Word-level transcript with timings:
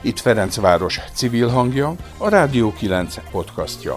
Itt 0.00 0.18
Ferencváros 0.18 1.00
civil 1.12 1.48
hangja, 1.48 1.94
a 2.18 2.28
Rádió 2.28 2.72
9 2.72 3.30
podcastja. 3.30 3.94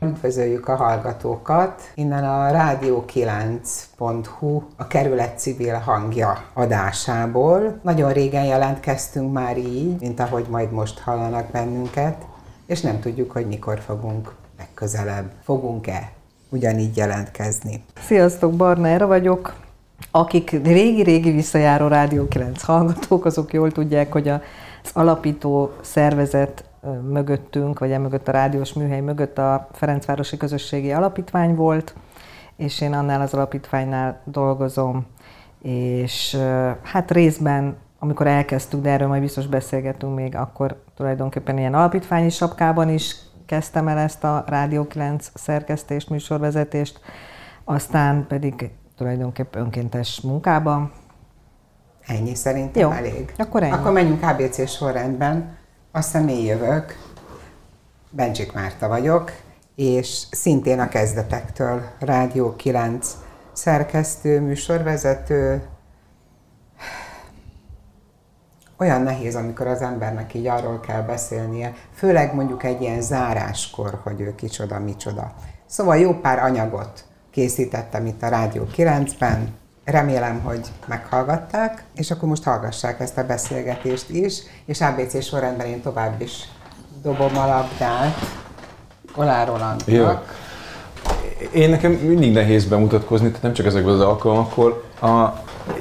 Üdvözöljük 0.00 0.68
a 0.68 0.76
hallgatókat! 0.76 1.82
Innen 1.94 2.24
a 2.24 2.50
rádió9.hu 2.50 4.62
a 4.76 4.86
kerület 4.86 5.38
civil 5.38 5.74
hangja 5.74 6.44
adásából. 6.52 7.78
Nagyon 7.82 8.12
régen 8.12 8.44
jelentkeztünk 8.44 9.32
már 9.32 9.58
így, 9.58 10.00
mint 10.00 10.20
ahogy 10.20 10.46
majd 10.50 10.72
most 10.72 10.98
hallanak 10.98 11.50
bennünket, 11.50 12.16
és 12.66 12.80
nem 12.80 13.00
tudjuk, 13.00 13.30
hogy 13.30 13.46
mikor 13.46 13.80
fogunk 13.80 14.34
legközelebb. 14.58 15.30
Fogunk-e 15.42 16.12
ugyanígy 16.48 16.96
jelentkezni? 16.96 17.84
Sziasztok, 18.06 18.52
Barna 18.52 18.88
Era 18.88 19.06
vagyok. 19.06 19.61
Akik 20.10 20.50
régi-régi 20.50 21.30
visszajáró 21.30 21.86
Rádió 21.86 22.28
9 22.28 22.62
hallgatók, 22.62 23.24
azok 23.24 23.52
jól 23.52 23.70
tudják, 23.70 24.12
hogy 24.12 24.28
az 24.28 24.40
alapító 24.92 25.72
szervezet 25.80 26.64
mögöttünk, 27.08 27.78
vagy 27.78 27.90
emögött 27.90 28.28
a 28.28 28.32
rádiós 28.32 28.72
műhely 28.72 29.00
mögött 29.00 29.38
a 29.38 29.68
Ferencvárosi 29.72 30.36
Közösségi 30.36 30.92
Alapítvány 30.92 31.54
volt, 31.54 31.94
és 32.56 32.80
én 32.80 32.92
annál 32.92 33.20
az 33.20 33.34
alapítványnál 33.34 34.20
dolgozom, 34.24 35.06
és 35.62 36.36
hát 36.82 37.10
részben, 37.10 37.76
amikor 37.98 38.26
elkezdtük, 38.26 38.80
de 38.80 38.90
erről 38.90 39.08
majd 39.08 39.20
biztos 39.20 39.46
beszélgetünk 39.46 40.14
még, 40.14 40.36
akkor 40.36 40.82
tulajdonképpen 40.96 41.58
ilyen 41.58 41.74
alapítványi 41.74 42.30
sapkában 42.30 42.88
is 42.88 43.16
kezdtem 43.46 43.88
el 43.88 43.98
ezt 43.98 44.24
a 44.24 44.44
Rádió 44.46 44.86
9 44.86 45.30
szerkesztést, 45.34 46.10
műsorvezetést, 46.10 47.00
aztán 47.64 48.26
pedig 48.28 48.70
tulajdonképpen 49.02 49.62
önkéntes 49.62 50.20
munkában. 50.20 50.92
Ennyi 52.06 52.34
szerintem 52.34 52.82
Jó, 52.82 52.90
elég. 52.90 53.34
akkor 53.36 53.62
ennyi. 53.62 53.72
Akkor 53.72 53.92
menjünk 53.92 54.22
ABC 54.22 54.68
sorrendben. 54.68 55.56
Aztán 55.92 56.28
én 56.28 56.44
jövök. 56.44 56.96
Bencsik 58.10 58.52
Márta 58.52 58.88
vagyok, 58.88 59.32
és 59.74 60.22
szintén 60.30 60.80
a 60.80 60.88
kezdetektől 60.88 61.82
Rádió 61.98 62.56
9 62.56 63.16
szerkesztő, 63.52 64.40
műsorvezető. 64.40 65.62
Olyan 68.78 69.02
nehéz, 69.02 69.34
amikor 69.34 69.66
az 69.66 69.82
embernek 69.82 70.34
így 70.34 70.46
arról 70.46 70.80
kell 70.80 71.02
beszélnie, 71.02 71.74
főleg 71.94 72.34
mondjuk 72.34 72.62
egy 72.62 72.80
ilyen 72.80 73.00
záráskor, 73.00 74.00
hogy 74.02 74.20
ő 74.20 74.34
kicsoda, 74.34 74.78
micsoda. 74.78 75.34
Szóval 75.66 75.96
jó 75.96 76.14
pár 76.14 76.38
anyagot 76.38 77.04
készítettem 77.32 78.06
itt 78.06 78.22
a 78.22 78.28
Rádió 78.28 78.66
9-ben, 78.76 79.48
remélem, 79.84 80.40
hogy 80.40 80.60
meghallgatták, 80.86 81.84
és 81.94 82.10
akkor 82.10 82.28
most 82.28 82.42
hallgassák 82.42 83.00
ezt 83.00 83.18
a 83.18 83.26
beszélgetést 83.26 84.10
is, 84.10 84.38
és 84.64 84.80
ABC 84.80 85.24
sorrendben 85.24 85.66
én 85.66 85.82
tovább 85.82 86.20
is 86.20 86.48
dobom 87.02 87.36
a 87.38 87.46
labdát 87.46 88.18
Olá 89.14 89.44
Rolandnak. 89.44 90.36
Én 91.52 91.70
nekem 91.70 91.92
mindig 91.92 92.32
nehéz 92.32 92.64
bemutatkozni, 92.64 93.26
tehát 93.26 93.42
nem 93.42 93.52
csak 93.52 93.66
ezekben 93.66 93.94
az 93.94 94.00
alkalmakkor. 94.00 94.84
A, 95.00 95.24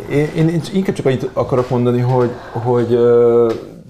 én, 0.09 0.29
én 0.35 0.61
inkább 0.73 0.95
csak 0.95 1.05
annyit 1.05 1.29
akarok 1.33 1.69
mondani, 1.69 1.99
hogy, 1.99 2.31
hogy 2.51 2.87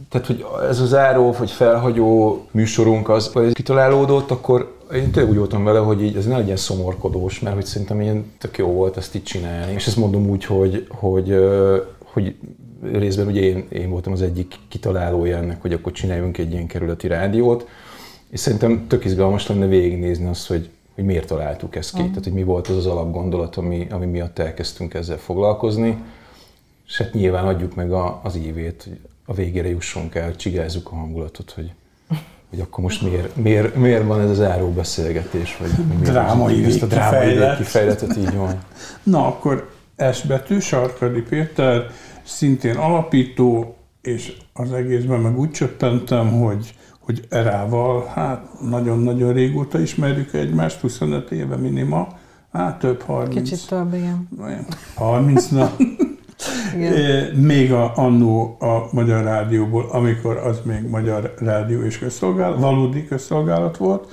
tehát, 0.09 0.27
hogy 0.27 0.45
ez 0.69 0.79
az 0.79 0.87
záró 0.87 1.31
vagy 1.31 1.51
felhagyó 1.51 2.41
műsorunk 2.51 3.09
az, 3.09 3.31
hogy 3.33 3.45
ez 3.45 3.53
kitalálódott, 3.53 4.31
akkor 4.31 4.79
én 4.93 5.11
tényleg 5.11 5.31
úgy 5.31 5.37
voltam 5.37 5.63
vele, 5.63 5.79
hogy 5.79 6.03
így 6.03 6.15
ez 6.15 6.25
ne 6.25 6.37
legyen 6.37 6.57
szomorkodós, 6.57 7.39
mert 7.39 7.55
hogy 7.55 7.65
szerintem 7.65 8.01
ilyen 8.01 8.31
tök 8.37 8.57
jó 8.57 8.67
volt 8.67 8.97
ezt 8.97 9.15
így 9.15 9.23
csinálni. 9.23 9.73
És 9.73 9.87
ezt 9.87 9.97
mondom 9.97 10.29
úgy, 10.29 10.45
hogy, 10.45 10.87
hogy, 10.89 11.35
hogy 12.03 12.35
részben 12.81 13.27
ugye 13.27 13.41
én, 13.41 13.65
én 13.69 13.89
voltam 13.89 14.13
az 14.13 14.21
egyik 14.21 14.55
kitalálója 14.67 15.37
ennek, 15.37 15.61
hogy 15.61 15.73
akkor 15.73 15.91
csináljunk 15.91 16.37
egy 16.37 16.51
ilyen 16.51 16.67
kerületi 16.67 17.07
rádiót, 17.07 17.67
és 18.29 18.39
szerintem 18.39 18.87
tök 18.87 19.05
izgalmas 19.05 19.47
lenne 19.47 19.67
végignézni 19.67 20.25
azt, 20.27 20.47
hogy, 20.47 20.69
hogy 20.95 21.03
miért 21.03 21.27
találtuk 21.27 21.75
ezt 21.75 21.93
ki, 21.93 22.01
mm. 22.01 22.07
tehát 22.07 22.23
hogy 22.23 22.33
mi 22.33 22.43
volt 22.43 22.67
az 22.67 22.75
az 22.75 22.85
alapgondolat, 22.85 23.55
ami, 23.55 23.87
ami 23.89 24.05
miatt 24.05 24.39
elkezdtünk 24.39 24.93
ezzel 24.93 25.17
foglalkozni, 25.17 26.03
és 26.87 26.97
hát 26.97 27.13
nyilván 27.13 27.47
adjuk 27.47 27.75
meg 27.75 27.91
a, 27.91 28.19
az 28.23 28.35
évét, 28.37 28.83
hogy 28.83 28.99
a 29.25 29.33
végére 29.33 29.69
jussunk 29.69 30.15
el, 30.15 30.35
csigázzuk 30.35 30.91
a 30.91 30.95
hangulatot, 30.95 31.51
hogy 31.51 31.71
hogy 32.51 32.59
akkor 32.59 32.83
most 32.83 33.01
miért, 33.01 33.35
miért, 33.35 33.75
miért 33.75 34.05
van 34.05 34.21
ez 34.21 34.29
az 34.29 34.35
záró 34.35 34.69
beszélgetés, 34.69 35.57
vagy 35.57 35.69
drámai 36.01 36.63
ezt 36.63 36.81
a 36.81 36.85
drámai 36.85 37.55
kifejletet 37.57 38.17
így 38.17 38.35
van. 38.35 38.59
Na, 39.03 39.27
akkor 39.27 39.71
S 40.13 40.21
betű, 40.21 40.59
Sarkadi 40.59 41.21
Péter, 41.21 41.85
szintén 42.23 42.75
alapító, 42.75 43.75
és 44.01 44.37
az 44.53 44.71
egészben 44.71 45.19
meg 45.19 45.39
úgy 45.39 45.51
csöppentem, 45.51 46.31
hogy, 46.39 46.75
hogy 46.99 47.25
Erával, 47.29 48.05
hát 48.05 48.61
nagyon-nagyon 48.69 49.33
régóta 49.33 49.79
ismerjük 49.79 50.33
egymást, 50.33 50.79
25 50.79 51.31
éve 51.31 51.55
minima, 51.55 52.07
hát 52.51 52.79
több 52.79 53.01
30. 53.01 53.49
Kicsit 53.49 53.67
több, 53.67 53.93
igen. 53.93 54.27
30, 54.95 55.47
na. 55.47 55.75
Még 57.35 57.71
a, 57.71 57.95
annó 57.95 58.57
a 58.59 58.87
Magyar 58.91 59.23
Rádióból, 59.23 59.89
amikor 59.91 60.37
az 60.37 60.61
még 60.63 60.89
Magyar 60.89 61.33
Rádió 61.37 61.81
és 61.81 61.99
közszolgálat, 61.99 62.59
valódi 62.59 63.05
közszolgálat 63.05 63.77
volt, 63.77 64.11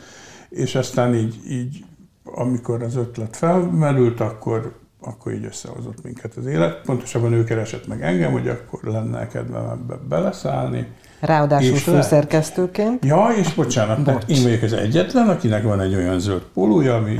és 0.48 0.74
aztán 0.74 1.14
így, 1.14 1.34
így 1.48 1.84
amikor 2.24 2.82
az 2.82 2.96
ötlet 2.96 3.36
felmerült, 3.36 4.20
akkor, 4.20 4.74
akkor 5.00 5.32
így 5.32 5.44
összehozott 5.44 6.02
minket 6.02 6.34
az 6.34 6.46
élet. 6.46 6.80
Pontosabban 6.84 7.32
ő 7.32 7.44
keresett 7.44 7.86
meg 7.86 8.02
engem, 8.02 8.32
hogy 8.32 8.48
akkor 8.48 8.80
lenne 8.82 9.26
kedvem 9.26 9.68
ebbe 9.68 9.98
beleszállni. 10.08 10.86
Ráadásul 11.20 11.76
főszerkesztőként. 11.76 13.04
Ja, 13.04 13.28
és 13.36 13.54
bocsánat, 13.54 14.02
Bocs. 14.02 14.24
én 14.26 14.42
vagyok 14.42 14.62
az 14.62 14.72
egyetlen, 14.72 15.28
akinek 15.28 15.62
van 15.62 15.80
egy 15.80 15.94
olyan 15.94 16.20
zöld 16.20 16.42
pólója, 16.54 16.94
ami 16.94 17.16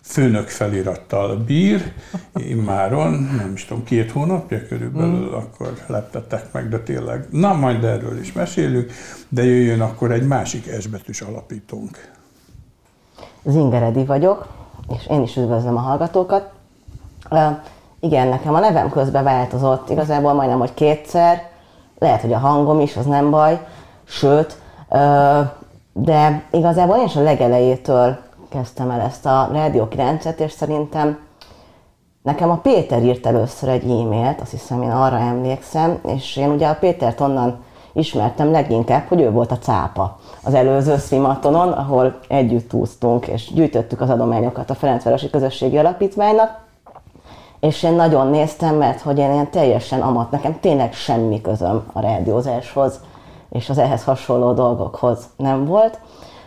főnök 0.00 0.48
felirattal 0.48 1.36
bír. 1.36 1.92
Én 2.34 2.56
máron, 2.56 3.12
nem 3.12 3.52
is 3.54 3.64
tudom, 3.64 3.84
két 3.84 4.10
hónapja 4.10 4.66
körülbelül, 4.68 5.30
mm. 5.30 5.32
akkor 5.32 5.72
leptettek 5.86 6.52
meg, 6.52 6.68
de 6.68 6.78
tényleg. 6.78 7.26
Na, 7.30 7.52
majd 7.52 7.84
erről 7.84 8.18
is 8.20 8.32
mesélünk, 8.32 8.92
de 9.28 9.44
jöjjön 9.44 9.80
akkor 9.80 10.10
egy 10.10 10.26
másik 10.26 10.66
esbetűs 10.66 11.20
alapítónk. 11.20 12.10
Zingeredi 13.44 14.04
vagyok, 14.04 14.48
és 14.96 15.06
én 15.10 15.22
is 15.22 15.36
üdvözlöm 15.36 15.76
a 15.76 15.80
hallgatókat. 15.80 16.50
Uh, 17.30 17.56
igen, 18.00 18.28
nekem 18.28 18.54
a 18.54 18.60
nevem 18.60 18.90
közben 18.90 19.24
változott, 19.24 19.90
igazából 19.90 20.32
majdnem, 20.32 20.58
hogy 20.58 20.74
kétszer, 20.74 21.50
lehet, 22.02 22.20
hogy 22.20 22.32
a 22.32 22.38
hangom 22.38 22.80
is, 22.80 22.96
az 22.96 23.06
nem 23.06 23.30
baj, 23.30 23.66
sőt, 24.04 24.56
de 25.92 26.42
igazából 26.50 26.96
én 26.96 27.04
is 27.04 27.16
a 27.16 27.22
legelejétől 27.22 28.16
kezdtem 28.48 28.90
el 28.90 29.00
ezt 29.00 29.26
a 29.26 29.48
Rádió 29.52 29.88
9-et, 29.90 30.38
és 30.38 30.52
szerintem 30.52 31.18
nekem 32.22 32.50
a 32.50 32.56
Péter 32.56 33.02
írt 33.02 33.26
először 33.26 33.68
egy 33.68 33.82
e-mailt, 33.82 34.40
azt 34.40 34.50
hiszem 34.50 34.82
én 34.82 34.90
arra 34.90 35.18
emlékszem, 35.18 35.98
és 36.06 36.36
én 36.36 36.50
ugye 36.50 36.68
a 36.68 36.76
Pétert 36.80 37.20
onnan 37.20 37.64
ismertem 37.92 38.50
leginkább, 38.50 39.04
hogy 39.08 39.20
ő 39.20 39.30
volt 39.30 39.52
a 39.52 39.58
cápa 39.58 40.18
az 40.42 40.54
előző 40.54 40.96
szimatonon, 40.96 41.68
ahol 41.68 42.18
együtt 42.28 42.72
úsztunk, 42.72 43.26
és 43.26 43.52
gyűjtöttük 43.52 44.00
az 44.00 44.10
adományokat 44.10 44.70
a 44.70 44.74
Ferencvárosi 44.74 45.30
Közösségi 45.30 45.78
Alapítványnak, 45.78 46.60
és 47.62 47.82
én 47.82 47.92
nagyon 47.92 48.26
néztem, 48.26 48.74
mert 48.74 49.00
hogy 49.00 49.18
én 49.18 49.32
ilyen 49.32 49.50
teljesen 49.50 50.00
amat, 50.00 50.30
nekem 50.30 50.60
tényleg 50.60 50.92
semmi 50.92 51.40
közöm 51.40 51.84
a 51.92 52.00
rádiózáshoz, 52.00 53.00
és 53.50 53.70
az 53.70 53.78
ehhez 53.78 54.04
hasonló 54.04 54.52
dolgokhoz 54.52 55.28
nem 55.36 55.64
volt. 55.64 55.98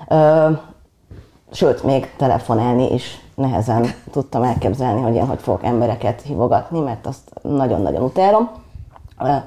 Ö, 0.08 0.50
sőt, 1.52 1.84
még 1.84 2.14
telefonálni 2.18 2.94
is 2.94 3.20
nehezen 3.36 3.86
tudtam 4.12 4.44
elképzelni, 4.44 5.02
hogy 5.02 5.16
én 5.16 5.28
hogy 5.28 5.40
fogok 5.40 5.64
embereket 5.64 6.22
hívogatni, 6.22 6.80
mert 6.80 7.06
azt 7.08 7.32
nagyon-nagyon 7.42 8.04
utálom. 8.04 8.50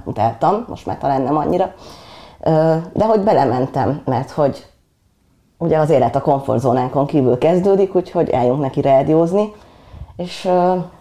Utáltam, 0.04 0.64
most 0.68 0.86
már 0.86 0.98
talán 0.98 1.22
nem 1.22 1.36
annyira. 1.36 1.72
Ö, 2.40 2.76
de 2.92 3.04
hogy 3.04 3.20
belementem, 3.20 4.02
mert 4.04 4.30
hogy 4.30 4.66
ugye 5.58 5.78
az 5.78 5.90
élet 5.90 6.16
a 6.16 6.20
komfortzónánkon 6.20 7.06
kívül 7.06 7.38
kezdődik, 7.38 7.94
úgyhogy 7.94 8.32
álljunk 8.32 8.60
neki 8.60 8.80
rádiózni, 8.80 9.52
és 10.18 10.46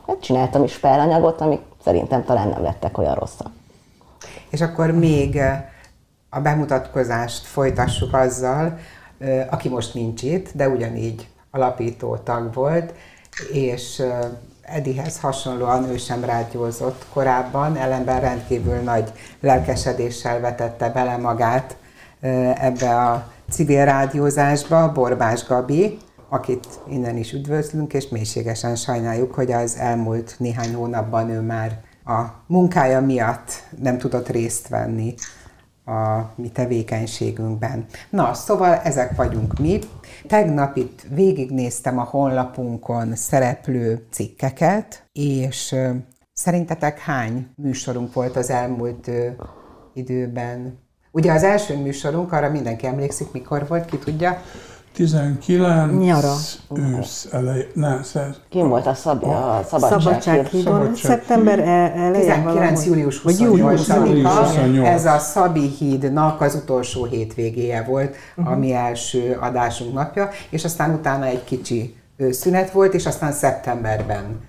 hát 0.07 0.19
csináltam 0.21 0.63
is 0.63 0.77
pár 0.77 0.99
anyagot, 0.99 1.41
amik 1.41 1.61
szerintem 1.83 2.23
talán 2.23 2.47
nem 2.47 2.61
lettek 2.61 2.97
olyan 2.97 3.15
rosszak. 3.15 3.51
És 4.49 4.61
akkor 4.61 4.91
még 4.91 5.39
a 6.29 6.39
bemutatkozást 6.39 7.45
folytassuk 7.45 8.13
azzal, 8.13 8.77
aki 9.49 9.69
most 9.69 9.93
nincs 9.93 10.21
itt, 10.21 10.51
de 10.53 10.69
ugyanígy 10.69 11.27
alapító 11.51 12.15
tag 12.15 12.53
volt, 12.53 12.93
és 13.51 14.03
Edihez 14.61 15.19
hasonlóan 15.19 15.89
ő 15.89 15.97
sem 15.97 16.23
rádiózott 16.23 17.05
korábban, 17.13 17.75
ellenben 17.75 18.21
rendkívül 18.21 18.75
nagy 18.75 19.11
lelkesedéssel 19.39 20.39
vetette 20.39 20.89
bele 20.89 21.17
magát 21.17 21.77
ebbe 22.53 22.95
a 22.95 23.31
civil 23.49 23.85
rádiózásba, 23.85 24.91
Borbás 24.91 25.45
Gabi, 25.45 25.97
akit 26.29 26.67
innen 26.89 27.17
is 27.17 27.33
üdvözlünk, 27.33 27.93
és 27.93 28.07
mélységesen 28.07 28.75
sajnáljuk, 28.75 29.33
hogy 29.33 29.51
az 29.51 29.75
elmúlt 29.75 30.35
néhány 30.37 30.73
hónapban 30.73 31.29
ő 31.29 31.41
már 31.41 31.79
a 32.05 32.21
munkája 32.47 33.01
miatt 33.01 33.51
nem 33.81 33.97
tudott 33.97 34.29
részt 34.29 34.67
venni 34.67 35.13
a 35.85 36.31
mi 36.35 36.49
tevékenységünkben. 36.49 37.85
Na, 38.09 38.33
szóval 38.33 38.75
ezek 38.75 39.15
vagyunk 39.15 39.59
mi. 39.59 39.79
Tegnap 40.27 40.75
itt 40.75 41.05
végignéztem 41.09 41.99
a 41.99 42.03
honlapunkon 42.03 43.15
szereplő 43.15 44.05
cikkeket, 44.11 45.03
és 45.13 45.75
szerintetek 46.33 46.99
hány 46.99 47.47
műsorunk 47.55 48.13
volt 48.13 48.35
az 48.35 48.49
elmúlt 48.49 49.11
időben? 49.93 50.79
Ugye 51.11 51.31
az 51.31 51.43
első 51.43 51.77
műsorunk, 51.77 52.31
arra 52.31 52.49
mindenki 52.49 52.85
emlékszik, 52.85 53.31
mikor 53.31 53.67
volt, 53.67 53.85
ki 53.85 53.97
tudja? 53.97 54.41
19 54.97 55.97
Nyara. 55.97 56.33
ősz 56.75 57.27
elej, 57.31 57.67
nem, 57.73 58.03
szer, 58.03 58.35
Kim 58.49 58.67
volt 58.67 58.85
a, 58.85 58.93
szab, 58.93 59.23
a 59.23 59.61
szabadság, 59.67 60.01
Szabadsághídon, 60.01 60.73
Szabadság- 60.73 60.95
szeptember 60.95 61.59
elején 61.59 62.11
19. 62.13 62.43
valahogy. 62.43 62.85
július 62.85 63.21
Vagy 63.21 63.39
július 63.39 63.87
28-a, 63.87 64.29
28. 64.29 64.87
ez 64.87 65.05
a 65.05 65.19
Szabi 65.19 65.67
hídnak 65.67 66.41
az 66.41 66.55
utolsó 66.55 67.05
hétvégéje 67.05 67.83
volt, 67.83 68.15
uh-huh. 68.37 68.53
a 68.53 68.57
mi 68.57 68.73
első 68.73 69.37
adásunk 69.41 69.93
napja, 69.93 70.29
és 70.49 70.65
aztán 70.65 70.93
utána 70.93 71.25
egy 71.25 71.43
kicsi 71.43 71.95
szünet 72.31 72.71
volt, 72.71 72.93
és 72.93 73.05
aztán 73.05 73.31
szeptemberben 73.31 74.39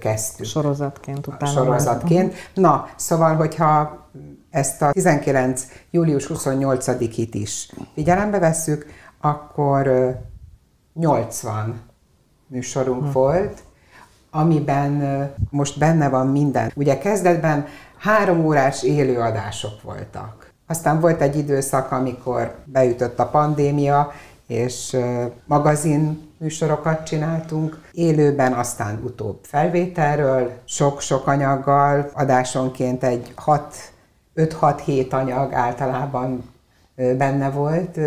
kezdtük. 0.00 0.46
Sorozatként 0.46 1.26
utána. 1.26 1.52
sorozatként. 1.52 2.34
Na, 2.54 2.88
szóval, 2.96 3.34
hogyha 3.34 4.04
ezt 4.50 4.82
a 4.82 4.90
19. 4.92 5.66
július 5.90 6.26
28-it 6.34 7.28
is 7.32 7.70
figyelembe 7.94 8.38
vesszük, 8.38 8.86
akkor 9.28 9.86
ö, 9.86 10.10
80 10.94 11.80
műsorunk 12.46 13.02
hm. 13.02 13.10
volt, 13.10 13.62
amiben 14.30 15.30
most 15.50 15.78
benne 15.78 16.08
van 16.08 16.26
minden. 16.26 16.72
Ugye 16.74 16.98
kezdetben 16.98 17.66
három 17.98 18.44
órás 18.44 18.82
élőadások 18.82 19.82
voltak. 19.82 20.50
Aztán 20.66 21.00
volt 21.00 21.20
egy 21.20 21.36
időszak, 21.36 21.92
amikor 21.92 22.54
beütött 22.64 23.18
a 23.18 23.28
pandémia, 23.28 24.12
és 24.46 24.96
magazin 25.44 26.30
műsorokat 26.38 27.06
csináltunk, 27.06 27.80
élőben, 27.92 28.52
aztán 28.52 29.00
utóbb 29.04 29.38
felvételről, 29.42 30.52
sok-sok 30.64 31.26
anyaggal, 31.26 32.10
adásonként 32.14 33.04
egy 33.04 33.34
5-6-7 34.36 35.10
anyag 35.10 35.52
általában 35.52 36.52
benne 36.94 37.50
volt, 37.50 37.98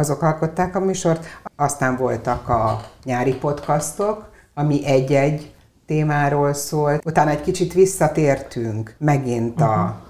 azok 0.00 0.22
alkották 0.22 0.76
a 0.76 0.80
műsort. 0.80 1.26
Aztán 1.56 1.96
voltak 1.96 2.48
a 2.48 2.80
nyári 3.04 3.34
podcastok, 3.34 4.28
ami 4.54 4.86
egy-egy 4.86 5.54
témáról 5.86 6.52
szólt. 6.52 7.04
Utána 7.04 7.30
egy 7.30 7.40
kicsit 7.40 7.72
visszatértünk 7.72 8.94
megint 8.98 9.60
a 9.60 10.02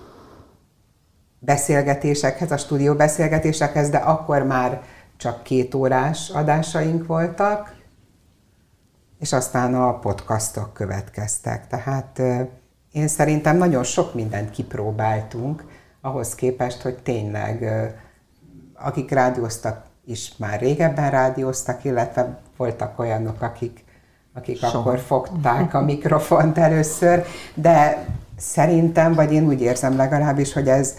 beszélgetésekhez, 1.38 2.50
a 2.50 2.56
stúdió 2.56 2.94
beszélgetésekhez, 2.94 3.88
de 3.90 3.98
akkor 3.98 4.42
már 4.42 4.82
csak 5.16 5.42
két 5.42 5.74
órás 5.74 6.30
adásaink 6.30 7.06
voltak, 7.06 7.74
és 9.18 9.32
aztán 9.32 9.74
a 9.74 9.98
podcastok 9.98 10.72
következtek. 10.72 11.66
Tehát 11.66 12.22
én 12.92 13.08
szerintem 13.08 13.56
nagyon 13.56 13.82
sok 13.82 14.14
mindent 14.14 14.50
kipróbáltunk, 14.50 15.64
ahhoz 16.00 16.34
képest, 16.34 16.82
hogy 16.82 16.98
tényleg 17.02 17.64
akik 18.82 19.10
rádióztak 19.10 19.82
is 20.04 20.32
már 20.36 20.60
régebben 20.60 21.10
rádióztak, 21.10 21.84
illetve 21.84 22.38
voltak 22.56 22.98
olyanok, 22.98 23.42
akik, 23.42 23.84
akik 24.34 24.58
Soha. 24.58 24.78
akkor 24.78 24.98
fogták 24.98 25.74
a 25.74 25.80
mikrofont 25.92 26.58
először, 26.58 27.24
de 27.54 28.06
szerintem, 28.38 29.14
vagy 29.14 29.32
én 29.32 29.46
úgy 29.46 29.60
érzem 29.60 29.96
legalábbis, 29.96 30.52
hogy 30.52 30.68
ez 30.68 30.94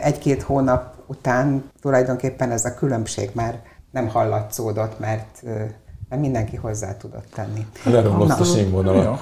egy-két 0.00 0.42
hónap 0.42 0.94
után 1.06 1.70
tulajdonképpen 1.80 2.50
ez 2.50 2.64
a 2.64 2.74
különbség 2.74 3.30
már 3.32 3.60
nem 3.90 4.08
hallatszódott, 4.08 4.98
mert 4.98 5.42
mert 6.12 6.24
mindenki 6.24 6.56
hozzá 6.56 6.96
tudott 6.96 7.26
tenni. 7.34 7.66
Leromlott 7.84 8.30
a 8.30 8.36
Na. 8.38 8.44
színvonalat. 8.44 9.20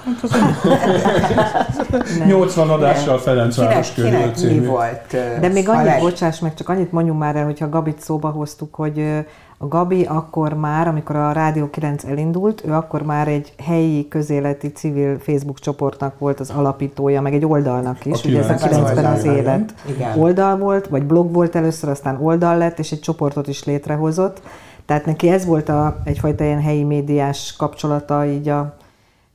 80 2.27 2.69
adással 2.71 3.19
Ferencváros 3.19 3.93
körül 3.95 4.11
kinek 4.11 4.27
mi 4.27 4.35
című. 4.35 4.67
volt 4.67 5.13
ö, 5.13 5.41
De 5.41 5.49
még 5.49 5.69
annyit, 5.69 5.85
leg- 5.85 6.01
bocsáss 6.01 6.39
meg, 6.39 6.55
csak 6.55 6.69
annyit 6.69 6.93
mondjunk 6.93 7.19
már 7.21 7.37
el, 7.37 7.45
hogyha 7.45 7.69
Gabit 7.69 8.01
szóba 8.01 8.29
hoztuk, 8.29 8.75
hogy 8.75 9.25
a 9.59 9.69
Gabi 9.69 10.05
akkor 10.05 10.53
már, 10.53 10.89
amikor 10.89 11.17
a 11.17 11.33
Rádió 11.33 11.71
9 11.71 12.05
elindult, 12.05 12.63
ő 12.67 12.73
akkor 12.73 13.03
már 13.03 13.29
egy 13.29 13.53
helyi 13.67 14.09
közéleti 14.09 14.73
civil 14.73 15.19
Facebook 15.19 15.59
csoportnak 15.59 16.19
volt 16.19 16.41
az 16.41 16.51
alapítója, 16.51 17.21
meg 17.21 17.35
egy 17.35 17.45
oldalnak 17.47 18.05
is, 18.07 18.25
A 18.25 18.29
ugye 18.29 18.39
ez 18.39 18.63
a 18.63 18.67
9-ben 18.69 18.83
9-ben 18.95 19.05
az 19.05 19.25
élet 19.25 19.75
igen. 19.89 20.19
oldal 20.19 20.57
volt, 20.57 20.87
vagy 20.89 21.03
blog 21.03 21.33
volt 21.33 21.57
először, 21.57 21.91
aztán 21.91 22.19
oldal 22.23 22.57
lett, 22.57 22.79
és 22.79 22.93
egy 22.93 23.01
csoportot 23.01 23.49
is 23.49 23.65
létrehozott. 23.65 24.43
Tehát 24.91 25.05
neki 25.05 25.29
ez 25.29 25.45
volt 25.45 25.69
a, 25.69 26.01
egyfajta 26.05 26.45
ilyen 26.45 26.63
helyi 26.63 26.83
médiás 26.83 27.55
kapcsolata 27.59 28.27
így, 28.27 28.49
a, 28.49 28.77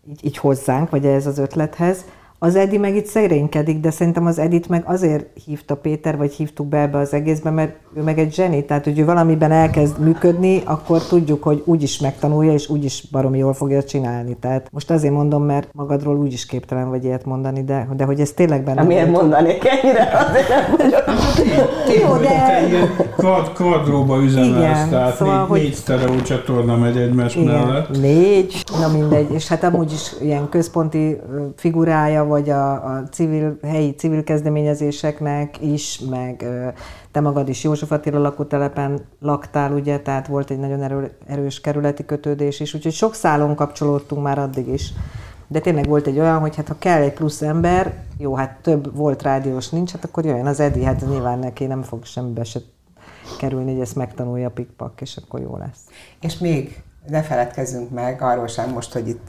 így, 0.09 0.25
így 0.25 0.37
hozzánk, 0.37 0.89
vagy 0.89 1.05
ez 1.05 1.27
az 1.27 1.37
ötlethez. 1.37 2.05
Az 2.39 2.55
Edi 2.55 2.77
meg 2.77 2.95
itt 2.95 3.05
szerénykedik, 3.05 3.79
de 3.79 3.91
szerintem 3.91 4.25
az 4.25 4.39
Edit 4.39 4.69
meg 4.69 4.83
azért 4.85 5.25
hívta 5.45 5.75
Péter, 5.75 6.17
vagy 6.17 6.33
hívtuk 6.33 6.67
be 6.67 6.77
ebbe 6.81 6.97
az 6.97 7.13
egészbe, 7.13 7.49
mert 7.49 7.75
ő 7.97 8.01
meg 8.01 8.19
egy 8.19 8.33
zseni, 8.33 8.65
tehát 8.65 8.83
hogy 8.83 8.99
ő 8.99 9.05
valamiben 9.05 9.51
elkezd 9.51 9.99
működni, 9.99 10.61
akkor 10.65 11.01
tudjuk, 11.03 11.43
hogy 11.43 11.61
úgy 11.65 11.83
is 11.83 11.99
megtanulja, 11.99 12.53
és 12.53 12.69
úgy 12.69 12.83
is 12.83 13.03
baromi 13.11 13.37
jól 13.37 13.53
fogja 13.53 13.83
csinálni. 13.83 14.35
Tehát 14.39 14.67
most 14.71 14.91
azért 14.91 15.13
mondom, 15.13 15.43
mert 15.43 15.67
magadról 15.71 16.15
úgy 16.17 16.33
is 16.33 16.45
képtelen 16.45 16.89
vagy 16.89 17.03
ilyet 17.03 17.25
mondani, 17.25 17.63
de, 17.63 17.87
de 17.95 18.03
hogy 18.03 18.19
ez 18.19 18.31
tényleg 18.31 18.63
benne 18.63 18.83
miért 18.83 19.11
mondanék 19.11 19.63
ennyire? 19.67 20.09
Azért 20.29 20.47
nem 20.47 20.65
vagyok. 20.77 21.03
Jó, 22.01 22.17
de 22.17 22.63
kard, 23.15 23.53
kardróba 23.53 24.21
üzemelsz, 24.21 24.57
Igen, 24.57 24.89
tehát 24.89 25.15
szóval, 25.15 25.37
négy, 25.39 25.47
hogy- 25.47 25.61
négy 25.61 25.73
sztereó 25.73 26.21
csatorna 26.21 26.77
megy 26.77 26.97
egymás 26.97 27.35
mellett. 27.35 27.89
Igen, 27.89 28.01
négy, 28.01 28.63
na 28.79 28.87
mindegy, 28.97 29.31
és 29.31 29.47
hát 29.47 29.63
amúgy 29.63 29.91
is 29.91 30.11
ilyen 30.21 30.49
központi 30.49 31.17
ö, 31.33 31.45
vagy 32.25 32.49
a, 32.49 32.95
a 32.95 33.03
civil, 33.11 33.57
helyi 33.63 33.95
civil 33.95 34.23
kezdeményezéseknek 34.23 35.61
is, 35.61 35.99
meg 36.09 36.45
te 37.11 37.19
magad 37.19 37.49
is 37.49 37.63
József 37.63 37.91
Attila 37.91 38.19
lakótelepen 38.19 39.05
laktál, 39.19 39.71
ugye, 39.71 39.99
tehát 39.99 40.27
volt 40.27 40.51
egy 40.51 40.59
nagyon 40.59 40.83
erő, 40.83 41.17
erős 41.27 41.61
kerületi 41.61 42.05
kötődés 42.05 42.59
is, 42.59 42.73
úgyhogy 42.73 42.93
sok 42.93 43.13
szálon 43.13 43.55
kapcsolódtunk 43.55 44.23
már 44.23 44.39
addig 44.39 44.67
is. 44.67 44.93
De 45.47 45.59
tényleg 45.59 45.87
volt 45.87 46.07
egy 46.07 46.19
olyan, 46.19 46.39
hogy 46.39 46.55
hát 46.55 46.67
ha 46.67 46.75
kell 46.79 47.01
egy 47.01 47.13
plusz 47.13 47.41
ember, 47.41 47.93
jó, 48.17 48.35
hát 48.35 48.57
több 48.61 48.95
volt 48.95 49.21
rádiós 49.21 49.69
nincs, 49.69 49.91
hát 49.91 50.03
akkor 50.03 50.25
jöjjön 50.25 50.45
az 50.45 50.59
Edi, 50.59 50.83
hát 50.83 51.09
nyilván 51.09 51.39
neki 51.39 51.65
nem 51.65 51.81
fog 51.81 52.05
semmibe 52.05 52.43
se 52.43 52.59
kerülni, 53.39 53.71
hogy 53.71 53.81
ezt 53.81 53.95
megtanulja 53.95 54.49
pikpak, 54.49 55.01
és 55.01 55.17
akkor 55.17 55.41
jó 55.41 55.57
lesz. 55.57 55.81
És 56.21 56.37
még 56.37 56.83
ne 57.07 57.21
feledkezzünk 57.21 57.89
meg 57.89 58.21
arról 58.21 58.47
sem 58.47 58.69
most, 58.69 58.93
hogy 58.93 59.07
itt 59.07 59.27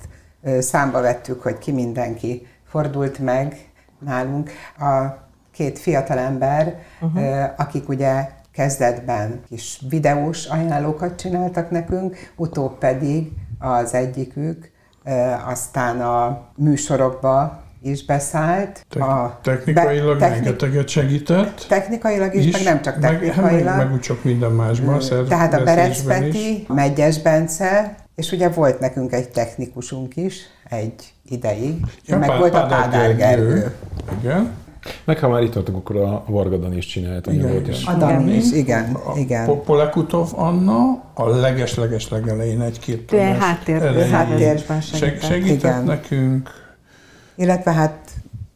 számba 0.58 1.00
vettük, 1.00 1.42
hogy 1.42 1.58
ki 1.58 1.72
mindenki 1.72 2.46
fordult 2.76 3.18
meg 3.18 3.56
nálunk. 3.98 4.50
A 4.78 5.24
két 5.52 5.78
fiatalember, 5.78 6.78
uh-huh. 7.00 7.50
akik 7.56 7.88
ugye 7.88 8.28
kezdetben 8.52 9.40
kis 9.48 9.80
videós 9.88 10.46
ajánlókat 10.46 11.20
csináltak 11.20 11.70
nekünk, 11.70 12.16
utóbb 12.36 12.78
pedig 12.78 13.32
az 13.58 13.94
egyikük 13.94 14.70
aztán 15.46 16.00
a 16.00 16.42
műsorokba 16.56 17.62
is 17.82 18.04
beszállt. 18.04 18.86
Te- 18.88 19.04
a 19.04 19.38
technikailag 19.42 20.18
techni- 20.18 20.34
rengeteget 20.34 20.88
segített. 20.88 21.66
Technikailag 21.68 22.34
is, 22.34 22.52
meg 22.52 22.62
nem 22.62 22.82
csak 22.82 23.00
meg, 23.00 23.10
hát 23.10 23.20
technikailag. 23.20 23.64
meg, 23.64 23.76
meg 23.76 23.92
úgy 23.92 24.00
csak 24.00 24.24
minden 24.24 24.52
másban. 24.52 25.00
Tehát 25.28 25.54
a 25.54 25.64
Berec 25.64 25.66
szervezésben 25.66 26.22
is. 26.22 26.32
Peti, 26.32 26.66
Megyes 26.68 27.22
Bence, 27.22 27.94
és 28.14 28.32
ugye 28.32 28.48
volt 28.48 28.80
nekünk 28.80 29.12
egy 29.12 29.28
technikusunk 29.28 30.16
is 30.16 30.54
egy 30.68 30.94
ideig, 31.28 31.80
Ja, 32.06 32.18
meg 32.18 32.28
Pá- 32.28 32.38
volt 32.38 32.54
a 32.54 32.66
Pádár 32.66 33.16
Gergő. 33.16 33.74
Igen. 34.20 34.50
Meg 35.04 35.18
ha 35.18 35.28
már 35.28 35.42
itt 35.42 35.52
voltunk, 35.52 35.78
akkor 35.78 35.96
a 35.96 36.24
Varga 36.26 36.56
Dani 36.56 36.76
is 36.76 36.86
csinált 36.86 37.26
Igen, 37.26 37.44
anyagot 37.44 37.68
is. 37.68 37.84
A 37.86 37.94
Dani 37.94 38.32
is, 38.34 38.52
igen, 38.52 38.94
A 38.94 39.18
igen. 39.18 39.44
Po- 39.46 39.64
Polekutov 39.64 40.28
Anna 40.34 41.02
a 41.14 41.28
leges-leges 41.28 42.08
legelején 42.08 42.60
egy-két 42.60 43.10
háttér- 43.38 43.82
elején 43.82 44.10
háttérben 44.10 44.80
seg- 44.80 44.98
segített. 44.98 45.20
segített 45.30 45.58
Igen. 45.72 45.84
nekünk. 45.84 46.50
Illetve 47.34 47.72
hát 47.72 48.10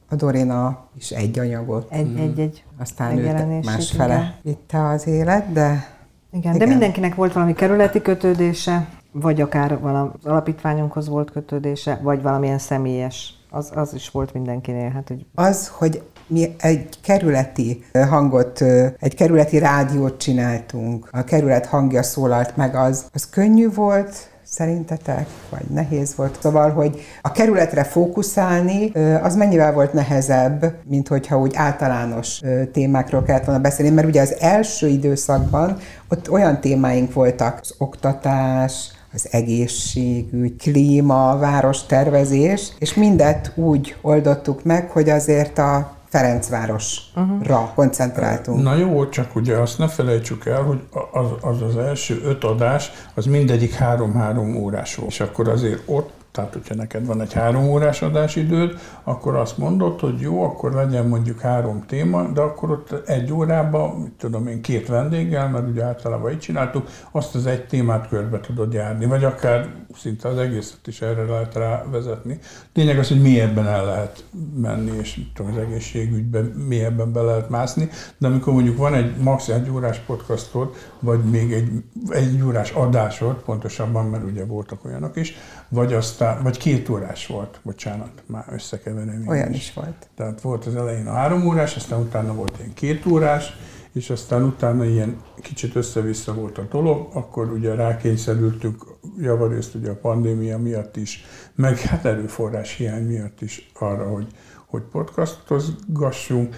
a 0.09 0.15
Dorina 0.15 0.79
is 0.99 1.11
egy 1.11 1.39
anyagot, 1.39 1.93
Egy, 1.93 2.19
egy, 2.19 2.39
egy 2.41 2.65
aztán 2.79 3.19
őt 3.19 3.65
másfele 3.65 4.15
igen. 4.15 4.35
vitte 4.43 4.89
az 4.89 5.07
élet, 5.07 5.53
de 5.53 5.87
Igen, 6.33 6.51
de 6.53 6.57
Igen. 6.57 6.69
mindenkinek 6.69 7.15
volt 7.15 7.33
valami 7.33 7.55
kerületi 7.55 8.03
kötődése, 8.03 8.89
vagy 9.13 9.41
akár 9.41 9.81
valami 9.81 10.11
alapítványunkhoz 10.25 11.09
volt 11.09 11.31
kötődése, 11.31 12.01
vagy 12.03 12.23
valamilyen 12.23 12.59
személyes. 12.59 13.35
Az, 13.51 13.71
az 13.75 13.95
is 13.95 14.11
volt 14.11 14.33
mindenkinél. 14.33 14.91
Hát, 14.91 15.09
hogy 15.09 15.27
az, 15.35 15.69
hogy 15.69 16.03
mi 16.27 16.55
egy 16.59 16.89
kerületi 17.03 17.85
hangot, 17.93 18.61
egy 18.99 19.15
kerületi 19.15 19.59
rádiót 19.59 20.21
csináltunk, 20.21 21.09
a 21.13 21.25
kerület 21.25 21.67
hangja 21.67 22.03
szólalt 22.03 22.57
meg, 22.57 22.75
az, 22.75 23.05
az 23.13 23.29
könnyű 23.31 23.71
volt 23.71 24.31
szerintetek, 24.43 25.27
vagy 25.51 25.65
nehéz 25.71 26.15
volt? 26.15 26.39
Szóval, 26.41 26.71
hogy 26.71 27.01
a 27.23 27.33
kerületre 27.33 27.85
fókuszálni, 27.85 28.91
az 29.23 29.37
mennyivel 29.37 29.73
volt 29.73 29.93
nehezebb, 29.93 30.75
mint 30.85 31.09
hogyha 31.09 31.39
úgy 31.39 31.55
általános 31.55 32.41
témákról 32.73 33.23
kellett 33.23 33.45
volna 33.45 33.61
beszélni, 33.61 33.95
mert 33.95 34.07
ugye 34.09 34.21
az 34.21 34.37
első 34.41 34.89
időszakban 34.89 35.77
ott 36.09 36.31
olyan 36.31 36.61
témáink 36.61 37.13
voltak, 37.13 37.59
az 37.61 37.75
oktatás, 37.79 38.91
az 39.13 39.29
egészségügy, 39.31 40.57
klíma, 40.57 41.39
várostervezés, 41.39 42.73
és 42.79 42.95
mindet 42.95 43.53
úgy 43.55 43.97
oldottuk 44.01 44.65
meg, 44.65 44.91
hogy 44.91 45.09
azért 45.09 45.59
a 45.59 45.99
Ferencvárosra 46.09 47.23
uh-huh. 47.23 47.75
koncentráltunk. 47.75 48.63
Na 48.63 48.75
jó, 48.75 49.09
csak 49.09 49.37
ugye 49.37 49.57
azt 49.57 49.79
ne 49.79 49.89
felejtsük 49.89 50.47
el, 50.47 50.63
hogy 50.63 50.81
az 51.13 51.27
az, 51.41 51.63
az 51.63 51.77
első 51.77 52.21
öt 52.25 52.45
adás, 52.45 52.91
az 53.15 53.27
mindegyik 53.27 53.73
három-három 53.73 54.57
órás 54.57 54.95
volt. 54.95 55.11
És 55.11 55.21
akkor 55.21 55.49
azért 55.49 55.83
ott 55.87 56.11
tehát, 56.33 56.53
hogyha 56.53 56.75
neked 56.75 57.07
van 57.07 57.21
egy 57.21 57.33
három 57.33 57.69
órás 57.69 58.03
adásidőd, 58.03 58.79
akkor 59.03 59.35
azt 59.37 59.59
mondod, 59.59 60.01
hogy 60.01 60.21
jó, 60.21 60.43
akkor 60.43 60.73
legyen 60.73 61.07
mondjuk 61.07 61.41
három 61.41 61.85
téma, 61.87 62.23
de 62.23 62.41
akkor 62.41 62.71
ott 62.71 63.09
egy 63.09 63.33
órában, 63.33 63.97
mit 63.97 64.13
tudom 64.13 64.47
én, 64.47 64.63
két 64.63 64.89
vendéggel, 64.89 65.49
mert 65.49 65.69
ugye 65.69 65.85
általában 65.85 66.33
így 66.33 66.39
csináltuk, 66.39 66.89
azt 67.11 67.35
az 67.35 67.47
egy 67.47 67.67
témát 67.67 68.09
körbe 68.09 68.41
tudod 68.41 68.73
járni, 68.73 69.07
vagy 69.07 69.25
akár 69.25 69.69
szinte 69.95 70.29
az 70.29 70.39
egészet 70.39 70.87
is 70.87 71.03
erre 71.03 71.25
lehet 71.25 71.55
rávezetni. 71.55 72.39
Tényleg 72.73 72.99
az, 72.99 73.09
hogy 73.09 73.21
mélyebben 73.21 73.67
el 73.67 73.85
lehet 73.85 74.25
menni, 74.55 74.91
és 75.01 75.21
tudom, 75.35 75.53
az 75.53 75.59
egészségügyben 75.59 76.45
mélyebben 76.45 77.13
be 77.13 77.21
lehet 77.21 77.49
mászni, 77.49 77.89
de 78.19 78.27
amikor 78.27 78.53
mondjuk 78.53 78.77
van 78.77 78.95
egy 78.95 79.17
max. 79.17 79.49
egy 79.49 79.71
órás 79.71 79.99
podcastod, 79.99 80.75
vagy 81.01 81.25
még 81.25 81.53
egy, 81.53 81.71
egy 82.09 82.43
órás 82.43 82.71
adásod, 82.71 83.35
pontosabban, 83.35 84.07
mert 84.07 84.25
ugye 84.25 84.45
voltak 84.45 84.85
olyanok 84.85 85.17
is, 85.17 85.35
vagy 85.71 85.93
aztán, 85.93 86.43
vagy 86.43 86.57
két 86.57 86.89
órás 86.89 87.27
volt, 87.27 87.61
bocsánat, 87.63 88.23
már 88.27 88.45
összekeverem. 88.51 89.25
Olyan 89.27 89.51
is. 89.51 89.57
is 89.57 89.75
volt. 89.75 90.09
Tehát 90.17 90.41
volt 90.41 90.67
az 90.67 90.77
elején 90.77 91.07
a 91.07 91.13
három 91.13 91.47
órás, 91.47 91.77
aztán 91.77 92.01
utána 92.01 92.35
volt 92.35 92.59
ilyen 92.59 92.75
két 92.75 93.07
órás, 93.07 93.57
és 93.93 94.11
aztán 94.11 94.43
utána 94.43 94.85
ilyen 94.85 95.23
kicsit 95.43 95.75
össze-vissza 95.75 96.35
volt 96.35 96.59
a 96.59 96.67
dolog, 96.71 97.09
akkor 97.13 97.53
ugye 97.53 97.75
rákényszerültünk 97.75 98.85
javarészt 99.19 99.75
ugye 99.75 99.91
a 99.91 99.97
pandémia 99.97 100.59
miatt 100.59 100.97
is, 100.97 101.25
meg 101.55 101.79
hát 101.79 102.05
erőforrás 102.05 102.77
hiány 102.77 103.07
miatt 103.07 103.41
is 103.41 103.71
arra, 103.79 104.09
hogy, 104.09 104.27
hogy 104.67 104.83
podcastozgassunk, 104.83 106.57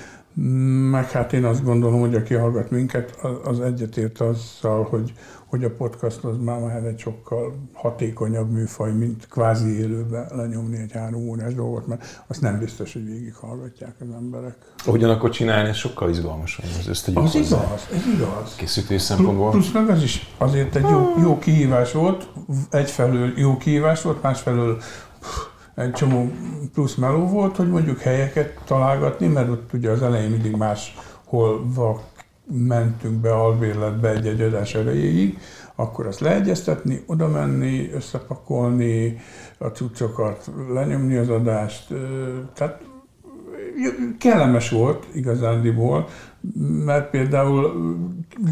meg 0.91 1.11
hát 1.11 1.33
én 1.33 1.45
azt 1.45 1.65
gondolom, 1.65 2.01
hogy 2.01 2.15
aki 2.15 2.35
hallgat 2.35 2.71
minket, 2.71 3.19
az 3.45 3.61
egyetért 3.61 4.21
azzal, 4.21 4.83
hogy, 4.91 5.13
hogy 5.47 5.65
a 5.65 5.71
podcast 5.71 6.25
az 6.25 6.37
már, 6.41 6.61
már 6.61 6.85
egy 6.85 6.99
sokkal 6.99 7.55
hatékonyabb 7.73 8.51
műfaj, 8.51 8.93
mint 8.93 9.29
kvázi 9.29 9.79
élőben 9.79 10.27
lenyomni 10.35 10.79
egy 10.79 10.93
három 10.93 11.29
órás 11.29 11.55
dolgot, 11.55 11.87
mert 11.87 12.23
azt 12.27 12.41
nem 12.41 12.59
biztos, 12.59 12.93
hogy 12.93 13.05
végighallgatják 13.05 13.95
az 14.01 14.07
emberek. 14.17 14.57
Ugyanakkor 14.87 15.31
csinálni 15.31 15.69
ez 15.69 15.77
sokkal 15.77 16.11
izgalmasabb, 16.11 16.67
az 16.81 16.89
ezt 16.89 17.05
tegyük 17.05 17.23
Az 17.23 17.33
hozzá. 17.33 17.57
igaz, 17.57 17.89
ez 17.93 18.07
igaz. 18.15 18.55
Készítés 18.57 19.03
szempontból. 19.03 19.51
Plusz 19.51 19.73
meg 19.73 19.89
az 19.89 20.03
is 20.03 20.35
azért 20.39 20.77
egy 20.77 20.89
jó, 20.91 21.15
jó 21.21 21.39
kihívás 21.39 21.93
volt, 21.93 22.29
egyfelől 22.71 23.33
jó 23.37 23.57
kihívás 23.57 24.03
volt, 24.03 24.23
másfelől 24.23 24.81
egy 25.75 25.93
csomó 25.93 26.31
plusz 26.73 26.95
meló 26.95 27.27
volt, 27.27 27.57
hogy 27.57 27.69
mondjuk 27.69 27.99
helyeket 27.99 28.61
találgatni, 28.65 29.27
mert 29.27 29.49
ott 29.49 29.73
ugye 29.73 29.91
az 29.91 30.03
elején 30.03 30.31
mindig 30.31 30.57
máshol 30.57 32.01
mentünk 32.47 33.21
be 33.21 33.33
albérletbe 33.33 34.11
egy-egy 34.11 34.41
adás 34.41 34.75
erejéig, 34.75 35.39
akkor 35.75 36.07
azt 36.07 36.21
leegyeztetni, 36.21 37.03
oda 37.07 37.29
menni, 37.29 37.91
összepakolni 37.93 39.21
a 39.59 39.67
cuccokat, 39.67 40.51
lenyomni 40.73 41.17
az 41.17 41.29
adást. 41.29 41.95
Tehát 42.55 42.83
kellemes 44.19 44.71
volt 44.71 45.07
igazándiból, 45.13 46.09
mert 46.85 47.11
például 47.11 47.73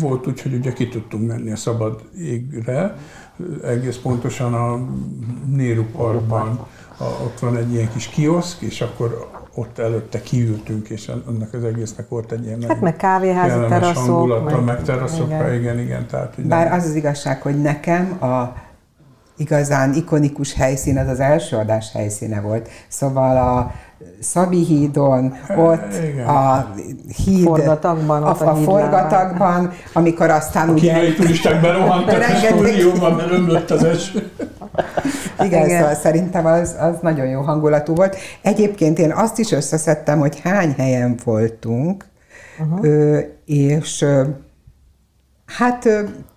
volt 0.00 0.26
úgy, 0.26 0.42
hogy 0.42 0.54
ugye 0.54 0.72
ki 0.72 0.88
tudtunk 0.88 1.26
menni 1.26 1.50
a 1.50 1.56
szabad 1.56 2.02
égre, 2.18 2.96
egész 3.64 3.96
pontosan 3.96 4.54
a 4.54 4.78
Néru 5.46 5.84
Parkban, 5.84 6.66
ott 7.24 7.38
van 7.38 7.56
egy 7.56 7.72
ilyen 7.72 7.88
kis 7.92 8.08
kioszk, 8.08 8.60
és 8.60 8.80
akkor 8.80 9.30
ott 9.54 9.78
előtte 9.78 10.22
kiültünk, 10.22 10.88
és 10.88 11.10
annak 11.26 11.54
az 11.54 11.64
egésznek 11.64 12.08
volt 12.08 12.32
egy 12.32 12.44
ilyen 12.44 12.62
hát 12.68 12.80
meg 12.80 12.96
kávéházi 12.96 13.58
teraszok. 13.68 13.96
Hangulata, 13.96 14.44
meg, 14.44 14.64
meg 14.64 14.82
teraszokra, 14.82 15.52
igen. 15.52 15.54
igen, 15.54 15.78
igen. 15.78 16.06
Tehát, 16.06 16.46
Bár 16.46 16.68
nem... 16.68 16.78
az 16.78 16.84
az 16.84 16.94
igazság, 16.94 17.42
hogy 17.42 17.60
nekem 17.60 18.22
a 18.22 18.54
igazán 19.40 19.94
ikonikus 19.94 20.54
helyszín 20.54 20.98
az 20.98 21.08
az 21.08 21.20
első 21.20 21.56
adás 21.56 21.92
helyszíne 21.92 22.40
volt. 22.40 22.68
Szóval 22.88 23.36
a 23.36 23.72
Szabi 24.20 24.64
hídon, 24.64 25.34
ott 25.56 25.94
Igen. 26.12 26.26
a 26.26 26.72
híd, 27.24 27.44
forgatagban, 27.44 28.22
a, 28.22 28.44
a, 28.44 28.50
a 28.50 28.54
forgatagban, 28.54 29.72
amikor 29.92 30.30
aztán 30.30 30.68
a 30.68 30.72
ugye... 30.72 30.94
A 30.94 31.14
turisták 31.14 31.60
berohantak 31.60 32.20
a 32.20 32.34
stúdióban, 32.34 33.12
mert 33.12 33.30
ömlött 33.30 33.70
az 33.70 33.84
eső. 33.84 34.30
Igen, 35.40 35.66
Igen, 35.66 35.80
szóval 35.80 35.94
szerintem 35.94 36.46
az, 36.46 36.76
az 36.80 36.94
nagyon 37.02 37.26
jó 37.26 37.40
hangulatú 37.40 37.94
volt. 37.94 38.16
Egyébként 38.42 38.98
én 38.98 39.12
azt 39.12 39.38
is 39.38 39.52
összeszedtem, 39.52 40.18
hogy 40.18 40.40
hány 40.40 40.74
helyen 40.76 41.18
voltunk, 41.24 42.04
uh-huh. 42.58 43.18
és 43.44 44.04
hát 45.46 45.88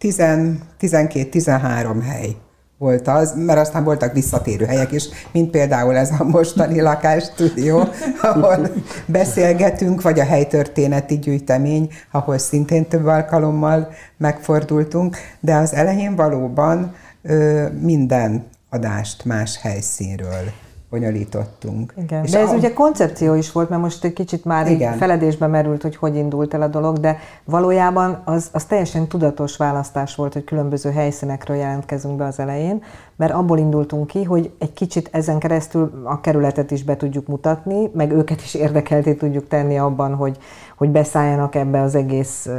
12-13 0.01 2.01
hely 2.07 2.35
volt 2.83 3.07
az, 3.07 3.33
mert 3.35 3.59
aztán 3.59 3.83
voltak 3.83 4.13
visszatérő 4.13 4.65
helyek 4.65 4.91
is, 4.91 5.07
mint 5.31 5.49
például 5.49 5.95
ez 5.95 6.09
a 6.19 6.23
mostani 6.23 6.81
lakásstúdió, 6.81 7.87
ahol 8.21 8.69
beszélgetünk, 9.05 10.01
vagy 10.01 10.19
a 10.19 10.25
helytörténeti 10.25 11.19
gyűjtemény, 11.19 11.89
ahol 12.11 12.37
szintén 12.37 12.87
több 12.87 13.05
alkalommal 13.05 13.89
megfordultunk, 14.17 15.17
de 15.39 15.55
az 15.55 15.73
elején 15.73 16.15
valóban 16.15 16.95
ö, 17.21 17.65
minden 17.81 18.45
adást 18.69 19.25
más 19.25 19.59
helyszínről 19.61 20.62
bonyolítottunk. 20.93 21.93
Igen, 21.97 22.23
és 22.23 22.31
de 22.31 22.39
ez 22.39 22.49
a... 22.49 22.55
ugye 22.55 22.73
koncepció 22.73 23.33
is 23.33 23.51
volt, 23.51 23.69
mert 23.69 23.81
most 23.81 24.03
egy 24.03 24.13
kicsit 24.13 24.45
már 24.45 24.71
Igen. 24.71 24.97
feledésbe 24.97 25.47
merült, 25.47 25.81
hogy 25.81 25.95
hogy 25.95 26.15
indult 26.15 26.53
el 26.53 26.61
a 26.61 26.67
dolog, 26.67 26.97
de 26.97 27.17
valójában 27.45 28.21
az, 28.25 28.49
az 28.51 28.65
teljesen 28.65 29.07
tudatos 29.07 29.57
választás 29.57 30.15
volt, 30.15 30.33
hogy 30.33 30.43
különböző 30.43 30.91
helyszínekről 30.91 31.57
jelentkezünk 31.57 32.15
be 32.15 32.25
az 32.25 32.39
elején, 32.39 32.83
mert 33.15 33.33
abból 33.33 33.57
indultunk 33.57 34.07
ki, 34.07 34.23
hogy 34.23 34.51
egy 34.59 34.73
kicsit 34.73 35.09
ezen 35.11 35.39
keresztül 35.39 36.01
a 36.03 36.21
kerületet 36.21 36.71
is 36.71 36.83
be 36.83 36.97
tudjuk 36.97 37.27
mutatni, 37.27 37.89
meg 37.93 38.11
őket 38.11 38.41
is 38.41 38.53
érdekelté 38.53 39.13
tudjuk 39.13 39.47
tenni 39.47 39.77
abban, 39.77 40.15
hogy, 40.15 40.37
hogy 40.77 40.89
beszálljanak 40.89 41.55
ebbe 41.55 41.81
az 41.81 41.95
egész 41.95 42.49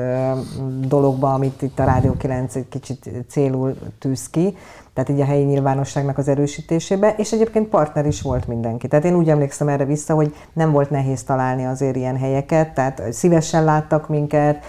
dologba, 0.87 1.33
amit 1.33 1.63
itt 1.63 1.79
a 1.79 1.85
Rádió 1.85 2.13
9 2.13 2.55
egy 2.55 2.69
kicsit 2.69 3.11
célul 3.29 3.75
tűz 3.99 4.31
ki 4.31 4.57
tehát 4.95 5.11
így 5.11 5.21
a 5.21 5.25
helyi 5.25 5.45
nyilvánosságnak 5.45 6.19
az 6.19 6.29
erősítésébe, 6.29 7.15
és 7.17 7.33
egyébként 7.33 7.69
partner 7.69 8.07
is 8.07 8.23
volt 8.23 8.47
mindenki. 8.47 8.89
Tehát 8.89 9.05
én 9.05 9.15
úgy 9.15 9.29
emlékszem 9.29 9.69
erre 9.69 9.85
vissza, 9.85 10.15
hogy 10.15 10.35
nem 10.53 10.73
volt 10.73 10.91
nehéz 10.91 11.23
találni 11.23 11.67
azért 11.67 11.97
ilyen 11.97 12.17
helyeket, 12.17 12.75
tehát 12.75 13.03
szívesen 13.13 13.65
láttak 13.65 14.09
minket, 14.09 14.65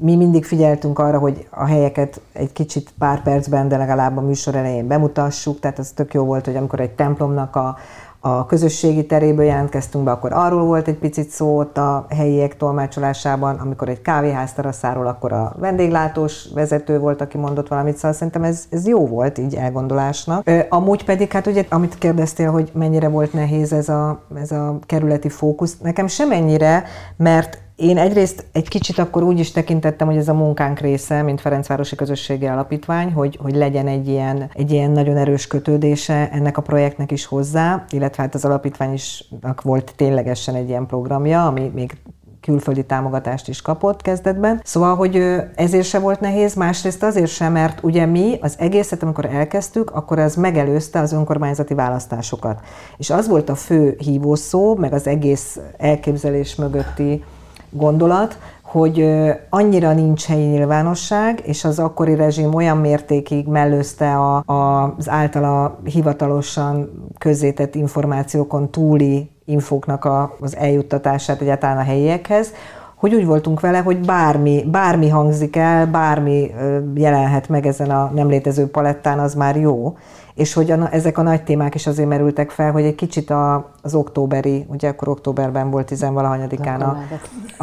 mi 0.00 0.16
mindig 0.16 0.44
figyeltünk 0.44 0.98
arra, 0.98 1.18
hogy 1.18 1.46
a 1.50 1.64
helyeket 1.64 2.20
egy 2.32 2.52
kicsit 2.52 2.92
pár 2.98 3.22
percben, 3.22 3.68
de 3.68 3.76
legalább 3.76 4.16
a 4.16 4.20
műsor 4.20 4.54
elején 4.54 4.86
bemutassuk, 4.86 5.60
tehát 5.60 5.78
ez 5.78 5.92
tök 5.92 6.14
jó 6.14 6.24
volt, 6.24 6.44
hogy 6.44 6.56
amikor 6.56 6.80
egy 6.80 6.90
templomnak 6.90 7.56
a, 7.56 7.76
a 8.20 8.46
közösségi 8.46 9.06
teréből 9.06 9.44
jelentkeztünk 9.44 10.04
be, 10.04 10.10
akkor 10.10 10.32
arról 10.32 10.64
volt 10.64 10.88
egy 10.88 10.98
picit 10.98 11.30
szó 11.30 11.58
ott 11.58 11.78
a 11.78 12.06
helyiek 12.08 12.56
tolmácsolásában, 12.56 13.56
amikor 13.56 13.88
egy 13.88 14.02
kávéház 14.02 14.52
teraszáról, 14.52 15.06
akkor 15.06 15.32
a 15.32 15.54
vendéglátós 15.58 16.48
vezető 16.54 16.98
volt, 16.98 17.20
aki 17.20 17.38
mondott 17.38 17.68
valamit, 17.68 17.96
szóval 17.96 18.12
szerintem 18.12 18.42
ez, 18.42 18.64
ez 18.70 18.86
jó 18.86 19.06
volt 19.06 19.38
így 19.38 19.54
elgondolásnak. 19.54 20.50
Amúgy 20.68 21.04
pedig, 21.04 21.32
hát 21.32 21.46
ugye, 21.46 21.64
amit 21.68 21.98
kérdeztél, 21.98 22.50
hogy 22.50 22.70
mennyire 22.74 23.08
volt 23.08 23.32
nehéz 23.32 23.72
ez 23.72 23.88
a, 23.88 24.20
ez 24.40 24.50
a 24.50 24.78
kerületi 24.86 25.28
fókusz, 25.28 25.78
nekem 25.78 26.06
semennyire, 26.06 26.84
mert 27.16 27.58
én 27.78 27.98
egyrészt 27.98 28.44
egy 28.52 28.68
kicsit 28.68 28.98
akkor 28.98 29.22
úgy 29.22 29.38
is 29.38 29.50
tekintettem, 29.50 30.06
hogy 30.06 30.16
ez 30.16 30.28
a 30.28 30.34
munkánk 30.34 30.78
része, 30.78 31.22
mint 31.22 31.40
Ferencvárosi 31.40 31.96
Közösségi 31.96 32.46
Alapítvány, 32.46 33.12
hogy, 33.12 33.38
hogy 33.42 33.54
legyen 33.54 33.86
egy 33.86 34.08
ilyen, 34.08 34.50
egy 34.54 34.70
ilyen 34.72 34.90
nagyon 34.90 35.16
erős 35.16 35.46
kötődése 35.46 36.30
ennek 36.30 36.56
a 36.58 36.62
projektnek 36.62 37.10
is 37.10 37.24
hozzá, 37.24 37.84
illetve 37.90 38.22
hát 38.22 38.34
az 38.34 38.44
alapítvány 38.44 38.92
is 38.92 39.24
volt 39.62 39.92
ténylegesen 39.96 40.54
egy 40.54 40.68
ilyen 40.68 40.86
programja, 40.86 41.46
ami 41.46 41.70
még 41.74 41.96
külföldi 42.40 42.84
támogatást 42.84 43.48
is 43.48 43.62
kapott 43.62 44.02
kezdetben. 44.02 44.60
Szóval, 44.64 44.96
hogy 44.96 45.22
ezért 45.54 45.86
se 45.86 45.98
volt 45.98 46.20
nehéz, 46.20 46.54
másrészt 46.54 47.02
azért 47.02 47.30
sem, 47.30 47.52
mert 47.52 47.82
ugye 47.82 48.06
mi 48.06 48.38
az 48.40 48.54
egészet, 48.58 49.02
amikor 49.02 49.24
elkezdtük, 49.24 49.90
akkor 49.90 50.18
ez 50.18 50.34
megelőzte 50.34 51.00
az 51.00 51.12
önkormányzati 51.12 51.74
választásokat. 51.74 52.60
És 52.96 53.10
az 53.10 53.28
volt 53.28 53.48
a 53.48 53.54
fő 53.54 53.96
hívószó, 53.98 54.74
meg 54.74 54.92
az 54.92 55.06
egész 55.06 55.58
elképzelés 55.76 56.54
mögötti 56.54 57.22
gondolat, 57.70 58.38
hogy 58.62 59.08
annyira 59.48 59.92
nincs 59.92 60.26
helyi 60.26 60.46
nyilvánosság, 60.46 61.40
és 61.44 61.64
az 61.64 61.78
akkori 61.78 62.14
rezsim 62.14 62.54
olyan 62.54 62.76
mértékig 62.76 63.46
mellőzte 63.46 64.16
a, 64.16 64.42
a, 64.52 64.94
az 64.98 65.08
általa 65.08 65.78
hivatalosan 65.84 66.90
közzétett 67.18 67.74
információkon 67.74 68.70
túli 68.70 69.30
infóknak 69.44 70.04
a, 70.04 70.36
az 70.40 70.56
eljuttatását 70.56 71.40
egyáltalán 71.40 71.78
a 71.78 71.82
helyiekhez, 71.82 72.52
hogy 72.94 73.14
úgy 73.14 73.26
voltunk 73.26 73.60
vele, 73.60 73.78
hogy 73.78 74.00
bármi, 74.00 74.64
bármi 74.70 75.08
hangzik 75.08 75.56
el, 75.56 75.86
bármi 75.86 76.50
jelenhet 76.94 77.48
meg 77.48 77.66
ezen 77.66 77.90
a 77.90 78.10
nem 78.14 78.28
létező 78.28 78.66
palettán, 78.70 79.18
az 79.18 79.34
már 79.34 79.56
jó. 79.56 79.96
És 80.38 80.52
hogy 80.52 80.70
a, 80.70 80.92
ezek 80.92 81.18
a 81.18 81.22
nagy 81.22 81.44
témák 81.44 81.74
is 81.74 81.86
azért 81.86 82.08
merültek 82.08 82.50
fel, 82.50 82.72
hogy 82.72 82.84
egy 82.84 82.94
kicsit 82.94 83.30
a, 83.30 83.70
az 83.82 83.94
októberi, 83.94 84.66
ugye 84.68 84.88
akkor 84.88 85.08
októberben 85.08 85.70
volt 85.70 85.86
tizenvalahanyadikán 85.86 86.80
a, 86.80 86.98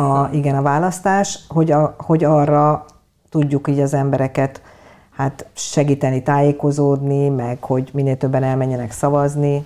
a, 0.01 0.29
igen, 0.31 0.55
a 0.55 0.61
választás, 0.61 1.39
hogy, 1.47 1.71
a, 1.71 1.95
hogy 1.97 2.23
arra 2.23 2.85
tudjuk 3.29 3.67
így 3.67 3.79
az 3.79 3.93
embereket 3.93 4.61
hát 5.11 5.45
segíteni, 5.53 6.23
tájékozódni, 6.23 7.29
meg 7.29 7.63
hogy 7.63 7.89
minél 7.93 8.17
többen 8.17 8.43
elmenjenek 8.43 8.91
szavazni, 8.91 9.65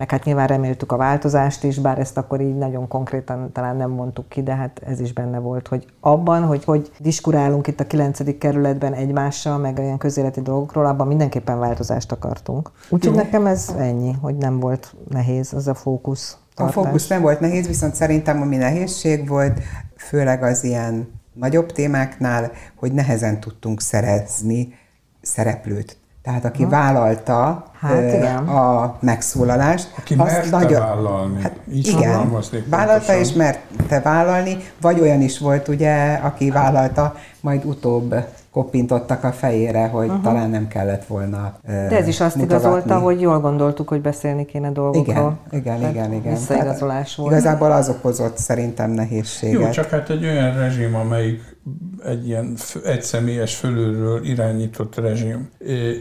meg 0.00 0.10
hát 0.10 0.24
nyilván 0.24 0.46
reméltük 0.46 0.92
a 0.92 0.96
változást 0.96 1.64
is, 1.64 1.78
bár 1.78 1.98
ezt 1.98 2.16
akkor 2.16 2.40
így 2.40 2.56
nagyon 2.56 2.88
konkrétan 2.88 3.52
talán 3.52 3.76
nem 3.76 3.90
mondtuk 3.90 4.28
ki, 4.28 4.42
de 4.42 4.54
hát 4.54 4.80
ez 4.86 5.00
is 5.00 5.12
benne 5.12 5.38
volt, 5.38 5.68
hogy 5.68 5.86
abban, 6.00 6.42
hogy 6.42 6.64
hogy 6.64 6.90
diskurálunk 6.98 7.66
itt 7.66 7.80
a 7.80 7.86
9. 7.86 8.38
kerületben 8.38 8.92
egymással, 8.92 9.58
meg 9.58 9.78
olyan 9.78 9.98
közéleti 9.98 10.40
dolgokról, 10.40 10.86
abban 10.86 11.06
mindenképpen 11.06 11.58
változást 11.58 12.12
akartunk. 12.12 12.70
Úgyhogy 12.88 13.14
nekem 13.14 13.46
ez 13.46 13.74
ennyi, 13.78 14.12
hogy 14.20 14.36
nem 14.36 14.60
volt 14.60 14.94
nehéz 15.08 15.52
az 15.52 15.66
a 15.68 15.74
fókusz. 15.74 16.36
Tartás. 16.54 16.76
A 16.76 16.82
fókusz 16.82 17.08
nem 17.08 17.22
volt 17.22 17.40
nehéz, 17.40 17.66
viszont 17.66 17.94
szerintem 17.94 18.42
ami 18.42 18.56
nehézség 18.56 19.28
volt, 19.28 19.60
főleg 19.96 20.42
az 20.42 20.64
ilyen 20.64 21.08
nagyobb 21.32 21.72
témáknál, 21.72 22.50
hogy 22.74 22.92
nehezen 22.92 23.40
tudtunk 23.40 23.80
szerezni 23.80 24.74
szereplőt. 25.20 25.99
Tehát 26.22 26.44
aki 26.44 26.62
ha. 26.62 26.68
vállalta 26.68 27.64
hát, 27.80 28.12
igen. 28.12 28.48
a 28.48 28.96
megszólalást. 29.00 29.92
Aki 29.98 30.14
azt 30.18 30.32
merte 30.32 30.50
nagyon, 30.50 30.80
vállalni. 30.80 31.42
Hát, 31.42 31.56
Így 31.72 31.86
igen, 31.88 32.32
vállalta 32.66 33.16
és 33.16 33.32
merte 33.32 34.00
vállalni, 34.00 34.56
vagy 34.80 35.00
olyan 35.00 35.20
is 35.20 35.38
volt 35.38 35.68
ugye, 35.68 36.12
aki 36.14 36.50
vállalta, 36.50 37.14
majd 37.40 37.64
utóbb 37.64 38.14
kopintottak 38.50 39.24
a 39.24 39.32
fejére, 39.32 39.86
hogy 39.86 40.06
uh-huh. 40.06 40.22
talán 40.22 40.50
nem 40.50 40.68
kellett 40.68 41.06
volna 41.06 41.58
De 41.66 41.96
ez 41.96 42.08
is 42.08 42.20
azt 42.20 42.36
mutogatni. 42.36 42.68
igazolta, 42.68 42.98
hogy 42.98 43.20
jól 43.20 43.40
gondoltuk, 43.40 43.88
hogy 43.88 44.00
beszélni 44.00 44.44
kéne 44.44 44.70
dolgokról. 44.70 45.38
Igen, 45.50 45.78
igen, 45.78 45.90
igen. 45.90 46.12
igen. 46.12 46.32
Visszaigazolás 46.32 47.16
volt. 47.16 47.30
Igazából 47.30 47.72
az 47.72 47.88
okozott 47.88 48.36
szerintem 48.36 48.90
nehézséget. 48.90 49.60
Jó, 49.60 49.70
csak 49.70 49.90
hát 49.90 50.10
egy 50.10 50.24
olyan 50.24 50.54
rezsim, 50.56 50.94
amelyik 50.94 51.58
egy 52.04 52.26
ilyen 52.26 52.56
egyszemélyes 52.84 53.56
fölülről 53.56 54.24
irányított 54.24 54.96
rezsim, 54.96 55.50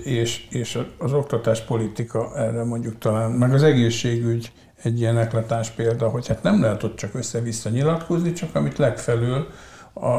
és, 0.03 0.47
és 0.49 0.79
az 0.97 1.13
oktatás 1.13 1.61
politika 1.61 2.37
erre 2.37 2.63
mondjuk 2.63 2.97
talán, 2.97 3.31
meg 3.31 3.53
az 3.53 3.63
egészségügy 3.63 4.51
egy 4.83 4.99
ilyen 4.99 5.17
eklatás 5.17 5.69
példa, 5.69 6.09
hogy 6.09 6.27
hát 6.27 6.43
nem 6.43 6.61
lehet 6.61 6.83
ott 6.83 6.95
csak 6.95 7.13
össze-vissza 7.13 7.69
nyilatkozni, 7.69 8.33
csak 8.33 8.55
amit 8.55 8.77
legfelül 8.77 9.47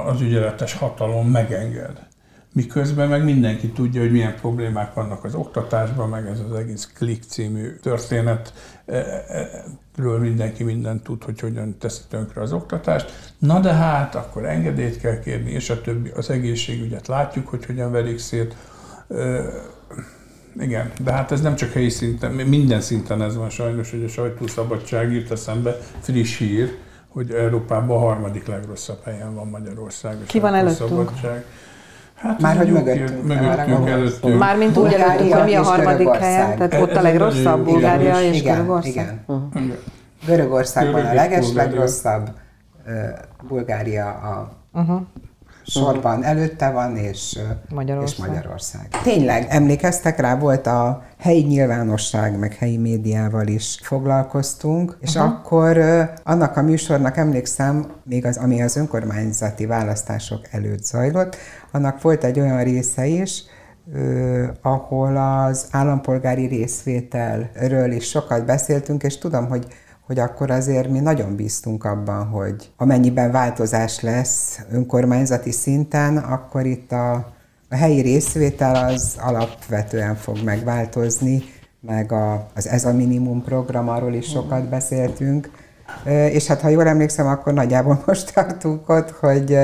az 0.04 0.20
ügyeletes 0.20 0.74
hatalom 0.74 1.30
megenged. 1.30 2.08
Miközben 2.52 3.08
meg 3.08 3.24
mindenki 3.24 3.68
tudja, 3.68 4.00
hogy 4.00 4.12
milyen 4.12 4.34
problémák 4.40 4.94
vannak 4.94 5.24
az 5.24 5.34
oktatásban, 5.34 6.08
meg 6.08 6.26
ez 6.26 6.40
az 6.48 6.54
egész 6.54 6.90
Klik 6.94 7.22
című 7.22 7.74
történet, 7.82 8.52
ről 9.96 10.18
mindenki 10.18 10.64
mindent 10.64 11.02
tud, 11.02 11.24
hogy 11.24 11.40
hogyan 11.40 11.78
teszi 11.78 12.02
tönkre 12.08 12.40
az 12.40 12.52
oktatást. 12.52 13.32
Na 13.38 13.60
de 13.60 13.72
hát, 13.72 14.14
akkor 14.14 14.44
engedélyt 14.44 15.00
kell 15.00 15.18
kérni, 15.18 15.50
és 15.50 15.70
a 15.70 15.80
többi, 15.80 16.10
az 16.16 16.30
egészségügyet 16.30 17.06
látjuk, 17.06 17.48
hogy 17.48 17.66
hogyan 17.66 17.90
verik 17.90 18.18
szét. 18.18 18.56
Igen, 20.60 20.90
de 21.04 21.12
hát 21.12 21.32
ez 21.32 21.40
nem 21.40 21.54
csak 21.54 21.72
helyi 21.72 21.88
szinten, 21.88 22.32
minden 22.32 22.80
szinten 22.80 23.22
ez 23.22 23.36
van 23.36 23.50
sajnos, 23.50 23.90
hogy 23.90 24.04
a 24.04 24.08
sajtószabadság 24.08 25.12
írt 25.12 25.30
eszembe 25.30 25.76
friss 26.00 26.38
hír, 26.38 26.76
hogy 27.08 27.30
Európában 27.30 27.96
a 27.96 28.00
harmadik 28.00 28.46
legrosszabb 28.46 29.04
helyen 29.04 29.34
van 29.34 29.48
Magyarország. 29.48 30.16
Ki 30.26 30.40
van 30.40 30.54
előttünk? 30.54 31.10
Hát 32.20 32.40
már 32.40 32.56
hogy 32.56 32.72
mögöttünk. 32.72 33.26
Mögöttünk, 33.26 33.88
előttünk. 33.88 34.38
Mármint 34.38 34.76
úgy 34.76 34.92
előttünk, 34.92 35.32
hogy 35.32 35.44
mi 35.44 35.54
a 35.54 35.62
harmadik 35.62 36.08
helyen, 36.08 36.56
tehát 36.56 36.74
ott 36.74 36.94
a 36.94 37.02
legrosszabb, 37.02 37.64
Bulgária 37.64 38.20
és 38.20 38.42
Görögország. 38.42 38.92
Igen. 38.92 39.20
Uh-huh. 39.26 39.62
Görögország 40.26 40.92
van 40.92 41.06
a 41.06 41.14
leges 41.14 41.52
legrosszabb, 41.52 42.30
Bulgária 43.48 44.06
a 44.08 44.52
uh-huh 45.76 45.92
sorban 45.92 46.24
előtte 46.24 46.70
van, 46.70 46.96
és 46.96 47.38
Magyarország. 47.68 48.18
és 48.18 48.26
Magyarország. 48.26 48.88
Tényleg, 49.02 49.46
emlékeztek 49.48 50.20
rá, 50.20 50.38
volt 50.38 50.66
a 50.66 51.02
helyi 51.18 51.42
nyilvánosság, 51.42 52.38
meg 52.38 52.54
helyi 52.54 52.76
médiával 52.76 53.46
is 53.46 53.78
foglalkoztunk, 53.82 54.96
és 55.00 55.14
uh-huh. 55.14 55.30
akkor 55.30 55.78
annak 56.24 56.56
a 56.56 56.62
műsornak 56.62 57.16
emlékszem, 57.16 57.86
még 58.04 58.26
az, 58.26 58.36
ami 58.36 58.62
az 58.62 58.76
önkormányzati 58.76 59.66
választások 59.66 60.40
előtt 60.50 60.84
zajlott, 60.84 61.36
annak 61.72 62.02
volt 62.02 62.24
egy 62.24 62.40
olyan 62.40 62.62
része 62.62 63.06
is, 63.06 63.42
ahol 64.62 65.16
az 65.16 65.66
állampolgári 65.70 66.46
részvételről 66.46 67.92
is 67.92 68.08
sokat 68.08 68.44
beszéltünk, 68.44 69.02
és 69.02 69.18
tudom, 69.18 69.48
hogy 69.48 69.66
hogy 70.10 70.18
akkor 70.18 70.50
azért 70.50 70.88
mi 70.88 71.00
nagyon 71.00 71.36
bíztunk 71.36 71.84
abban, 71.84 72.26
hogy 72.26 72.70
amennyiben 72.76 73.30
változás 73.30 74.00
lesz 74.00 74.60
önkormányzati 74.70 75.50
szinten, 75.50 76.16
akkor 76.16 76.66
itt 76.66 76.92
a, 76.92 77.12
a 77.68 77.74
helyi 77.74 78.00
részvétel 78.00 78.74
az 78.88 79.16
alapvetően 79.20 80.14
fog 80.16 80.38
megváltozni, 80.44 81.42
meg 81.80 82.12
a, 82.12 82.46
az 82.54 82.68
Ez 82.68 82.84
a 82.84 82.92
Minimum 82.92 83.42
program, 83.42 83.88
arról 83.88 84.14
is 84.14 84.26
sokat 84.26 84.68
beszéltünk, 84.68 85.50
és 86.30 86.46
hát 86.46 86.60
ha 86.60 86.68
jól 86.68 86.86
emlékszem, 86.86 87.26
akkor 87.26 87.52
nagyjából 87.52 88.02
most 88.06 88.34
tartunk 88.34 88.88
ott, 88.88 89.10
hogy 89.10 89.58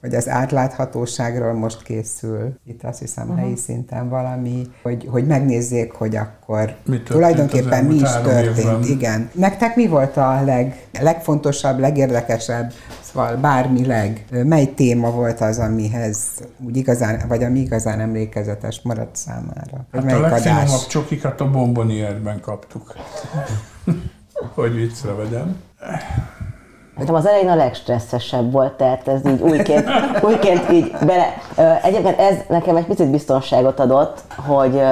hogy 0.00 0.14
az 0.14 0.28
átláthatóságról 0.28 1.52
most 1.52 1.82
készül, 1.82 2.54
itt 2.66 2.82
azt 2.82 2.98
hiszem 2.98 3.24
uh-huh. 3.24 3.40
helyi 3.40 3.56
szinten 3.56 4.08
valami, 4.08 4.66
hogy, 4.82 5.08
hogy 5.10 5.26
megnézzék, 5.26 5.92
hogy 5.92 6.16
akkor 6.16 6.74
mi 6.86 7.02
tulajdonképpen 7.02 7.84
mi 7.84 7.94
is 7.94 8.12
történt. 8.22 8.58
Évben. 8.58 8.82
Igen. 8.82 9.30
Nektek 9.32 9.76
mi 9.76 9.86
volt 9.86 10.16
a 10.16 10.42
leg, 10.44 10.86
legfontosabb, 11.00 11.78
legérdekesebb, 11.78 12.72
szóval 13.00 13.36
bármileg, 13.36 14.24
mely 14.30 14.74
téma 14.74 15.10
volt 15.10 15.40
az, 15.40 15.58
amihez 15.58 16.18
úgy 16.66 16.76
igazán, 16.76 17.22
vagy 17.28 17.42
ami 17.42 17.58
igazán 17.58 18.00
emlékezetes 18.00 18.80
maradt 18.82 19.16
számára? 19.16 19.86
Hát 19.92 20.12
a 20.12 20.20
legfinomabb 20.20 20.86
csokikat 20.88 21.40
a 21.40 21.50
bombonierben 21.50 22.40
kaptuk. 22.40 22.94
hogy 24.54 24.74
viccre 24.74 25.12
vegyem. 25.12 25.56
Nekem 26.98 27.14
az 27.14 27.26
elején 27.26 27.48
a 27.48 27.54
legstresszesebb 27.54 28.52
volt, 28.52 28.72
tehát 28.72 29.08
ez 29.08 29.26
így 29.26 29.40
újként, 29.40 29.88
újként 30.28 30.72
így 30.72 30.92
bele. 31.06 31.26
Egyébként 31.82 32.18
ez 32.18 32.36
nekem 32.48 32.76
egy 32.76 32.86
picit 32.86 33.10
biztonságot 33.10 33.80
adott, 33.80 34.22
hogy, 34.46 34.82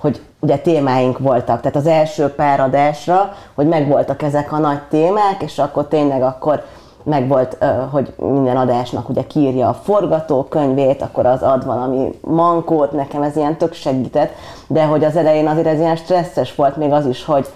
hogy 0.00 0.20
ugye 0.40 0.56
témáink 0.56 1.18
voltak, 1.18 1.60
tehát 1.60 1.76
az 1.76 1.86
első 1.86 2.28
pár 2.28 2.60
adásra, 2.60 3.32
hogy 3.54 3.66
megvoltak 3.66 4.22
ezek 4.22 4.52
a 4.52 4.58
nagy 4.58 4.80
témák, 4.88 5.42
és 5.42 5.58
akkor 5.58 5.88
tényleg 5.88 6.22
akkor 6.22 6.64
meg 7.02 7.28
volt, 7.28 7.58
hogy 7.90 8.14
minden 8.16 8.56
adásnak 8.56 9.08
ugye 9.08 9.26
kírja 9.26 9.68
a 9.68 9.80
forgatókönyvét, 9.82 11.02
akkor 11.02 11.26
az 11.26 11.42
ad 11.42 11.64
valami 11.64 12.18
mankót, 12.20 12.92
nekem 12.92 13.22
ez 13.22 13.36
ilyen 13.36 13.56
tök 13.56 13.72
segített, 13.72 14.32
de 14.66 14.84
hogy 14.84 15.04
az 15.04 15.16
elején 15.16 15.46
azért 15.46 15.66
ez 15.66 15.78
ilyen 15.78 15.96
stresszes 15.96 16.54
volt 16.54 16.76
még 16.76 16.92
az 16.92 17.06
is, 17.06 17.24
hogy 17.24 17.46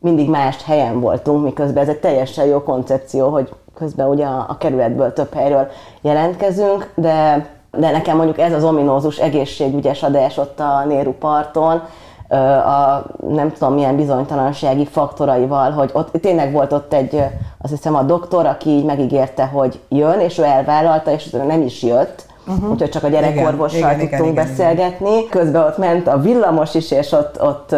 mindig 0.00 0.28
más 0.28 0.64
helyen 0.64 1.00
voltunk, 1.00 1.44
miközben 1.44 1.82
ez 1.82 1.88
egy 1.88 2.00
teljesen 2.00 2.46
jó 2.46 2.62
koncepció, 2.62 3.28
hogy 3.28 3.54
közben 3.74 4.08
ugye 4.08 4.24
a, 4.24 4.44
a 4.48 4.56
kerületből 4.58 5.12
több 5.12 5.34
helyről 5.34 5.68
jelentkezünk, 6.00 6.92
de, 6.94 7.46
de 7.70 7.90
nekem 7.90 8.16
mondjuk 8.16 8.38
ez 8.38 8.52
az 8.52 8.64
ominózus 8.64 9.18
egészségügyes 9.18 10.02
adás 10.02 10.36
ott 10.38 10.60
a 10.60 10.84
Néru 10.86 11.12
parton, 11.12 11.82
a 12.28 13.04
nem 13.28 13.52
tudom 13.52 13.74
milyen 13.74 13.96
bizonytalansági 13.96 14.86
faktoraival, 14.86 15.70
hogy 15.70 15.90
ott 15.92 16.12
tényleg 16.20 16.52
volt 16.52 16.72
ott 16.72 16.92
egy, 16.92 17.22
azt 17.62 17.72
hiszem 17.72 17.94
a 17.94 18.02
doktor, 18.02 18.46
aki 18.46 18.70
így 18.70 18.84
megígérte, 18.84 19.46
hogy 19.46 19.80
jön, 19.88 20.20
és 20.20 20.38
ő 20.38 20.42
elvállalta, 20.42 21.10
és 21.10 21.30
nem 21.30 21.62
is 21.62 21.82
jött, 21.82 22.25
uh-huh. 22.46 22.70
úgyhogy 22.70 22.90
csak 22.90 23.04
a 23.04 23.08
gyerekorvossal 23.08 23.78
igen, 23.78 23.98
tudtunk 23.98 24.32
igen, 24.32 24.34
beszélgetni. 24.34 25.10
Igen. 25.10 25.28
Közben 25.30 25.62
ott 25.62 25.78
ment 25.78 26.06
a 26.06 26.18
villamos 26.18 26.74
is, 26.74 26.90
és 26.90 27.12
ott, 27.12 27.42
ott, 27.42 27.74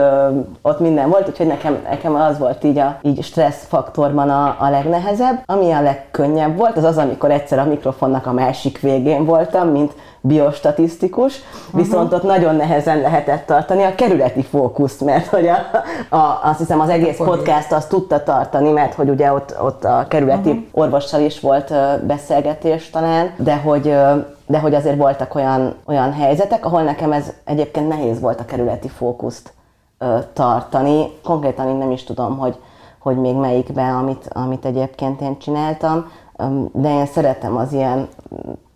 ott 0.62 0.80
minden 0.80 1.08
volt, 1.08 1.28
úgyhogy 1.28 1.46
nekem, 1.46 1.78
nekem 1.90 2.14
az 2.14 2.38
volt 2.38 2.64
így 2.64 2.78
a 2.78 2.98
így 3.02 3.22
stressz 3.22 3.66
faktorban 3.68 4.30
a, 4.30 4.56
a 4.58 4.70
legnehezebb. 4.70 5.42
Ami 5.46 5.70
a 5.70 5.82
legkönnyebb 5.82 6.56
volt, 6.56 6.76
az 6.76 6.84
az, 6.84 6.98
amikor 6.98 7.30
egyszer 7.30 7.58
a 7.58 7.64
mikrofonnak 7.64 8.26
a 8.26 8.32
másik 8.32 8.80
végén 8.80 9.24
voltam, 9.24 9.68
mint 9.68 9.92
biostatisztikus, 10.20 11.40
viszont 11.72 12.12
ott 12.12 12.22
nagyon 12.22 12.56
nehezen 12.56 13.00
lehetett 13.00 13.46
tartani 13.46 13.82
a 13.82 13.94
kerületi 13.94 14.42
fókuszt, 14.42 15.04
mert 15.04 15.26
hogy 15.26 15.46
a, 15.46 15.56
a, 16.16 16.40
azt 16.42 16.58
hiszem 16.58 16.80
az 16.80 16.88
egész 16.88 17.16
podcast 17.16 17.72
azt 17.72 17.88
tudta 17.88 18.22
tartani, 18.22 18.70
mert 18.70 18.94
hogy 18.94 19.08
ugye 19.08 19.32
ott, 19.32 19.56
ott 19.62 19.84
a 19.84 20.06
kerületi 20.08 20.48
uh-huh. 20.48 20.64
orvossal 20.72 21.20
is 21.20 21.40
volt 21.40 21.72
beszélgetés 22.06 22.90
talán, 22.90 23.30
de 23.36 23.56
hogy 23.56 23.94
de 24.48 24.58
hogy 24.58 24.74
azért 24.74 24.96
voltak 24.96 25.34
olyan, 25.34 25.74
olyan 25.86 26.12
helyzetek, 26.12 26.64
ahol 26.64 26.82
nekem 26.82 27.12
ez 27.12 27.32
egyébként 27.44 27.88
nehéz 27.88 28.20
volt 28.20 28.40
a 28.40 28.44
kerületi 28.44 28.88
fókuszt 28.88 29.52
ö, 29.98 30.18
tartani. 30.32 31.06
Konkrétan 31.22 31.68
én 31.68 31.74
nem 31.74 31.90
is 31.90 32.04
tudom, 32.04 32.38
hogy, 32.38 32.58
hogy 32.98 33.16
még 33.16 33.34
melyikben, 33.34 33.94
amit, 33.94 34.28
amit 34.32 34.64
egyébként 34.64 35.20
én 35.20 35.38
csináltam, 35.38 36.10
de 36.72 36.88
én 36.88 37.06
szeretem 37.06 37.56
az 37.56 37.72
ilyen 37.72 38.08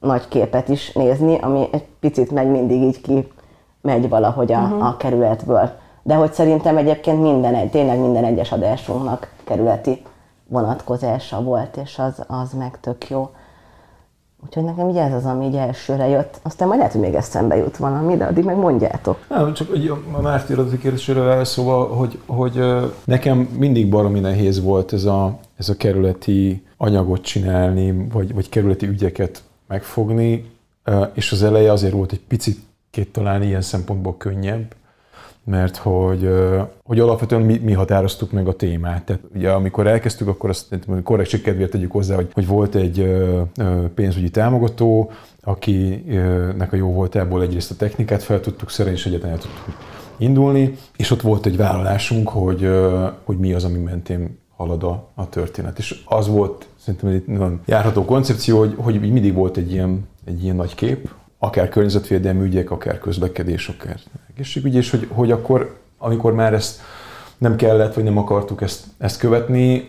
nagy 0.02 0.28
képet 0.28 0.68
is 0.68 0.92
nézni, 0.92 1.38
ami 1.40 1.68
egy 1.72 1.84
picit 2.00 2.30
meg 2.30 2.46
mindig 2.46 2.82
így 2.82 3.00
ki 3.00 3.28
megy 3.80 4.08
valahogy 4.08 4.52
a, 4.52 4.58
uh-huh. 4.58 4.86
a 4.86 4.96
kerületből. 4.96 5.70
De 6.02 6.14
hogy 6.14 6.32
szerintem 6.32 6.76
egyébként 6.76 7.20
minden 7.22 7.54
egy, 7.54 7.70
tényleg 7.70 7.98
minden 7.98 8.24
egyes 8.24 8.52
adásunknak 8.52 9.32
kerületi 9.44 10.02
vonatkozása 10.48 11.42
volt, 11.42 11.76
és 11.76 11.98
az, 11.98 12.24
az 12.26 12.52
meg 12.52 12.80
tök 12.80 13.10
jó. 13.10 13.30
Úgyhogy 14.44 14.64
nekem 14.64 14.88
így 14.88 14.96
ez 14.96 15.12
az, 15.12 15.24
ami 15.24 15.46
így 15.46 15.56
elsőre 15.56 16.08
jött. 16.08 16.40
Aztán 16.42 16.68
majd 16.68 16.78
lehet, 16.78 16.94
hogy 16.94 17.02
még 17.02 17.14
eszembe 17.14 17.56
jut 17.56 17.76
valami, 17.76 18.16
de 18.16 18.24
addig 18.24 18.44
meg 18.44 18.56
mondjátok. 18.56 19.26
Nem, 19.28 19.52
csak 19.52 19.68
hogy 19.68 19.86
a 20.12 20.20
Márti 20.20 20.52
eredeti 20.52 20.78
kérdésére 20.78 21.44
szóval, 21.44 21.88
hogy, 21.88 22.18
hogy 22.26 22.64
nekem 23.04 23.38
mindig 23.38 23.88
baromi 23.88 24.20
nehéz 24.20 24.62
volt 24.62 24.92
ez 24.92 25.04
a, 25.04 25.38
ez 25.56 25.68
a 25.68 25.76
kerületi 25.76 26.66
anyagot 26.76 27.22
csinálni, 27.22 28.06
vagy, 28.12 28.34
vagy 28.34 28.48
kerületi 28.48 28.86
ügyeket 28.86 29.42
megfogni, 29.72 30.50
és 31.12 31.32
az 31.32 31.42
eleje 31.42 31.72
azért 31.72 31.92
volt 31.92 32.12
egy 32.12 32.20
picit 32.28 32.58
két 32.90 33.12
talán 33.12 33.42
ilyen 33.42 33.62
szempontból 33.62 34.16
könnyebb, 34.16 34.74
mert 35.44 35.76
hogy, 35.76 36.28
hogy 36.84 37.00
alapvetően 37.00 37.42
mi, 37.42 37.58
mi 37.58 37.72
határoztuk 37.72 38.32
meg 38.32 38.48
a 38.48 38.56
témát. 38.56 39.04
Tehát 39.04 39.22
ugye 39.34 39.50
amikor 39.50 39.86
elkezdtük, 39.86 40.28
akkor 40.28 40.50
azt 40.50 40.78
korrektség 41.02 41.42
kedvéért 41.42 41.70
tegyük 41.70 41.92
hozzá, 41.92 42.14
hogy, 42.14 42.30
hogy 42.32 42.46
volt 42.46 42.74
egy 42.74 43.16
pénzügyi 43.94 44.30
támogató, 44.30 45.10
akinek 45.40 46.72
a 46.72 46.76
jó 46.76 46.92
volt 46.92 47.14
ebből 47.14 47.42
egyrészt 47.42 47.70
a 47.70 47.76
technikát 47.76 48.22
fel 48.22 48.40
tudtuk 48.40 48.70
szerelni, 48.70 48.98
és 48.98 49.06
egyetlen 49.06 49.32
tudtuk 49.32 49.76
indulni, 50.16 50.76
és 50.96 51.10
ott 51.10 51.20
volt 51.20 51.46
egy 51.46 51.56
vállalásunk, 51.56 52.28
hogy, 52.28 52.68
hogy 53.24 53.38
mi 53.38 53.52
az, 53.52 53.64
ami 53.64 53.78
mentén 53.78 54.38
halad 54.56 54.82
a, 54.82 55.08
a 55.14 55.28
történet. 55.28 55.78
És 55.78 56.02
az 56.04 56.28
volt 56.28 56.66
szerintem 56.84 57.08
egy 57.08 57.22
nagyon 57.26 57.60
járható 57.66 58.04
koncepció, 58.04 58.58
hogy, 58.58 58.74
hogy 58.76 59.00
mindig 59.00 59.34
volt 59.34 59.56
egy 59.56 59.72
ilyen, 59.72 60.08
egy 60.24 60.42
ilyen 60.42 60.56
nagy 60.56 60.74
kép, 60.74 61.10
akár 61.38 61.68
környezetvédelmi 61.68 62.44
ügyek, 62.44 62.70
akár 62.70 62.98
közlekedés, 62.98 63.68
akár 63.68 63.96
egészségügy, 64.30 64.74
és 64.74 64.90
hogy, 64.90 65.08
hogy 65.10 65.30
akkor, 65.30 65.78
amikor 65.98 66.34
már 66.34 66.54
ezt 66.54 66.80
nem 67.38 67.56
kellett, 67.56 67.94
vagy 67.94 68.04
nem 68.04 68.18
akartuk 68.18 68.62
ezt, 68.62 68.84
ezt 68.98 69.18
követni, 69.18 69.86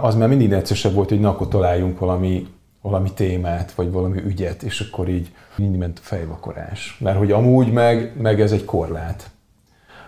az 0.00 0.14
már 0.14 0.28
mindig 0.28 0.52
egyszerűsebb 0.52 0.94
volt, 0.94 1.08
hogy 1.08 1.20
na, 1.20 1.28
akkor 1.28 1.48
találjunk 1.48 1.98
valami, 1.98 2.46
valami 2.82 3.12
témát, 3.12 3.72
vagy 3.72 3.90
valami 3.90 4.22
ügyet, 4.26 4.62
és 4.62 4.80
akkor 4.80 5.08
így 5.08 5.32
mindig 5.56 5.78
ment 5.78 5.98
a 5.98 6.04
fejvakarás. 6.04 6.96
Mert 7.00 7.18
hogy 7.18 7.32
amúgy 7.32 7.72
meg, 7.72 8.12
meg 8.22 8.40
ez 8.40 8.52
egy 8.52 8.64
korlát. 8.64 9.30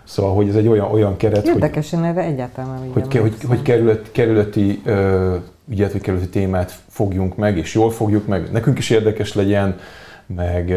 Szóval, 0.04 0.34
hogy 0.34 0.48
ez 0.48 0.54
egy 0.54 0.68
olyan, 0.68 0.90
olyan 0.92 1.16
keret, 1.16 1.46
Érdekes, 1.46 1.90
hogy, 1.90 2.04
erre 2.04 2.22
egyáltalán 2.22 2.80
nem 2.80 2.92
hogy, 2.92 3.16
hogy, 3.16 3.34
hogy 3.46 3.62
kerület, 3.62 4.12
kerületi 4.12 4.80
ö, 4.84 5.36
vagy 5.68 6.00
kerületi 6.00 6.28
témát 6.28 6.78
fogjunk 6.88 7.36
meg, 7.36 7.56
és 7.56 7.74
jól 7.74 7.90
fogjuk 7.90 8.26
meg, 8.26 8.52
nekünk 8.52 8.78
is 8.78 8.90
érdekes 8.90 9.34
legyen, 9.34 9.78
meg 10.26 10.72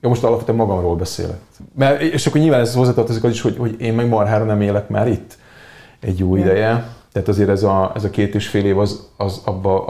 Ja, 0.00 0.12
most 0.12 0.24
alapvetően 0.24 0.58
magamról 0.58 0.96
beszélek. 0.96 1.38
Mert, 1.74 2.00
és 2.00 2.26
akkor 2.26 2.40
nyilván 2.40 2.60
ez 2.60 2.74
hozzátartozik 2.74 3.24
az 3.24 3.30
is, 3.30 3.40
hogy, 3.40 3.56
hogy 3.56 3.80
én 3.80 3.94
meg 3.94 4.08
marhára 4.08 4.44
nem 4.44 4.60
élek 4.60 4.88
már 4.88 5.08
itt 5.08 5.38
egy 6.00 6.18
jó 6.18 6.36
ideje. 6.36 6.88
Tehát 7.12 7.28
azért 7.28 7.48
ez 7.48 7.62
a, 7.62 7.92
ez 7.94 8.04
a 8.04 8.10
két 8.10 8.34
és 8.34 8.48
fél 8.48 8.64
év 8.64 8.78
az, 8.78 9.08
az, 9.16 9.40
abba, 9.44 9.84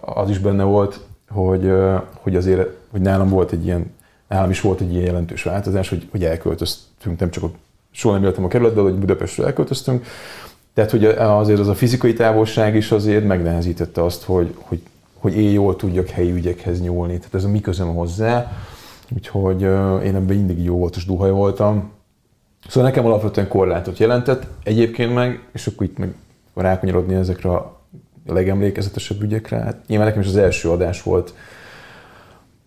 az 0.00 0.30
is 0.30 0.38
benne 0.38 0.62
volt, 0.62 1.00
hogy, 1.28 1.72
hogy 2.20 2.36
azért 2.36 2.68
hogy 2.90 3.00
nálam 3.00 3.28
volt 3.28 3.52
egy 3.52 3.64
ilyen, 3.64 3.94
nálam 4.28 4.50
is 4.50 4.60
volt 4.60 4.80
egy 4.80 4.92
ilyen 4.92 5.04
jelentős 5.04 5.42
változás, 5.42 5.88
hogy, 5.88 6.08
hogy 6.10 6.24
elköltöztünk, 6.24 7.18
nem 7.18 7.30
csak 7.30 7.42
ott 7.42 7.54
soha 7.90 8.14
nem 8.14 8.24
éltem 8.24 8.44
a 8.44 8.48
kerületbe, 8.48 8.80
hogy 8.80 8.94
Budapestről 8.94 9.46
elköltöztünk. 9.46 10.06
Tehát 10.76 10.90
hogy 10.90 11.04
azért 11.04 11.60
az 11.60 11.68
a 11.68 11.74
fizikai 11.74 12.12
távolság 12.12 12.76
is 12.76 12.90
azért 12.90 13.24
megnehezítette 13.24 14.04
azt, 14.04 14.22
hogy, 14.22 14.54
hogy, 14.58 14.82
hogy 15.18 15.36
én 15.36 15.50
jól 15.50 15.76
tudjak 15.76 16.08
helyi 16.08 16.32
ügyekhez 16.32 16.80
nyúlni. 16.80 17.16
Tehát 17.18 17.34
ez 17.34 17.44
a 17.44 17.48
mi 17.48 17.60
közöm 17.60 17.94
hozzá 17.94 18.52
Úgyhogy 19.14 19.62
én 20.02 20.14
ebben 20.14 20.36
mindig 20.36 20.64
jó 20.64 20.76
volt 20.76 20.96
és 20.96 21.04
duhaj 21.04 21.30
voltam. 21.30 21.90
Szóval 22.68 22.88
nekem 22.88 23.06
alapvetően 23.06 23.48
korlátot 23.48 23.98
jelentett, 23.98 24.46
egyébként 24.62 25.14
meg, 25.14 25.48
és 25.52 25.66
akkor 25.66 25.86
itt 25.86 25.98
meg 25.98 26.14
rákanyarodni 26.54 27.14
ezekre 27.14 27.50
a 27.50 27.80
legemlékezetesebb 28.26 29.22
ügyekre. 29.22 29.56
Hát 29.56 29.76
nyilván 29.86 30.06
nekem 30.06 30.22
is 30.22 30.28
az 30.28 30.36
első 30.36 30.70
adás 30.70 31.02
volt, 31.02 31.34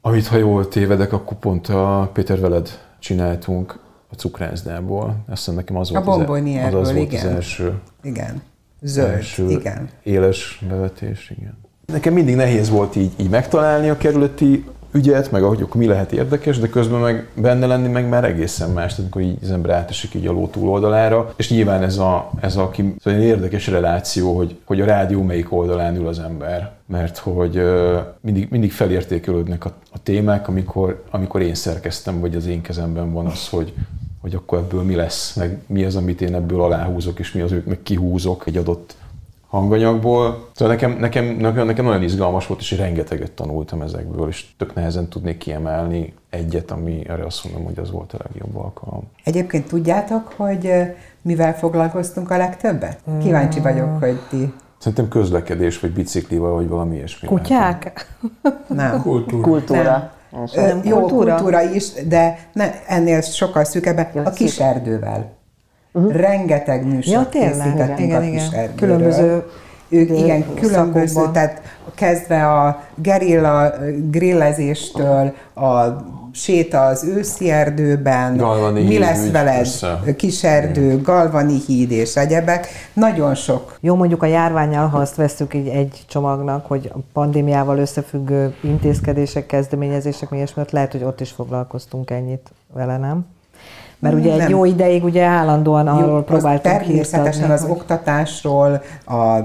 amit 0.01 0.27
ha 0.27 0.37
jól 0.37 0.67
tévedek, 0.67 1.13
akkor 1.13 1.37
pont 1.37 1.67
a 1.67 2.09
Péter 2.13 2.39
veled 2.39 2.69
csináltunk 2.99 3.79
a 4.11 4.15
cukrászdából. 4.15 5.15
Azt 5.27 5.37
hiszem 5.37 5.55
nekem 5.55 5.77
az 5.77 5.89
volt, 5.89 6.07
a 6.07 6.11
az, 6.11 6.41
e- 6.45 6.65
az, 6.65 6.73
az, 6.73 6.93
volt 6.93 7.11
igen. 7.11 7.25
az 7.25 7.33
első. 7.33 7.79
Igen. 8.03 8.41
Zöld, 8.81 9.09
első 9.09 9.49
igen. 9.49 9.89
Éles 10.03 10.61
bevetés, 10.69 11.33
igen. 11.37 11.57
Nekem 11.85 12.13
mindig 12.13 12.35
nehéz 12.35 12.69
volt 12.69 12.95
így, 12.95 13.11
így 13.17 13.29
megtalálni 13.29 13.89
a 13.89 13.97
kerületi 13.97 14.65
ügyet, 14.91 15.31
meg 15.31 15.43
ahogy 15.43 15.67
mi 15.73 15.85
lehet 15.85 16.11
érdekes, 16.11 16.59
de 16.59 16.69
közben 16.69 16.99
meg 16.99 17.27
benne 17.35 17.65
lenni 17.65 17.87
meg 17.87 18.09
már 18.09 18.23
egészen 18.23 18.69
más, 18.69 18.95
tehát 18.95 19.01
amikor 19.01 19.21
így 19.21 19.37
az 19.41 19.51
ember 19.51 19.71
átesik 19.75 20.13
így 20.13 20.27
a 20.27 20.31
ló 20.31 20.47
túloldalára, 20.47 21.33
és 21.35 21.49
nyilván 21.49 21.83
ez 21.83 21.97
a, 21.97 22.29
ez 22.39 22.55
a 22.55 22.69
ki, 22.69 22.95
szóval 23.03 23.19
egy 23.19 23.25
érdekes 23.25 23.67
reláció, 23.67 24.35
hogy, 24.35 24.57
hogy 24.65 24.81
a 24.81 24.85
rádió 24.85 25.21
melyik 25.21 25.53
oldalán 25.53 25.95
ül 25.95 26.07
az 26.07 26.19
ember, 26.19 26.71
mert 26.85 27.17
hogy 27.17 27.57
uh, 27.57 27.97
mindig, 28.21 28.47
mindig 28.49 28.71
felértékelődnek 28.71 29.65
a, 29.65 29.73
a 29.91 30.03
témák, 30.03 30.47
amikor, 30.47 31.03
amikor 31.09 31.41
én 31.41 31.55
szerkeztem, 31.55 32.19
vagy 32.19 32.35
az 32.35 32.45
én 32.45 32.61
kezemben 32.61 33.13
van 33.13 33.25
az, 33.25 33.47
hogy, 33.47 33.73
hogy 34.21 34.35
akkor 34.35 34.57
ebből 34.57 34.83
mi 34.83 34.95
lesz, 34.95 35.35
meg 35.35 35.57
mi 35.67 35.83
az, 35.83 35.95
amit 35.95 36.21
én 36.21 36.35
ebből 36.35 36.61
aláhúzok, 36.61 37.19
és 37.19 37.31
mi 37.31 37.41
az, 37.41 37.51
amit 37.51 37.65
meg 37.65 37.79
kihúzok 37.83 38.47
egy 38.47 38.57
adott 38.57 38.95
hanganyagból. 39.47 40.47
Szóval 40.53 40.73
nekem, 40.73 40.97
nekem, 40.99 41.25
nekem, 41.25 41.65
nekem 41.65 41.85
nagyon 41.85 42.03
izgalmas 42.03 42.47
volt, 42.47 42.59
és 42.59 42.71
rengeteget 42.71 43.31
tanultam 43.31 43.81
ezekből, 43.81 44.27
és 44.27 44.45
tök 44.57 44.73
nehezen 44.73 45.07
tudnék 45.07 45.37
kiemelni 45.37 46.13
egyet, 46.29 46.71
ami 46.71 47.03
erre 47.07 47.25
azt 47.25 47.43
mondom, 47.43 47.63
hogy 47.63 47.79
az 47.79 47.91
volt 47.91 48.13
a 48.13 48.17
legjobb 48.23 48.55
alkalom. 48.55 49.03
Egyébként 49.23 49.67
tudjátok, 49.67 50.33
hogy 50.35 50.71
mivel 51.21 51.55
foglalkoztunk 51.57 52.31
a 52.31 52.37
legtöbbet? 52.37 52.99
Kíváncsi 53.21 53.59
vagyok, 53.59 53.99
hogy 53.99 54.19
ti 54.29 54.53
Szerintem 54.79 55.07
közlekedés, 55.07 55.79
vagy 55.79 55.91
biciklival, 55.91 56.53
vagy 56.53 56.67
valami 56.67 56.95
ilyesmi. 56.95 57.27
Kutyák? 57.27 58.07
Nem. 58.67 59.01
Kultúra. 59.01 59.41
Kultúra. 59.41 59.83
Nem. 59.83 60.09
Jó, 60.83 60.99
kultúra? 60.99 61.35
kultúra 61.35 61.61
is, 61.61 61.91
de 62.07 62.39
ne, 62.53 62.71
ennél 62.87 63.21
sokkal 63.21 63.63
szűkebben, 63.63 64.07
a 64.25 64.29
kis 64.29 64.59
erdővel. 64.59 65.31
Uh-huh. 65.91 66.13
Rengeteg 66.13 66.85
műsort 66.85 67.33
ja, 67.33 67.41
készítettünk 67.41 67.99
igen, 67.99 68.21
a 68.21 68.25
igen. 68.25 68.49
kis 68.49 68.59
Különböző 68.75 69.43
ők 69.89 70.09
igen, 70.09 70.53
különböző, 70.53 71.07
szakokban. 71.07 71.33
tehát 71.33 71.61
kezdve 71.95 72.47
a 72.47 72.83
gerilla 72.95 73.73
grillezéstől, 74.09 75.33
a 75.53 75.77
séta 76.39 76.81
az 76.81 77.03
őszi 77.03 77.49
erdőben, 77.49 78.37
Galvani 78.37 78.81
mi 78.81 78.87
híd, 78.87 78.99
lesz 78.99 79.31
veled, 79.31 79.67
kiserdő, 80.15 80.95
mm. 80.95 81.01
Galvani 81.01 81.57
híd 81.67 81.91
és 81.91 82.15
egyebek, 82.15 82.67
nagyon 82.93 83.35
sok. 83.35 83.77
Jó, 83.79 83.95
mondjuk 83.95 84.23
a 84.23 84.25
járványjal, 84.25 84.87
ha 84.87 84.97
azt 84.97 85.15
veszük 85.15 85.53
így 85.53 85.67
egy 85.67 86.03
csomagnak, 86.07 86.65
hogy 86.65 86.91
a 86.93 86.97
pandémiával 87.13 87.77
összefüggő 87.77 88.55
intézkedések, 88.61 89.45
kezdeményezések, 89.45 90.29
mi 90.29 90.37
ilyesmi, 90.37 90.63
lehet, 90.69 90.91
hogy 90.91 91.03
ott 91.03 91.21
is 91.21 91.31
foglalkoztunk 91.31 92.11
ennyit 92.11 92.51
vele, 92.73 92.97
nem? 92.97 93.25
Mert 93.99 94.15
ugye 94.15 94.35
nem. 94.35 94.39
egy 94.39 94.49
jó 94.49 94.65
ideig 94.65 95.03
ugye 95.03 95.23
állandóan 95.23 95.87
arról 95.87 96.23
próbáltunk 96.23 96.61
Természetesen 96.61 97.51
az 97.51 97.61
hogy... 97.61 97.71
oktatásról, 97.71 98.81
a 99.05 99.39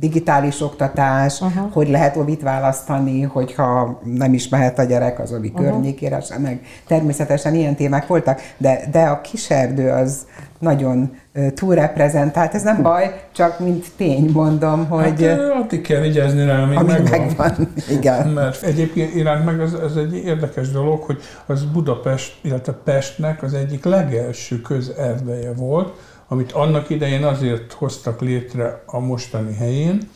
digitális 0.00 0.60
oktatás, 0.60 1.40
uh-huh. 1.40 1.72
hogy 1.72 1.88
lehet 1.88 2.16
ovit 2.16 2.42
választani, 2.42 3.22
hogyha 3.22 4.00
nem 4.04 4.32
is 4.32 4.48
mehet 4.48 4.78
a 4.78 4.82
gyerek 4.82 5.18
az 5.18 5.32
ovi 5.32 5.48
uh-huh. 5.48 5.64
környékére 5.64 6.20
sem, 6.20 6.42
meg 6.42 6.60
természetesen 6.86 7.54
ilyen 7.54 7.76
témák 7.76 8.06
voltak, 8.06 8.40
de, 8.56 8.80
de 8.90 9.02
a 9.02 9.20
kiserdő 9.20 9.90
az 9.90 10.26
nagyon 10.58 11.10
túlreprezentált, 11.54 12.54
ez 12.54 12.62
nem 12.62 12.82
baj, 12.82 13.20
csak 13.32 13.58
mint 13.58 13.86
tény 13.96 14.30
mondom, 14.32 14.86
hogy... 14.88 15.26
Hát, 15.26 15.38
addig 15.38 15.80
kell 15.80 16.00
vigyázni 16.00 16.44
rá, 16.44 16.62
amíg 16.62 16.78
megvan. 16.78 17.20
megvan. 17.20 17.72
Igen. 17.98 18.28
Mert 18.28 18.62
egyébként 18.62 19.14
iránt 19.14 19.44
meg 19.44 19.60
az, 19.60 19.74
az 19.74 19.96
egy 19.96 20.14
érdekes 20.14 20.70
dolog, 20.70 21.02
hogy 21.02 21.20
az 21.46 21.64
Budapest, 21.64 22.38
illetve 22.42 22.72
Pestnek 22.72 23.42
az 23.42 23.54
egyik 23.54 23.84
legelső 23.84 24.60
közerdeje 24.60 25.52
volt, 25.52 25.92
amit 26.28 26.52
annak 26.52 26.90
idején 26.90 27.24
azért 27.24 27.72
hoztak 27.72 28.20
létre 28.20 28.82
a 28.86 28.98
mostani 28.98 29.54
helyén, 29.54 30.08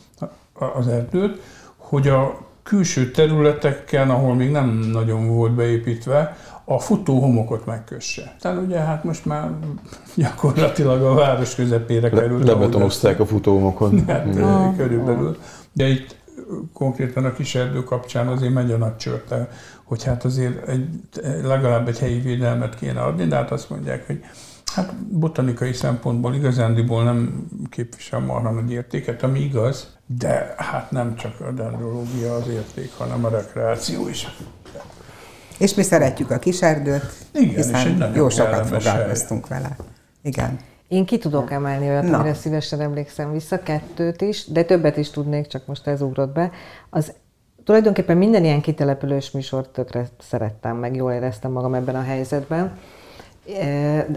az 0.73 0.87
erdőt, 0.87 1.41
hogy 1.77 2.07
a 2.07 2.41
külső 2.63 3.11
területeken, 3.11 4.09
ahol 4.09 4.35
még 4.35 4.51
nem 4.51 4.67
nagyon 4.91 5.27
volt 5.27 5.51
beépítve, 5.51 6.37
a 6.65 6.79
futóhomokot 6.79 7.65
megkösse. 7.65 8.35
Tehát 8.41 8.61
ugye 8.61 8.79
hát 8.79 9.03
most 9.03 9.25
már 9.25 9.49
gyakorlatilag 10.15 11.01
a 11.03 11.13
város 11.13 11.55
közepére 11.55 12.09
Le, 12.13 12.21
került. 12.21 12.47
lebetonozták 12.47 13.19
a 13.19 13.25
futóhomokon. 13.25 14.03
Hát, 14.07 14.35
Ah. 14.39 14.75
körülbelül. 14.77 15.37
De 15.73 15.87
itt 15.87 16.15
konkrétan 16.73 17.25
a 17.25 17.33
kis 17.33 17.55
erdő 17.55 17.83
kapcsán 17.83 18.27
azért 18.27 18.53
megy 18.53 18.71
a 18.71 18.77
nagy 18.77 18.95
csörte, 18.95 19.49
hogy 19.83 20.03
hát 20.03 20.23
azért 20.25 20.67
egy, 20.67 20.87
legalább 21.43 21.87
egy 21.87 21.99
helyi 21.99 22.19
védelmet 22.19 22.75
kéne 22.75 23.01
adni, 23.01 23.25
de 23.25 23.35
hát 23.35 23.51
azt 23.51 23.69
mondják, 23.69 24.07
hogy 24.07 24.19
hát 24.73 24.95
botanikai 24.95 25.73
szempontból 25.73 26.35
igazándiból 26.35 27.03
nem 27.03 27.47
képvisel 27.69 28.19
marha 28.19 28.51
nagy 28.51 28.71
értéket, 28.71 29.23
ami 29.23 29.39
igaz, 29.39 29.97
de 30.05 30.53
hát 30.57 30.91
nem 30.91 31.15
csak 31.15 31.39
a 31.39 31.51
dendrológia 31.51 32.35
az 32.35 32.47
érték, 32.47 32.93
hanem 32.97 33.25
a 33.25 33.29
rekreáció 33.29 34.07
is. 34.07 34.27
És 35.57 35.73
mi 35.73 35.83
szeretjük 35.83 36.31
a 36.31 36.39
kiserdőt, 36.39 37.13
Igen, 37.33 37.55
hiszen 37.55 38.11
jó 38.15 38.29
sokat 38.29 38.67
foglalkoztunk 38.67 39.47
vele. 39.47 39.75
Igen. 40.21 40.59
Én 40.87 41.05
ki 41.05 41.17
tudok 41.17 41.51
emelni 41.51 41.87
olyat, 41.87 42.03
Na. 42.03 42.17
amire 42.17 42.33
szívesen 42.33 42.81
emlékszem 42.81 43.31
vissza, 43.31 43.63
kettőt 43.63 44.21
is, 44.21 44.47
de 44.47 44.63
többet 44.63 44.97
is 44.97 45.09
tudnék, 45.09 45.47
csak 45.47 45.65
most 45.65 45.87
ez 45.87 46.01
ugrott 46.01 46.33
be. 46.33 46.51
Az 46.89 47.13
tulajdonképpen 47.63 48.17
minden 48.17 48.43
ilyen 48.43 48.61
kitelepülős 48.61 49.31
műsort 49.31 49.69
tökre 49.69 50.07
szerettem, 50.19 50.77
meg 50.77 50.95
jól 50.95 51.11
éreztem 51.11 51.51
magam 51.51 51.73
ebben 51.73 51.95
a 51.95 52.01
helyzetben. 52.01 52.77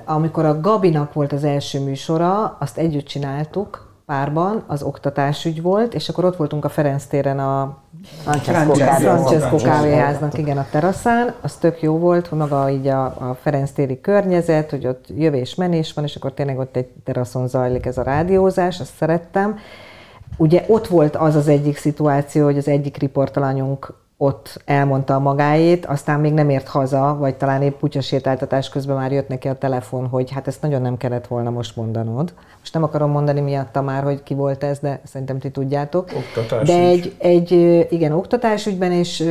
Amikor 0.04 0.44
a 0.44 0.60
Gabinak 0.60 1.12
volt 1.12 1.32
az 1.32 1.44
első 1.44 1.80
műsora, 1.80 2.56
azt 2.60 2.78
együtt 2.78 3.06
csináltuk, 3.06 3.86
párban, 4.06 4.64
az 4.66 4.82
oktatásügy 4.82 5.62
volt, 5.62 5.94
és 5.94 6.08
akkor 6.08 6.24
ott 6.24 6.36
voltunk 6.36 6.64
a 6.64 6.68
Ferenc 6.68 7.04
téren 7.04 7.38
a. 7.38 7.78
Francesco 8.98 9.56
kávéháznak, 9.56 10.38
igen, 10.38 10.58
a 10.58 10.66
teraszán, 10.70 11.34
az 11.40 11.54
tök 11.54 11.82
jó 11.82 11.98
volt, 11.98 12.26
hogy 12.26 12.38
maga 12.38 12.70
így 12.70 12.86
a, 12.86 13.04
a 13.04 13.36
Ferenc 13.40 13.70
téri 13.70 14.00
környezet, 14.00 14.70
hogy 14.70 14.86
ott 14.86 15.04
jövés-menés 15.16 15.92
van, 15.92 16.04
és 16.04 16.16
akkor 16.16 16.32
tényleg 16.32 16.58
ott 16.58 16.76
egy 16.76 16.88
teraszon 17.04 17.48
zajlik 17.48 17.86
ez 17.86 17.98
a 17.98 18.02
rádiózás, 18.02 18.80
azt 18.80 18.94
szerettem. 18.96 19.58
Ugye 20.36 20.64
ott 20.66 20.86
volt 20.86 21.16
az 21.16 21.34
az 21.34 21.48
egyik 21.48 21.76
szituáció, 21.76 22.44
hogy 22.44 22.58
az 22.58 22.68
egyik 22.68 22.96
riportalanyunk 22.96 23.94
ott 24.18 24.62
elmondta 24.64 25.14
a 25.14 25.18
magáét, 25.18 25.86
aztán 25.86 26.20
még 26.20 26.32
nem 26.32 26.50
ért 26.50 26.68
haza, 26.68 27.16
vagy 27.18 27.34
talán 27.34 27.62
épp 27.62 27.78
kutyasétáltatás 27.80 28.68
közben 28.68 28.96
már 28.96 29.12
jött 29.12 29.28
neki 29.28 29.48
a 29.48 29.58
telefon, 29.58 30.06
hogy 30.06 30.30
hát 30.30 30.46
ezt 30.46 30.62
nagyon 30.62 30.82
nem 30.82 30.96
kellett 30.96 31.26
volna 31.26 31.50
most 31.50 31.76
mondanod. 31.76 32.32
Most 32.58 32.74
nem 32.74 32.82
akarom 32.82 33.10
mondani 33.10 33.40
miatta 33.40 33.82
már, 33.82 34.02
hogy 34.02 34.22
ki 34.22 34.34
volt 34.34 34.64
ez, 34.64 34.78
de 34.78 35.00
szerintem 35.04 35.38
ti 35.38 35.50
tudjátok. 35.50 36.10
Oktatás 36.16 36.66
De 36.68 36.78
egy, 36.78 37.14
egy, 37.18 37.50
igen, 37.90 38.12
oktatásügyben, 38.12 38.92
és, 38.92 39.28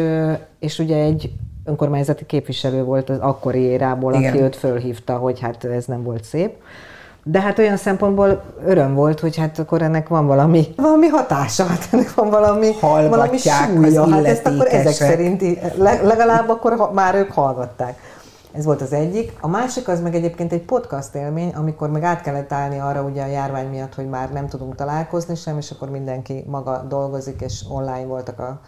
és 0.59 0.79
ugye 0.79 0.97
egy 0.97 1.31
önkormányzati 1.63 2.25
képviselő 2.25 2.83
volt 2.83 3.09
az 3.09 3.19
akkori 3.19 3.59
érából, 3.59 4.13
Igen. 4.13 4.33
aki 4.33 4.41
őt 4.41 4.55
fölhívta, 4.55 5.17
hogy 5.17 5.39
hát 5.39 5.63
ez 5.63 5.85
nem 5.85 6.03
volt 6.03 6.23
szép. 6.23 6.55
De 7.27 7.41
hát 7.41 7.59
olyan 7.59 7.77
szempontból 7.77 8.43
öröm 8.65 8.93
volt, 8.93 9.19
hogy 9.19 9.38
hát 9.38 9.59
akkor 9.59 9.81
ennek 9.81 10.07
van 10.07 10.27
valami, 10.27 10.67
valami 10.75 11.07
hatása, 11.07 11.65
hát 11.65 11.88
ennek 11.91 12.13
van 12.13 12.29
valami, 12.29 12.71
valami 12.81 13.07
Hallgatják 13.09 13.69
súlya. 13.69 14.03
az 14.03 14.09
Hát 14.11 14.25
ezt 14.25 14.45
akkor 14.45 14.67
ezek 14.67 14.93
szerint 14.93 15.43
legalább 16.03 16.49
akkor 16.49 16.75
ha- 16.75 16.91
már 16.91 17.15
ők 17.15 17.31
hallgatták. 17.31 17.99
Ez 18.51 18.65
volt 18.65 18.81
az 18.81 18.93
egyik. 18.93 19.33
A 19.41 19.47
másik 19.47 19.88
az 19.88 20.01
meg 20.01 20.15
egyébként 20.15 20.51
egy 20.51 20.61
podcast 20.61 21.15
élmény, 21.15 21.53
amikor 21.55 21.89
meg 21.89 22.03
át 22.03 22.21
kellett 22.21 22.51
állni 22.51 22.79
arra 22.79 23.01
ugye 23.01 23.23
a 23.23 23.27
járvány 23.27 23.67
miatt, 23.69 23.95
hogy 23.95 24.09
már 24.09 24.31
nem 24.31 24.47
tudunk 24.47 24.75
találkozni 24.75 25.35
sem, 25.35 25.57
és 25.57 25.71
akkor 25.71 25.89
mindenki 25.89 26.43
maga 26.47 26.85
dolgozik, 26.89 27.41
és 27.41 27.61
online 27.69 28.05
voltak 28.05 28.39
a 28.39 28.59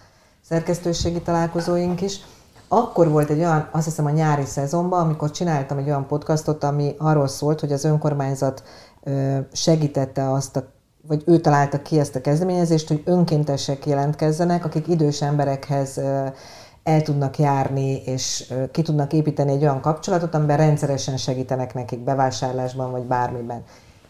szerkesztőségi 0.50 1.22
találkozóink 1.22 2.02
is. 2.02 2.20
Akkor 2.68 3.10
volt 3.10 3.30
egy 3.30 3.40
olyan, 3.40 3.70
azt 3.72 3.86
hiszem 3.86 4.06
a 4.06 4.10
nyári 4.10 4.46
szezonban, 4.46 5.00
amikor 5.00 5.32
csináltam 5.32 5.78
egy 5.78 5.88
olyan 5.88 6.08
podcastot, 6.08 6.64
ami 6.64 6.96
arról 6.98 7.28
szólt, 7.28 7.60
hogy 7.60 7.72
az 7.72 7.84
önkormányzat 7.84 8.64
segítette 9.52 10.32
azt 10.32 10.56
a 10.56 10.76
vagy 11.08 11.24
ő 11.26 11.40
találta 11.40 11.82
ki 11.82 12.00
ezt 12.00 12.16
a 12.16 12.22
kezdeményezést, 12.22 12.88
hogy 12.88 13.02
önkéntesek 13.06 13.86
jelentkezzenek, 13.86 14.66
akik 14.66 14.88
idős 14.88 15.22
emberekhez 15.22 15.98
el 16.84 17.02
tudnak 17.02 17.40
járni, 17.40 18.02
és 18.06 18.54
ki 18.72 18.82
tudnak 18.82 19.14
építeni 19.14 19.52
egy 19.52 19.62
olyan 19.62 19.82
kapcsolatot, 19.82 20.36
amiben 20.36 20.58
rendszeresen 20.58 21.18
segítenek 21.18 21.74
nekik 21.74 22.00
bevásárlásban, 22.00 22.92
vagy 22.92 23.04
bármiben. 23.04 23.64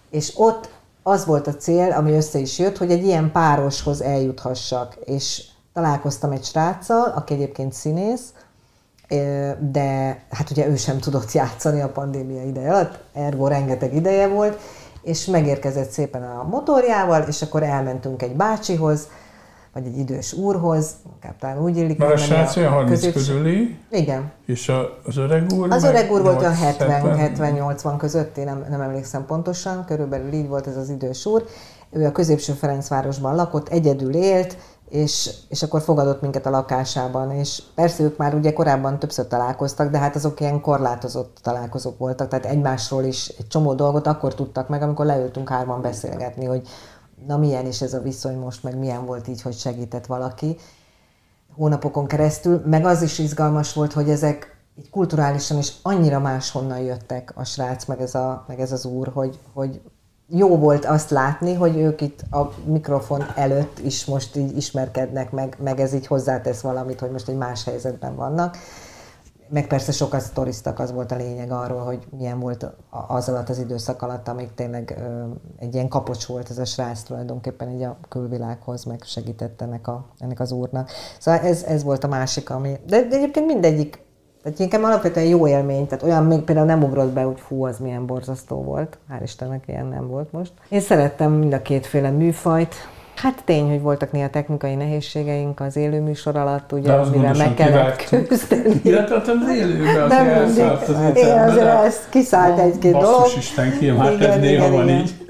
És 0.09 0.33
ott 0.35 0.69
az 1.03 1.25
volt 1.25 1.47
a 1.47 1.55
cél, 1.55 1.91
ami 1.91 2.11
össze 2.11 2.39
is 2.39 2.59
jött, 2.59 2.77
hogy 2.77 2.91
egy 2.91 3.05
ilyen 3.05 3.31
pároshoz 3.31 4.01
eljuthassak. 4.01 4.95
És 5.05 5.43
találkoztam 5.73 6.31
egy 6.31 6.43
sráccal, 6.43 7.13
aki 7.15 7.33
egyébként 7.33 7.73
színész, 7.73 8.33
de 9.71 10.21
hát 10.29 10.49
ugye 10.51 10.67
ő 10.67 10.75
sem 10.75 10.99
tudott 10.99 11.31
játszani 11.31 11.81
a 11.81 11.89
pandémia 11.89 12.43
ideje 12.43 12.69
alatt, 12.69 12.99
ergo 13.13 13.47
rengeteg 13.47 13.95
ideje 13.95 14.27
volt, 14.27 14.59
és 15.01 15.25
megérkezett 15.25 15.89
szépen 15.89 16.23
a 16.23 16.47
motorjával, 16.49 17.21
és 17.21 17.41
akkor 17.41 17.63
elmentünk 17.63 18.21
egy 18.21 18.35
bácsihoz, 18.35 19.07
vagy 19.73 19.85
egy 19.85 19.97
idős 19.97 20.33
úrhoz, 20.33 20.91
inkább 21.13 21.37
talán 21.39 21.63
úgy 21.63 21.77
illik 21.77 21.97
Mert 21.97 22.13
a 22.13 22.17
srác 22.17 22.55
olyan 22.55 22.71
30 22.71 22.91
középső- 22.91 23.19
közüli, 23.19 23.77
Igen. 23.89 24.31
és 24.45 24.69
a, 24.69 24.99
az 25.05 25.17
öreg 25.17 25.51
úr 25.53 25.71
Az 25.71 25.83
öreg 25.83 26.11
úr 26.11 26.21
volt 26.21 26.39
olyan 26.39 26.55
70. 26.55 27.33
70-80 27.37 27.93
közötti, 27.97 28.43
nem, 28.43 28.65
nem 28.69 28.81
emlékszem 28.81 29.25
pontosan, 29.25 29.85
körülbelül 29.85 30.33
így 30.33 30.47
volt 30.47 30.67
ez 30.67 30.77
az 30.77 30.89
idős 30.89 31.25
úr. 31.25 31.45
Ő 31.91 32.05
a 32.05 32.11
középső 32.11 32.53
Ferencvárosban 32.53 33.35
lakott, 33.35 33.69
egyedül 33.69 34.15
élt, 34.15 34.57
és, 34.89 35.29
és 35.49 35.63
akkor 35.63 35.81
fogadott 35.81 36.21
minket 36.21 36.45
a 36.45 36.49
lakásában, 36.49 37.31
és 37.31 37.63
persze 37.75 38.03
ők 38.03 38.17
már 38.17 38.33
ugye 38.33 38.53
korábban 38.53 38.99
többször 38.99 39.27
találkoztak, 39.27 39.91
de 39.91 39.97
hát 39.97 40.15
azok 40.15 40.39
ilyen 40.39 40.61
korlátozott 40.61 41.37
találkozók 41.41 41.97
voltak, 41.97 42.27
tehát 42.27 42.45
egymásról 42.45 43.03
is 43.03 43.27
egy 43.27 43.47
csomó 43.47 43.73
dolgot 43.73 44.07
akkor 44.07 44.35
tudtak 44.35 44.67
meg, 44.67 44.81
amikor 44.81 45.05
leültünk 45.05 45.49
hárman 45.49 45.81
beszélgetni, 45.81 46.45
hogy 46.45 46.67
na 47.27 47.37
milyen 47.37 47.65
is 47.65 47.81
ez 47.81 47.93
a 47.93 48.01
viszony 48.01 48.37
most, 48.37 48.63
meg 48.63 48.77
milyen 48.77 49.05
volt 49.05 49.27
így, 49.27 49.41
hogy 49.41 49.57
segített 49.57 50.05
valaki 50.05 50.57
hónapokon 51.55 52.07
keresztül, 52.07 52.61
meg 52.65 52.85
az 52.85 53.01
is 53.01 53.19
izgalmas 53.19 53.73
volt, 53.73 53.93
hogy 53.93 54.09
ezek 54.09 54.57
így 54.75 54.89
kulturálisan 54.89 55.57
is 55.57 55.73
annyira 55.81 56.19
máshonnan 56.19 56.79
jöttek 56.79 57.31
a 57.35 57.43
srác, 57.43 57.85
meg 57.85 58.01
ez, 58.01 58.15
a, 58.15 58.43
meg 58.47 58.59
ez 58.59 58.71
az 58.71 58.85
úr, 58.85 59.07
hogy, 59.13 59.39
hogy 59.53 59.81
jó 60.29 60.57
volt 60.57 60.85
azt 60.85 61.09
látni, 61.09 61.53
hogy 61.53 61.77
ők 61.77 62.01
itt 62.01 62.21
a 62.31 62.51
mikrofon 62.65 63.23
előtt 63.35 63.79
is 63.79 64.05
most 64.05 64.35
így 64.35 64.57
ismerkednek, 64.57 65.31
meg, 65.31 65.57
meg 65.63 65.79
ez 65.79 65.93
így 65.93 66.07
hozzátesz 66.07 66.61
valamit, 66.61 66.99
hogy 66.99 67.11
most 67.11 67.29
egy 67.29 67.37
más 67.37 67.63
helyzetben 67.63 68.15
vannak. 68.15 68.57
Meg 69.49 69.67
persze 69.67 69.91
sokat 69.91 70.21
sztoriztak, 70.21 70.79
az 70.79 70.91
volt 70.91 71.11
a 71.11 71.15
lényeg 71.15 71.51
arról, 71.51 71.79
hogy 71.79 72.07
milyen 72.17 72.39
volt 72.39 72.65
az 73.07 73.29
alatt 73.29 73.49
az 73.49 73.59
időszak 73.59 74.01
alatt, 74.01 74.27
amíg 74.27 74.53
tényleg 74.53 74.97
ö, 74.99 75.23
egy 75.59 75.73
ilyen 75.73 75.87
kapocs 75.87 76.25
volt 76.25 76.49
ez 76.49 76.57
a 76.57 76.65
srác 76.65 77.01
tulajdonképpen 77.01 77.69
így 77.69 77.83
a 77.83 77.97
külvilághoz, 78.09 78.83
meg 78.83 79.01
segített 79.03 79.61
ennek, 79.61 79.87
a, 79.87 80.05
ennek 80.17 80.39
az 80.39 80.51
úrnak. 80.51 80.89
Szóval 81.19 81.39
ez, 81.39 81.63
ez 81.63 81.83
volt 81.83 82.03
a 82.03 82.07
másik, 82.07 82.49
ami... 82.49 82.79
De, 82.87 83.07
de 83.07 83.15
egyébként 83.15 83.45
mindegyik, 83.45 84.06
tehát 84.47 84.61
inkább 84.61 84.83
alapvetően 84.83 85.25
jó 85.25 85.47
élmény, 85.47 85.87
tehát 85.87 86.03
olyan 86.03 86.25
még 86.25 86.41
például 86.41 86.67
nem 86.67 86.83
ugrott 86.83 87.11
be, 87.11 87.21
hogy 87.21 87.39
fú, 87.47 87.65
az 87.65 87.77
milyen 87.77 88.05
borzasztó 88.05 88.63
volt. 88.63 88.97
Hál' 89.11 89.23
Istennek 89.23 89.63
ilyen 89.67 89.85
nem 89.85 90.07
volt 90.07 90.31
most. 90.31 90.51
Én 90.69 90.79
szerettem 90.79 91.31
mind 91.31 91.53
a 91.53 91.61
kétféle 91.61 92.09
műfajt. 92.09 92.75
Hát 93.15 93.41
tény, 93.45 93.69
hogy 93.69 93.81
voltak 93.81 94.11
néha 94.11 94.29
technikai 94.29 94.75
nehézségeink 94.75 95.59
az 95.59 95.75
élő 95.75 96.01
műsor 96.01 96.35
alatt, 96.35 96.71
ugye, 96.71 97.05
mivel 97.05 97.33
meg 97.33 97.53
kellett 97.53 98.03
küzdeni. 98.27 98.81
Illetve 98.83 99.15
hát 99.15 99.27
az 99.27 99.49
élőben 99.55 100.07
Nem 100.07 100.27
azért 100.27 100.45
mindig. 100.45 100.63
elszállt 100.63 100.87
az 100.87 100.89
Igen, 100.89 101.15
ételbe, 101.15 101.43
azért 101.43 101.65
de 101.65 101.83
ez 101.83 101.99
kiszállt 102.09 102.59
egy-két 102.59 102.91
dolog. 102.91 103.19
Basszus 103.19 103.37
Istenkém, 103.37 103.97
hát 103.97 104.21
ez 104.21 104.39
néha 104.39 104.71
van 104.71 104.89
így. 104.89 105.25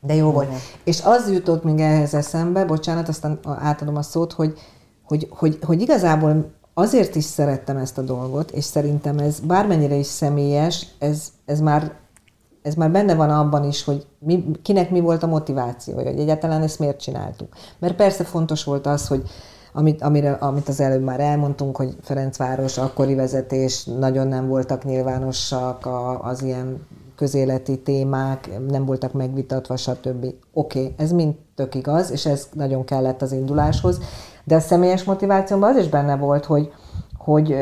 De 0.00 0.14
jó 0.14 0.30
volt. 0.30 0.48
És 0.84 1.00
az 1.04 1.32
jutott 1.32 1.64
még 1.64 1.78
ehhez 1.78 2.14
eszembe, 2.14 2.64
bocsánat, 2.64 3.08
aztán 3.08 3.38
átadom 3.62 3.96
a 3.96 4.02
szót, 4.02 4.32
hogy, 4.32 4.52
hogy, 5.04 5.26
hogy, 5.30 5.58
hogy 5.62 5.80
igazából 5.80 6.54
azért 6.78 7.14
is 7.14 7.24
szerettem 7.24 7.76
ezt 7.76 7.98
a 7.98 8.02
dolgot, 8.02 8.50
és 8.50 8.64
szerintem 8.64 9.18
ez 9.18 9.40
bármennyire 9.40 9.94
is 9.94 10.06
személyes, 10.06 10.86
ez, 10.98 11.32
ez 11.44 11.60
már 11.60 11.92
ez 12.62 12.74
már 12.74 12.90
benne 12.90 13.14
van 13.14 13.30
abban 13.30 13.64
is, 13.64 13.84
hogy 13.84 14.06
mi, 14.18 14.44
kinek 14.62 14.90
mi 14.90 15.00
volt 15.00 15.22
a 15.22 15.26
motivációja, 15.26 16.10
hogy 16.10 16.20
egyáltalán 16.20 16.62
ezt 16.62 16.78
miért 16.78 17.00
csináltuk. 17.00 17.48
Mert 17.78 17.96
persze 17.96 18.24
fontos 18.24 18.64
volt 18.64 18.86
az, 18.86 19.06
hogy 19.06 19.22
amit, 19.72 20.02
amire, 20.02 20.32
amit 20.32 20.68
az 20.68 20.80
előbb 20.80 21.02
már 21.02 21.20
elmondtunk, 21.20 21.76
hogy 21.76 21.96
Ferencváros 22.02 22.78
akkori 22.78 23.14
vezetés 23.14 23.84
nagyon 23.84 24.26
nem 24.28 24.48
voltak 24.48 24.84
nyilvánosak, 24.84 25.86
a, 25.86 26.22
az 26.22 26.42
ilyen 26.42 26.86
közéleti 27.16 27.78
témák 27.78 28.50
nem 28.68 28.84
voltak 28.84 29.12
megvitatva, 29.12 29.76
stb. 29.76 30.24
Oké, 30.24 30.80
okay, 30.80 30.94
ez 30.96 31.12
mind 31.12 31.34
tök 31.54 31.74
igaz, 31.74 32.10
és 32.10 32.26
ez 32.26 32.48
nagyon 32.52 32.84
kellett 32.84 33.22
az 33.22 33.32
induláshoz, 33.32 34.00
de 34.46 34.54
a 34.54 34.60
személyes 34.60 35.04
motivációmban 35.04 35.70
az 35.70 35.76
is 35.76 35.88
benne 35.88 36.16
volt, 36.16 36.44
hogy, 36.44 36.72
hogy, 37.18 37.56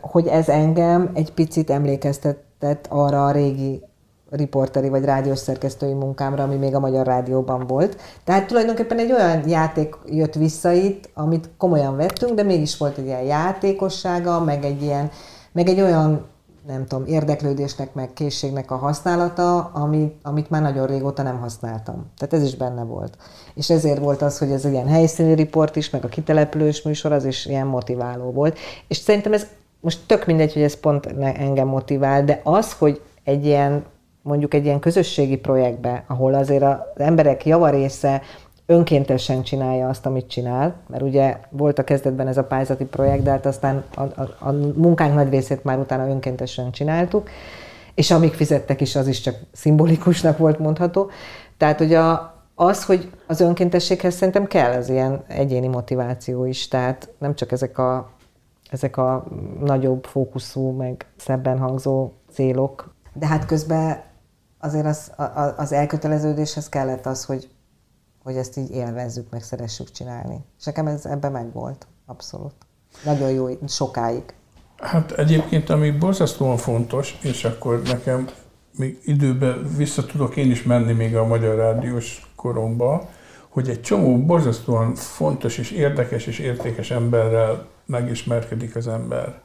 hogy 0.00 0.26
ez 0.26 0.48
engem 0.48 1.10
egy 1.14 1.32
picit 1.32 1.70
emlékeztetett 1.70 2.86
arra 2.88 3.26
a 3.26 3.30
régi 3.30 3.82
riporteri 4.30 4.88
vagy 4.88 5.04
rádiós 5.04 5.38
szerkesztői 5.38 5.92
munkámra, 5.92 6.42
ami 6.42 6.56
még 6.56 6.74
a 6.74 6.80
Magyar 6.80 7.06
Rádióban 7.06 7.66
volt. 7.66 7.96
Tehát 8.24 8.46
tulajdonképpen 8.46 8.98
egy 8.98 9.12
olyan 9.12 9.48
játék 9.48 9.96
jött 10.06 10.34
vissza 10.34 10.72
itt, 10.72 11.10
amit 11.14 11.50
komolyan 11.58 11.96
vettünk, 11.96 12.34
de 12.34 12.42
mégis 12.42 12.76
volt 12.76 12.98
egy 12.98 13.06
ilyen 13.06 13.22
játékossága, 13.22 14.40
meg 14.40 14.64
egy 14.64 14.82
ilyen, 14.82 15.10
meg 15.52 15.68
egy 15.68 15.80
olyan 15.80 16.24
nem 16.66 16.86
tudom, 16.86 17.06
érdeklődésnek, 17.06 17.94
meg 17.94 18.12
készségnek 18.12 18.70
a 18.70 18.76
használata, 18.76 19.58
ami, 19.58 20.16
amit 20.22 20.50
már 20.50 20.62
nagyon 20.62 20.86
régóta 20.86 21.22
nem 21.22 21.38
használtam. 21.38 22.06
Tehát 22.18 22.34
ez 22.34 22.42
is 22.42 22.56
benne 22.56 22.82
volt. 22.82 23.16
És 23.54 23.70
ezért 23.70 23.98
volt 23.98 24.22
az, 24.22 24.38
hogy 24.38 24.50
ez 24.50 24.64
ilyen 24.64 24.88
helyszíni 24.88 25.34
riport 25.34 25.76
is, 25.76 25.90
meg 25.90 26.04
a 26.04 26.08
kitelepülős 26.08 26.82
műsor, 26.82 27.12
az 27.12 27.24
is 27.24 27.46
ilyen 27.46 27.66
motiváló 27.66 28.30
volt. 28.30 28.58
És 28.88 28.96
szerintem 28.96 29.32
ez 29.32 29.46
most 29.80 29.98
tök 30.06 30.26
mindegy, 30.26 30.52
hogy 30.52 30.62
ez 30.62 30.80
pont 30.80 31.06
engem 31.20 31.68
motivál, 31.68 32.24
de 32.24 32.40
az, 32.44 32.72
hogy 32.72 33.00
egy 33.24 33.44
ilyen 33.44 33.84
mondjuk 34.22 34.54
egy 34.54 34.64
ilyen 34.64 34.80
közösségi 34.80 35.36
projektbe, 35.36 36.04
ahol 36.06 36.34
azért 36.34 36.62
az 36.62 36.78
emberek 36.96 37.46
javarésze 37.46 38.22
önkéntesen 38.66 39.42
csinálja 39.42 39.88
azt, 39.88 40.06
amit 40.06 40.28
csinál, 40.28 40.74
mert 40.86 41.02
ugye 41.02 41.38
volt 41.50 41.78
a 41.78 41.84
kezdetben 41.84 42.28
ez 42.28 42.36
a 42.36 42.44
pályázati 42.44 42.84
projekt, 42.84 43.22
de 43.22 43.30
hát 43.30 43.46
aztán 43.46 43.84
a, 43.94 44.02
a, 44.02 44.36
a 44.38 44.52
munkánk 44.76 45.14
nagy 45.14 45.30
részét 45.30 45.64
már 45.64 45.78
utána 45.78 46.08
önkéntesen 46.08 46.70
csináltuk, 46.70 47.28
és 47.94 48.10
amíg 48.10 48.32
fizettek 48.32 48.80
is, 48.80 48.96
az 48.96 49.06
is 49.06 49.20
csak 49.20 49.36
szimbolikusnak 49.52 50.38
volt 50.38 50.58
mondható. 50.58 51.10
Tehát 51.56 51.80
ugye 51.80 51.98
a, 51.98 52.34
az, 52.54 52.84
hogy 52.84 53.10
az 53.26 53.40
önkéntességhez 53.40 54.14
szerintem 54.14 54.46
kell 54.46 54.72
az 54.72 54.88
ilyen 54.88 55.24
egyéni 55.26 55.66
motiváció 55.66 56.44
is, 56.44 56.68
tehát 56.68 57.08
nem 57.18 57.34
csak 57.34 57.52
ezek 57.52 57.78
a, 57.78 58.10
ezek 58.70 58.96
a 58.96 59.24
nagyobb 59.60 60.04
fókuszú, 60.04 60.70
meg 60.70 61.06
szebben 61.16 61.58
hangzó 61.58 62.10
célok, 62.32 62.94
de 63.12 63.26
hát 63.26 63.46
közben 63.46 64.02
azért 64.58 64.86
az, 64.86 65.12
az 65.56 65.72
elköteleződéshez 65.72 66.68
kellett 66.68 67.06
az, 67.06 67.24
hogy 67.24 67.48
hogy 68.24 68.36
ezt 68.36 68.56
így 68.56 68.70
élvezzük, 68.70 69.30
meg 69.30 69.42
szeressük 69.42 69.90
csinálni. 69.90 70.44
És 70.58 70.64
nekem 70.64 70.86
ez 70.86 71.04
ebben 71.04 71.32
megvolt, 71.32 71.86
abszolút. 72.06 72.54
Nagyon 73.04 73.30
jó, 73.30 73.48
sokáig. 73.68 74.22
Hát 74.76 75.12
egyébként, 75.12 75.70
ami 75.70 75.90
borzasztóan 75.90 76.56
fontos, 76.56 77.18
és 77.22 77.44
akkor 77.44 77.82
nekem 77.82 78.28
még 78.76 79.00
időben 79.04 79.74
vissza 79.76 80.06
tudok 80.06 80.36
én 80.36 80.50
is 80.50 80.62
menni 80.62 80.92
még 80.92 81.16
a 81.16 81.26
Magyar 81.26 81.56
Rádiós 81.56 82.30
koromba, 82.36 83.08
hogy 83.48 83.68
egy 83.68 83.80
csomó 83.80 84.18
borzasztóan 84.18 84.94
fontos 84.94 85.58
és 85.58 85.70
érdekes 85.70 86.26
és 86.26 86.38
értékes 86.38 86.90
emberrel 86.90 87.66
megismerkedik 87.86 88.76
az 88.76 88.88
ember 88.88 89.42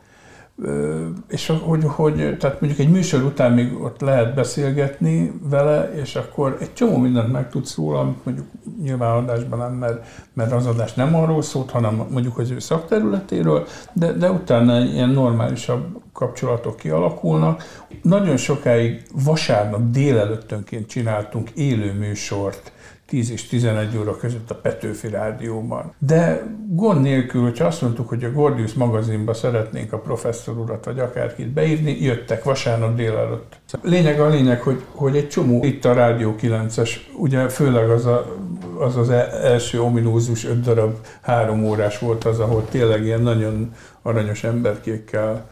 és 1.27 1.53
hogy, 1.61 1.83
hogy, 1.85 2.37
tehát 2.39 2.61
mondjuk 2.61 2.79
egy 2.87 2.91
műsor 2.91 3.23
után 3.23 3.51
még 3.51 3.81
ott 3.81 4.01
lehet 4.01 4.33
beszélgetni 4.33 5.33
vele, 5.49 5.91
és 6.01 6.15
akkor 6.15 6.57
egy 6.61 6.73
csomó 6.73 6.97
mindent 6.97 7.31
megtudsz 7.31 7.75
róla, 7.75 7.99
amit 7.99 8.25
mondjuk 8.25 8.47
nyilván 8.81 9.15
adásban 9.15 9.59
nem, 9.59 9.73
mert, 9.73 10.05
mert 10.33 10.51
az 10.51 10.65
adás 10.65 10.93
nem 10.93 11.15
arról 11.15 11.41
szólt, 11.41 11.71
hanem 11.71 12.05
mondjuk 12.11 12.37
az 12.37 12.51
ő 12.51 12.59
szakterületéről, 12.59 13.67
de, 13.93 14.11
de 14.11 14.31
utána 14.31 14.79
ilyen 14.79 15.09
normálisabb 15.09 16.01
kapcsolatok 16.13 16.75
kialakulnak. 16.75 17.63
Nagyon 18.01 18.37
sokáig 18.37 19.05
vasárnap 19.23 19.81
délelőttönként 19.91 20.87
csináltunk 20.87 21.49
élő 21.49 21.93
műsort, 21.93 22.71
10 23.09 23.31
és 23.31 23.47
11 23.47 23.97
óra 23.97 24.17
között 24.17 24.51
a 24.51 24.55
Petőfi 24.55 25.09
Rádióban. 25.09 25.93
De 25.97 26.43
gond 26.67 27.01
nélkül, 27.01 27.41
hogyha 27.41 27.65
azt 27.65 27.81
mondtuk, 27.81 28.09
hogy 28.09 28.23
a 28.23 28.31
Gordius 28.31 28.73
magazinba 28.73 29.33
szeretnénk 29.33 29.93
a 29.93 29.99
professzor 29.99 30.57
urat 30.57 30.85
vagy 30.85 30.99
akárkit 30.99 31.47
beírni, 31.47 31.97
jöttek 32.01 32.43
vasárnap 32.43 32.95
délelőtt. 32.95 33.59
Lényeg 33.81 34.19
a 34.19 34.27
lényeg, 34.27 34.61
hogy, 34.61 34.83
hogy 34.91 35.15
egy 35.15 35.29
csomó 35.29 35.63
itt 35.63 35.85
a 35.85 35.93
Rádió 35.93 36.35
9-es, 36.41 36.89
ugye 37.17 37.49
főleg 37.49 37.89
az 37.89 38.05
a, 38.05 38.35
az, 38.79 38.97
az 38.97 39.09
e- 39.09 39.29
első 39.43 39.81
ominózus 39.81 40.45
öt 40.45 40.61
darab 40.61 40.95
három 41.21 41.63
órás 41.63 41.99
volt 41.99 42.23
az, 42.23 42.39
ahol 42.39 42.65
tényleg 42.69 43.03
ilyen 43.03 43.21
nagyon 43.21 43.71
aranyos 44.01 44.43
emberkékkel 44.43 45.47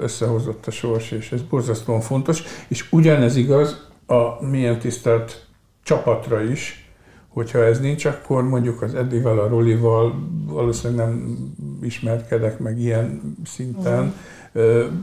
összehozott 0.00 0.66
a 0.66 0.70
sors, 0.70 1.10
és 1.10 1.32
ez 1.32 1.42
borzasztóan 1.42 2.00
fontos. 2.00 2.42
És 2.68 2.92
ugyanez 2.92 3.36
igaz 3.36 3.88
a 4.06 4.46
milyen 4.46 4.78
tisztelt 4.78 5.46
csapatra 5.82 6.42
is, 6.42 6.89
Hogyha 7.32 7.64
ez 7.64 7.80
nincs, 7.80 8.04
akkor 8.04 8.48
mondjuk 8.48 8.82
az 8.82 8.94
Edivel, 8.94 9.38
a 9.38 9.48
Rolival 9.48 10.14
valószínűleg 10.46 11.06
nem 11.06 11.36
ismerkedek 11.82 12.58
meg 12.58 12.80
ilyen 12.80 13.36
szinten. 13.44 13.98
Uh-huh. 13.98 14.12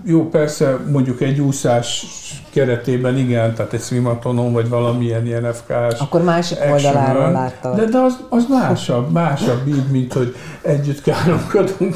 Jó, 0.04 0.30
persze 0.30 0.78
mondjuk 0.92 1.22
egy 1.22 1.40
úszás 1.40 2.06
keretében 2.50 3.18
igen, 3.18 3.54
tehát 3.54 3.74
egy 3.74 3.82
swimatonon, 3.82 4.54
vagy 4.54 4.70
valamilyen 4.70 5.26
ilyen 5.26 5.54
FK-s 5.54 6.00
Akkor 6.00 6.22
másik 6.22 6.58
oldaláról 6.72 7.32
láttad. 7.32 7.76
De, 7.76 7.86
de 7.86 7.98
az, 7.98 8.20
az 8.30 8.46
másabb, 8.50 9.12
másabb 9.12 9.68
így, 9.68 9.92
mint 9.92 10.13
hogy 10.13 10.36
együtt 10.62 11.02
káromkodunk, 11.02 11.96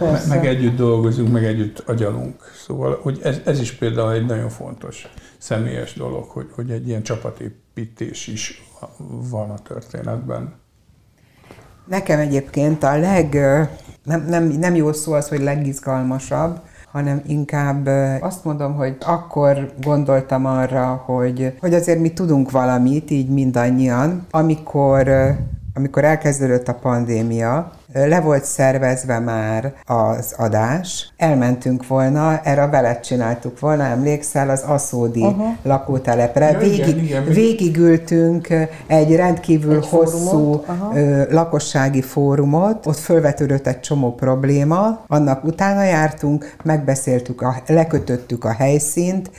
meg, 0.00 0.28
meg 0.28 0.46
együtt 0.46 0.76
dolgozunk, 0.76 1.32
meg 1.32 1.44
együtt 1.44 1.78
agyalunk. 1.78 2.52
Szóval, 2.66 2.98
hogy 3.02 3.20
ez, 3.22 3.36
ez 3.44 3.60
is 3.60 3.72
például 3.72 4.12
egy 4.12 4.26
nagyon 4.26 4.48
fontos 4.48 5.08
személyes 5.38 5.94
dolog, 5.94 6.24
hogy, 6.24 6.50
hogy 6.54 6.70
egy 6.70 6.88
ilyen 6.88 7.02
csapatépítés 7.02 8.26
is 8.26 8.62
van 9.30 9.50
a 9.50 9.58
történetben. 9.58 10.54
Nekem 11.86 12.18
egyébként 12.18 12.82
a 12.82 12.96
leg, 12.96 13.34
nem, 14.02 14.24
nem, 14.28 14.44
nem 14.44 14.74
jó 14.74 14.92
szó 14.92 15.12
az, 15.12 15.28
hogy 15.28 15.40
legizgalmasabb, 15.40 16.60
hanem 16.92 17.22
inkább 17.26 17.86
azt 18.20 18.44
mondom, 18.44 18.74
hogy 18.74 18.96
akkor 19.00 19.72
gondoltam 19.82 20.46
arra, 20.46 21.02
hogy, 21.06 21.52
hogy 21.60 21.74
azért 21.74 22.00
mi 22.00 22.12
tudunk 22.12 22.50
valamit, 22.50 23.10
így 23.10 23.28
mindannyian, 23.28 24.26
amikor, 24.30 25.08
amikor 25.74 26.04
elkezdődött 26.04 26.68
a 26.68 26.74
pandémia, 26.74 27.72
le 27.94 28.20
volt 28.20 28.44
szervezve 28.44 29.18
már 29.18 29.72
az 29.86 30.34
adás, 30.38 31.12
elmentünk 31.16 31.86
volna, 31.86 32.40
erre 32.42 32.66
veled 32.66 33.00
csináltuk 33.00 33.60
volna, 33.60 33.82
emlékszel, 33.82 34.50
az 34.50 34.62
Aszódi 34.66 35.22
uh-huh. 35.22 35.46
lakótelepre. 35.62 36.50
Ja, 36.50 36.58
Végig, 36.58 36.78
igen, 36.78 36.98
igen. 36.98 37.24
Végigültünk 37.24 38.48
egy 38.86 39.16
rendkívül 39.16 39.76
egy 39.76 39.86
hosszú 39.86 40.52
uh-huh. 40.54 41.30
lakossági 41.30 42.02
fórumot, 42.02 42.86
ott 42.86 42.98
fölvetődött 42.98 43.66
egy 43.66 43.80
csomó 43.80 44.14
probléma, 44.14 45.04
annak 45.06 45.44
utána 45.44 45.82
jártunk, 45.82 46.56
megbeszéltük, 46.62 47.42
a, 47.42 47.54
lekötöttük 47.66 48.44
a 48.44 48.52
helyszínt, 48.52 49.30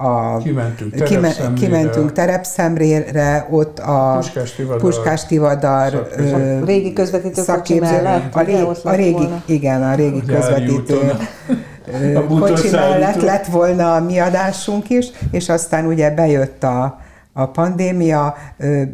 a, 0.00 0.36
kimentünk, 0.38 0.94
terepszemlére, 0.94 1.52
kimentünk 1.54 2.12
terepszemrére, 2.12 3.46
ott 3.50 3.78
a 3.78 4.16
Puskás 4.16 4.52
Tivadar, 4.52 4.80
Puskás 4.80 5.26
Tivadar 5.26 6.08
ö, 6.16 6.64
régi 6.64 6.92
közvetítő 6.92 7.42
kocsi 7.46 7.78
mellett, 7.78 8.34
a, 8.34 8.40
ré, 8.40 8.60
a 8.82 8.94
régi, 8.94 9.28
igen, 9.46 9.82
a 9.82 9.94
régi 9.94 10.22
a 10.26 10.34
közvetítő 10.34 11.12
kocsi 12.28 12.70
mellett 12.70 13.22
lett 13.22 13.46
volna 13.46 13.94
a 13.94 14.00
mi 14.00 14.18
adásunk 14.18 14.90
is, 14.90 15.06
és 15.30 15.48
aztán 15.48 15.86
ugye 15.86 16.10
bejött 16.10 16.62
a, 16.62 17.00
a 17.32 17.46
pandémia, 17.46 18.36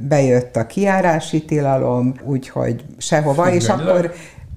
bejött 0.09 0.57
a 0.57 0.67
kiárási 0.67 1.45
tilalom, 1.45 2.15
úgyhogy 2.23 2.85
sehova, 2.99 3.53
és 3.53 3.69
akkor 3.69 4.13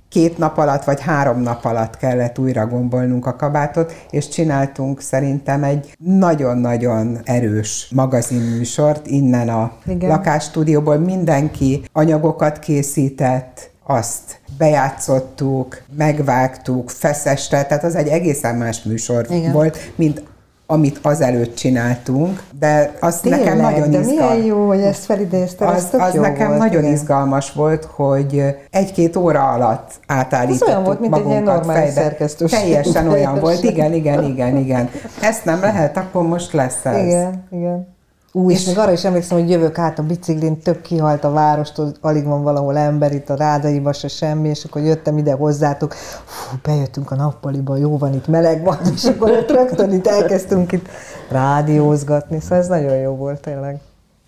két 0.09 0.37
nap 0.37 0.57
alatt 0.57 0.83
vagy 0.83 1.01
három 1.01 1.41
nap 1.41 1.65
alatt 1.65 1.97
kellett 1.97 2.39
újra 2.39 2.67
gombolnunk 2.67 3.25
a 3.25 3.35
kabátot, 3.35 3.93
és 4.09 4.27
csináltunk 4.27 5.01
szerintem 5.01 5.63
egy 5.63 5.95
nagyon-nagyon 5.97 7.19
erős 7.23 7.87
magazinműsort 7.91 9.07
innen 9.07 9.49
a 9.49 9.71
Igen. 9.85 10.09
lakásstúdióból. 10.09 10.97
Mindenki 10.97 11.83
anyagokat 11.93 12.59
készített, 12.59 13.71
azt 13.83 14.39
bejátszottuk, 14.57 15.81
megvágtuk, 15.97 16.89
feszeste, 16.89 17.65
tehát 17.65 17.83
az 17.83 17.95
egy 17.95 18.07
egészen 18.07 18.55
más 18.55 18.83
műsor 18.83 19.25
Igen. 19.29 19.51
volt, 19.51 19.77
mint 19.95 20.23
amit 20.69 20.99
azelőtt 21.01 21.55
csináltunk, 21.55 22.43
de 22.59 22.93
az 22.99 23.19
Tényleg, 23.19 23.39
nekem 23.39 23.57
nagyon 23.57 23.91
de 23.91 23.99
izgalmas. 23.99 24.33
milyen 24.33 24.45
jó, 24.45 24.67
hogy 24.67 24.81
ezt 24.81 25.05
felidézted, 25.05 25.67
az, 25.67 25.87
az 25.91 26.13
jó 26.13 26.21
nekem 26.21 26.47
volt, 26.47 26.59
nagyon 26.59 26.81
igen. 26.81 26.93
izgalmas 26.93 27.51
volt, 27.51 27.85
hogy 27.85 28.43
egy-két 28.71 29.15
óra 29.15 29.51
alatt 29.51 29.91
átállítottuk 30.07 30.67
Ez 30.67 30.73
olyan 30.73 30.83
volt, 30.83 30.99
mint 30.99 31.17
egy 31.17 31.25
ilyen 31.25 31.43
normális 31.43 31.93
szerkesztőség. 31.93 32.59
Teljesen 32.59 33.07
olyan 33.07 33.39
volt, 33.39 33.63
igen, 33.71 33.93
igen, 33.93 34.23
igen, 34.23 34.57
igen. 34.57 34.89
Ezt 35.21 35.45
nem 35.45 35.61
lehet, 35.61 35.97
akkor 35.97 36.23
most 36.27 36.53
lesz 36.53 36.85
ez. 36.85 37.05
Igen, 37.05 37.43
igen. 37.51 37.95
Ú, 38.37 38.51
és, 38.51 38.65
még 38.65 38.77
arra 38.77 38.91
is 38.91 39.05
emlékszem, 39.05 39.39
hogy 39.39 39.49
jövök 39.49 39.77
át 39.77 39.99
a 39.99 40.03
biciklin, 40.03 40.59
tök 40.59 40.81
kihalt 40.81 41.23
a 41.23 41.31
várostól, 41.31 41.91
alig 42.01 42.25
van 42.25 42.43
valahol 42.43 42.77
ember, 42.77 43.11
itt 43.11 43.29
a 43.29 43.35
rádaiba 43.35 43.93
se 43.93 44.07
semmi, 44.07 44.49
és 44.49 44.63
akkor 44.63 44.81
jöttem 44.81 45.17
ide 45.17 45.33
hozzátok, 45.33 45.93
fú, 46.25 46.57
bejöttünk 46.63 47.11
a 47.11 47.15
nappaliba, 47.15 47.77
jó 47.77 47.97
van, 47.97 48.13
itt 48.13 48.27
meleg 48.27 48.63
van, 48.63 48.77
és 48.93 49.03
akkor 49.03 49.31
ott 49.31 49.51
rögtön 49.51 49.91
itt 49.91 50.07
elkezdtünk 50.07 50.71
itt 50.71 50.87
rádiózgatni, 51.29 52.39
szóval 52.39 52.57
ez 52.57 52.67
nagyon 52.67 52.95
jó 52.95 53.15
volt 53.15 53.41
tényleg. 53.41 53.79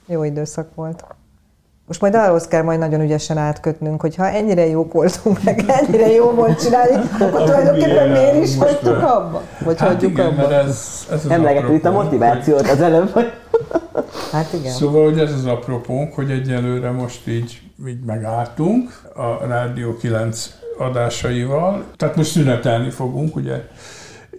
Jó 0.07 0.23
időszak 0.23 0.67
volt. 0.75 1.03
Most 1.87 2.01
majd 2.01 2.15
ahhoz 2.15 2.47
kell 2.47 2.61
majd 2.63 2.79
nagyon 2.79 3.01
ügyesen 3.01 3.37
átkötnünk, 3.37 4.01
hogy 4.01 4.15
ha 4.15 4.29
ennyire 4.29 4.67
jók 4.67 4.93
voltunk, 4.93 5.43
meg 5.43 5.63
ennyire 5.67 6.11
jó 6.11 6.31
volt 6.31 6.61
csinálni, 6.61 6.95
akkor 7.19 7.43
tulajdonképpen 7.43 8.09
miért 8.09 8.43
is 8.43 8.57
hagytuk 8.57 9.03
abba? 9.03 9.41
Vagy 9.65 9.79
Hát 9.79 9.89
hagyjuk 9.89 10.11
igen, 10.11 10.25
abba? 10.25 10.35
mert 10.35 10.51
ez, 10.51 11.07
ez 11.11 11.25
az 11.25 11.31
Emlegettük 11.31 11.75
itt 11.75 11.85
a 11.85 11.91
motivációt 11.91 12.69
az 12.69 12.81
előbb, 12.81 13.09
hogy 13.09 13.31
Hát 14.31 14.53
igen. 14.53 14.71
Szóval, 14.71 15.03
hogy 15.03 15.19
ez 15.19 15.33
az 15.33 15.45
apropónk, 15.45 16.13
hogy 16.13 16.31
egyelőre 16.31 16.91
most 16.91 17.27
így, 17.27 17.61
így 17.87 18.03
megálltunk 18.05 19.01
a 19.15 19.45
Rádió 19.47 19.97
9 19.97 20.53
adásaival, 20.77 21.83
tehát 21.97 22.15
most 22.15 22.31
szünetelni 22.31 22.89
fogunk, 22.89 23.35
ugye, 23.35 23.67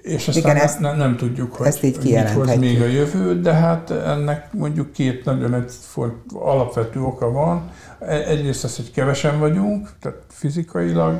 és 0.02 0.28
aztán 0.28 0.52
Igen, 0.52 0.64
ezt- 0.64 0.80
nem, 0.80 0.96
nem 0.96 1.16
tudjuk, 1.16 1.54
hogy, 1.54 1.66
ezt 1.66 1.82
így 1.82 1.98
mit 2.02 2.30
hoz 2.30 2.54
még 2.56 2.80
a 2.80 2.86
jövő, 2.86 3.40
de 3.40 3.52
hát 3.52 3.90
ennek 3.90 4.52
mondjuk 4.52 4.92
két 4.92 5.24
nagyon 5.24 5.54
egy 5.54 5.72
alapvető 6.34 7.00
oka 7.00 7.30
van. 7.30 7.70
E- 8.00 8.28
Egyrészt 8.28 8.64
az, 8.64 8.76
hogy 8.76 8.90
kevesen 8.90 9.38
vagyunk, 9.38 9.90
tehát 10.00 10.18
fizikailag 10.28 11.18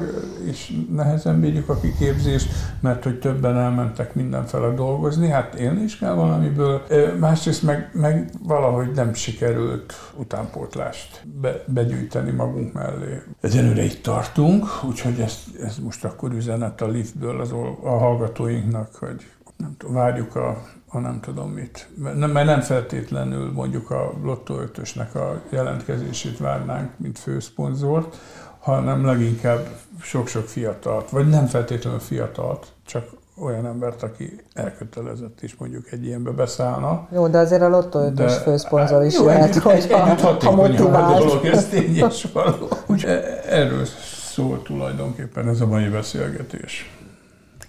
is 0.49 0.73
nehezen 0.91 1.41
bírjuk 1.41 1.69
a 1.69 1.81
kiképzést, 1.81 2.53
mert 2.81 3.05
hogy 3.05 3.19
többen 3.19 3.57
elmentek 3.57 4.15
mindenfele 4.15 4.75
dolgozni, 4.75 5.29
hát 5.29 5.55
élni 5.55 5.83
is 5.83 5.99
kell 5.99 6.15
valamiből. 6.15 6.83
E, 6.89 7.13
Másrészt 7.19 7.63
meg, 7.63 7.91
meg 7.93 8.31
valahogy 8.43 8.91
nem 8.95 9.15
sikerült 9.15 9.95
utánpótlást 10.17 11.23
be, 11.41 11.65
begyűjteni 11.67 12.31
magunk 12.31 12.73
mellé. 12.73 13.23
Egyelőre 13.41 13.83
itt 13.83 14.03
tartunk, 14.03 14.67
úgyhogy 14.89 15.21
ez, 15.21 15.39
ez 15.63 15.79
most 15.79 16.05
akkor 16.05 16.33
üzenet 16.33 16.81
a 16.81 16.87
liftből 16.89 17.41
az, 17.41 17.53
a 17.83 17.99
hallgatóinknak, 17.99 18.95
hogy 18.95 19.27
nem 19.57 19.75
tudom, 19.79 19.95
várjuk 19.95 20.37
a, 20.37 20.63
a 20.93 20.99
nem 20.99 21.21
tudom 21.21 21.51
mit. 21.51 21.89
Mert 21.95 22.17
nem, 22.17 22.31
mert 22.31 22.47
nem 22.47 22.61
feltétlenül 22.61 23.53
mondjuk 23.53 23.91
a 23.91 24.13
Lotto 24.23 24.61
5 24.61 24.79
a 25.15 25.41
jelentkezését 25.49 26.39
várnánk, 26.39 26.91
mint 26.97 27.19
főszponzort, 27.19 28.17
hanem 28.59 29.05
leginkább 29.05 29.67
sok-sok 30.01 30.47
fiatalt, 30.47 31.11
vagy 31.11 31.29
nem 31.29 31.47
feltétlenül 31.47 31.99
fiatalt, 31.99 32.67
csak 32.87 33.09
olyan 33.43 33.67
embert, 33.67 34.03
aki 34.03 34.41
elkötelezett 34.53 35.43
is 35.43 35.55
mondjuk 35.57 35.93
egy 35.93 36.05
ilyenbe 36.05 36.31
beszállna. 36.31 37.09
Jó, 37.13 37.29
de 37.29 37.39
azért 37.39 37.63
a 37.63 37.69
Lotto 37.69 37.99
5 37.99 38.33
főszponzor 38.33 39.05
is 39.05 39.15
Jó, 39.15 39.25
lehet, 39.25 39.55
hogy 39.55 39.91
ha 39.93 39.99
hatékonyabb 39.99 40.59
a 40.59 40.69
motivált. 40.69 41.19
dolog, 41.19 41.45
ez 41.45 41.69
tény 41.69 41.97
és 41.97 42.29
való. 42.33 42.69
E- 43.03 43.43
erről 43.49 43.85
szól 44.33 44.63
tulajdonképpen 44.63 45.49
ez 45.49 45.61
a 45.61 45.67
mai 45.67 45.89
beszélgetés. 45.89 46.99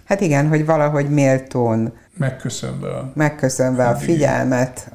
Hát 0.04 0.20
igen, 0.20 0.48
hogy 0.48 0.66
valahogy 0.66 1.10
méltón 1.10 1.92
Megköszönve 2.16 2.88
a 2.88 3.10
megköszönve 3.14 3.88
a 3.88 3.94
figyelmet, 3.96 4.92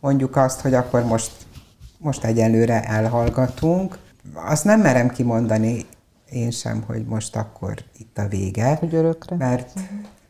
mondjuk 0.00 0.36
azt, 0.36 0.60
hogy 0.60 0.74
akkor 0.74 1.04
most, 1.04 1.32
most 1.98 2.24
egyelőre 2.24 2.82
elhallgatunk. 2.84 3.98
Azt 4.34 4.64
nem 4.64 4.80
merem 4.80 5.08
kimondani 5.08 5.86
én 6.30 6.50
sem, 6.50 6.82
hogy 6.86 7.04
most 7.04 7.36
akkor 7.36 7.74
itt 7.98 8.18
a 8.18 8.28
vége, 8.28 8.74
Hogy 8.80 8.94
örökre. 8.94 9.36
mert 9.36 9.70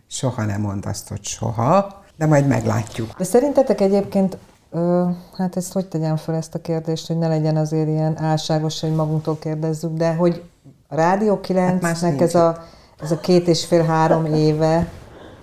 soha 0.08 0.44
nem 0.44 0.60
mond 0.60 0.86
azt, 0.86 1.08
hogy 1.08 1.24
soha, 1.24 2.02
de 2.16 2.26
majd 2.26 2.46
meglátjuk. 2.46 3.14
De 3.18 3.24
szerintetek 3.24 3.80
egyébként, 3.80 4.36
ö, 4.70 5.08
hát 5.36 5.56
ezt 5.56 5.72
hogy 5.72 5.86
tegyem 5.88 6.16
fel 6.16 6.34
ezt 6.34 6.54
a 6.54 6.60
kérdést, 6.60 7.06
hogy 7.06 7.18
ne 7.18 7.28
legyen 7.28 7.56
azért 7.56 7.88
ilyen 7.88 8.18
álságos, 8.18 8.80
hogy 8.80 8.94
magunktól 8.94 9.38
kérdezzük, 9.38 9.92
de 9.96 10.14
hogy 10.14 10.42
a 10.88 10.94
Rádió 10.94 11.40
Hát 11.56 11.80
más 11.80 11.98
9-nek 11.98 12.02
nincs. 12.08 12.20
ez 12.20 12.34
a, 12.34 12.64
ez 13.02 13.10
a 13.10 13.20
két 13.20 13.48
és 13.48 13.64
fél-három 13.64 14.24
éve, 14.24 14.88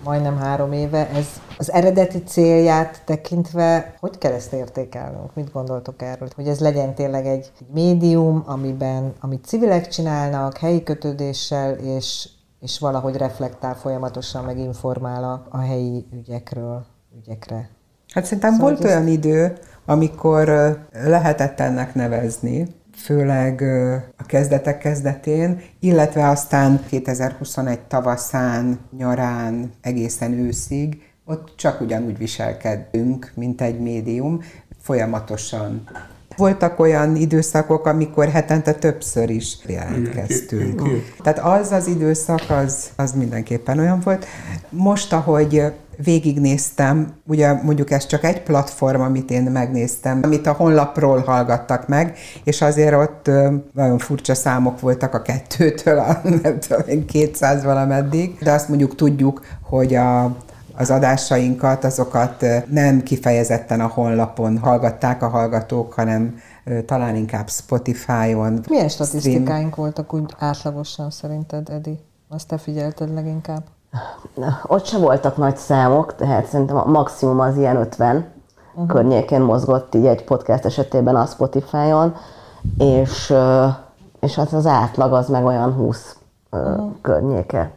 majdnem 0.04 0.36
három 0.36 0.72
éve, 0.72 1.08
ez 1.08 1.26
az 1.56 1.72
eredeti 1.72 2.22
célját 2.22 3.02
tekintve, 3.04 3.94
hogy 4.00 4.18
kell 4.18 4.32
ezt 4.32 4.52
értékelnünk? 4.52 5.34
Mit 5.34 5.52
gondoltok 5.52 6.02
erről? 6.02 6.28
Hogy 6.34 6.48
ez 6.48 6.60
legyen 6.60 6.94
tényleg 6.94 7.26
egy, 7.26 7.52
médium, 7.72 8.42
amiben, 8.46 9.12
amit 9.20 9.44
civilek 9.44 9.88
csinálnak, 9.88 10.56
helyi 10.56 10.82
kötődéssel, 10.82 11.72
és, 11.72 12.28
és 12.60 12.78
valahogy 12.78 13.16
reflektál 13.16 13.74
folyamatosan, 13.74 14.44
meg 14.44 14.58
informál 14.58 15.24
a, 15.24 15.46
a 15.50 15.58
helyi 15.58 16.06
ügyekről, 16.12 16.84
ügyekre. 17.18 17.68
Hát 18.12 18.24
szerintem 18.24 18.52
Szóval 18.52 18.68
volt 18.70 18.84
olyan 18.84 19.06
idő, 19.08 19.58
amikor 19.86 20.48
lehetett 20.92 21.60
ennek 21.60 21.94
nevezni, 21.94 22.79
főleg 23.02 23.62
a 24.16 24.26
kezdetek 24.26 24.78
kezdetén, 24.78 25.60
illetve 25.80 26.28
aztán 26.28 26.84
2021 26.88 27.80
tavaszán, 27.80 28.78
nyarán, 28.96 29.72
egészen 29.80 30.32
őszig, 30.32 31.02
ott 31.24 31.52
csak 31.56 31.80
ugyanúgy 31.80 32.18
viselkedünk, 32.18 33.32
mint 33.34 33.60
egy 33.60 33.80
médium, 33.80 34.40
folyamatosan. 34.82 35.88
Voltak 36.36 36.78
olyan 36.78 37.16
időszakok, 37.16 37.86
amikor 37.86 38.28
hetente 38.28 38.72
többször 38.72 39.30
is 39.30 39.58
jelentkeztünk. 39.66 40.82
Tehát 41.22 41.38
az 41.38 41.72
az 41.72 41.86
időszak, 41.86 42.42
az, 42.48 42.90
az 42.96 43.12
mindenképpen 43.12 43.78
olyan 43.78 44.00
volt. 44.00 44.26
Most, 44.68 45.12
ahogy 45.12 45.72
végignéztem, 46.04 47.14
ugye 47.26 47.52
mondjuk 47.52 47.90
ez 47.90 48.06
csak 48.06 48.24
egy 48.24 48.42
platform, 48.42 49.00
amit 49.00 49.30
én 49.30 49.42
megnéztem, 49.42 50.20
amit 50.22 50.46
a 50.46 50.52
honlapról 50.52 51.18
hallgattak 51.18 51.88
meg, 51.88 52.16
és 52.44 52.62
azért 52.62 52.94
ott 52.94 53.30
nagyon 53.72 53.98
furcsa 53.98 54.34
számok 54.34 54.80
voltak 54.80 55.14
a 55.14 55.22
kettőtől, 55.22 55.98
a 55.98 56.20
nem 56.42 56.58
tudom 56.58 56.88
én, 56.88 57.06
200 57.06 57.64
valameddig, 57.64 58.38
de 58.42 58.52
azt 58.52 58.68
mondjuk 58.68 58.94
tudjuk, 58.94 59.44
hogy 59.62 59.94
a, 59.94 60.36
az 60.76 60.90
adásainkat, 60.90 61.84
azokat 61.84 62.44
nem 62.70 63.02
kifejezetten 63.02 63.80
a 63.80 63.86
honlapon 63.86 64.58
hallgatták 64.58 65.22
a 65.22 65.28
hallgatók, 65.28 65.92
hanem 65.92 66.40
talán 66.86 67.16
inkább 67.16 67.50
Spotify-on. 67.50 68.60
Milyen 68.68 68.88
stream- 68.88 68.90
statisztikáink 68.90 69.76
voltak 69.76 70.14
úgy 70.14 70.34
átlagosan 70.38 71.10
szerinted, 71.10 71.68
Edi? 71.68 71.98
Azt 72.28 72.48
te 72.48 72.58
figyelted 72.58 73.14
leginkább? 73.14 73.62
Ott 74.66 74.86
se 74.86 74.98
voltak 74.98 75.36
nagy 75.36 75.56
számok, 75.56 76.14
tehát 76.14 76.46
szerintem 76.46 76.76
a 76.76 76.84
maximum 76.84 77.40
az 77.40 77.56
ilyen 77.56 77.76
50 77.76 78.32
uh-huh. 78.72 78.88
környékén 78.88 79.40
mozgott 79.40 79.94
így 79.94 80.06
egy 80.06 80.24
podcast 80.24 80.64
esetében 80.64 81.16
a 81.16 81.26
Spotify-on, 81.26 82.14
és, 82.78 83.34
és 84.20 84.38
az 84.38 84.54
az 84.54 84.66
átlag 84.66 85.12
az 85.12 85.28
meg 85.28 85.44
olyan 85.44 85.72
20 85.72 86.16
uh-huh. 86.50 86.90
környéke. 87.02 87.70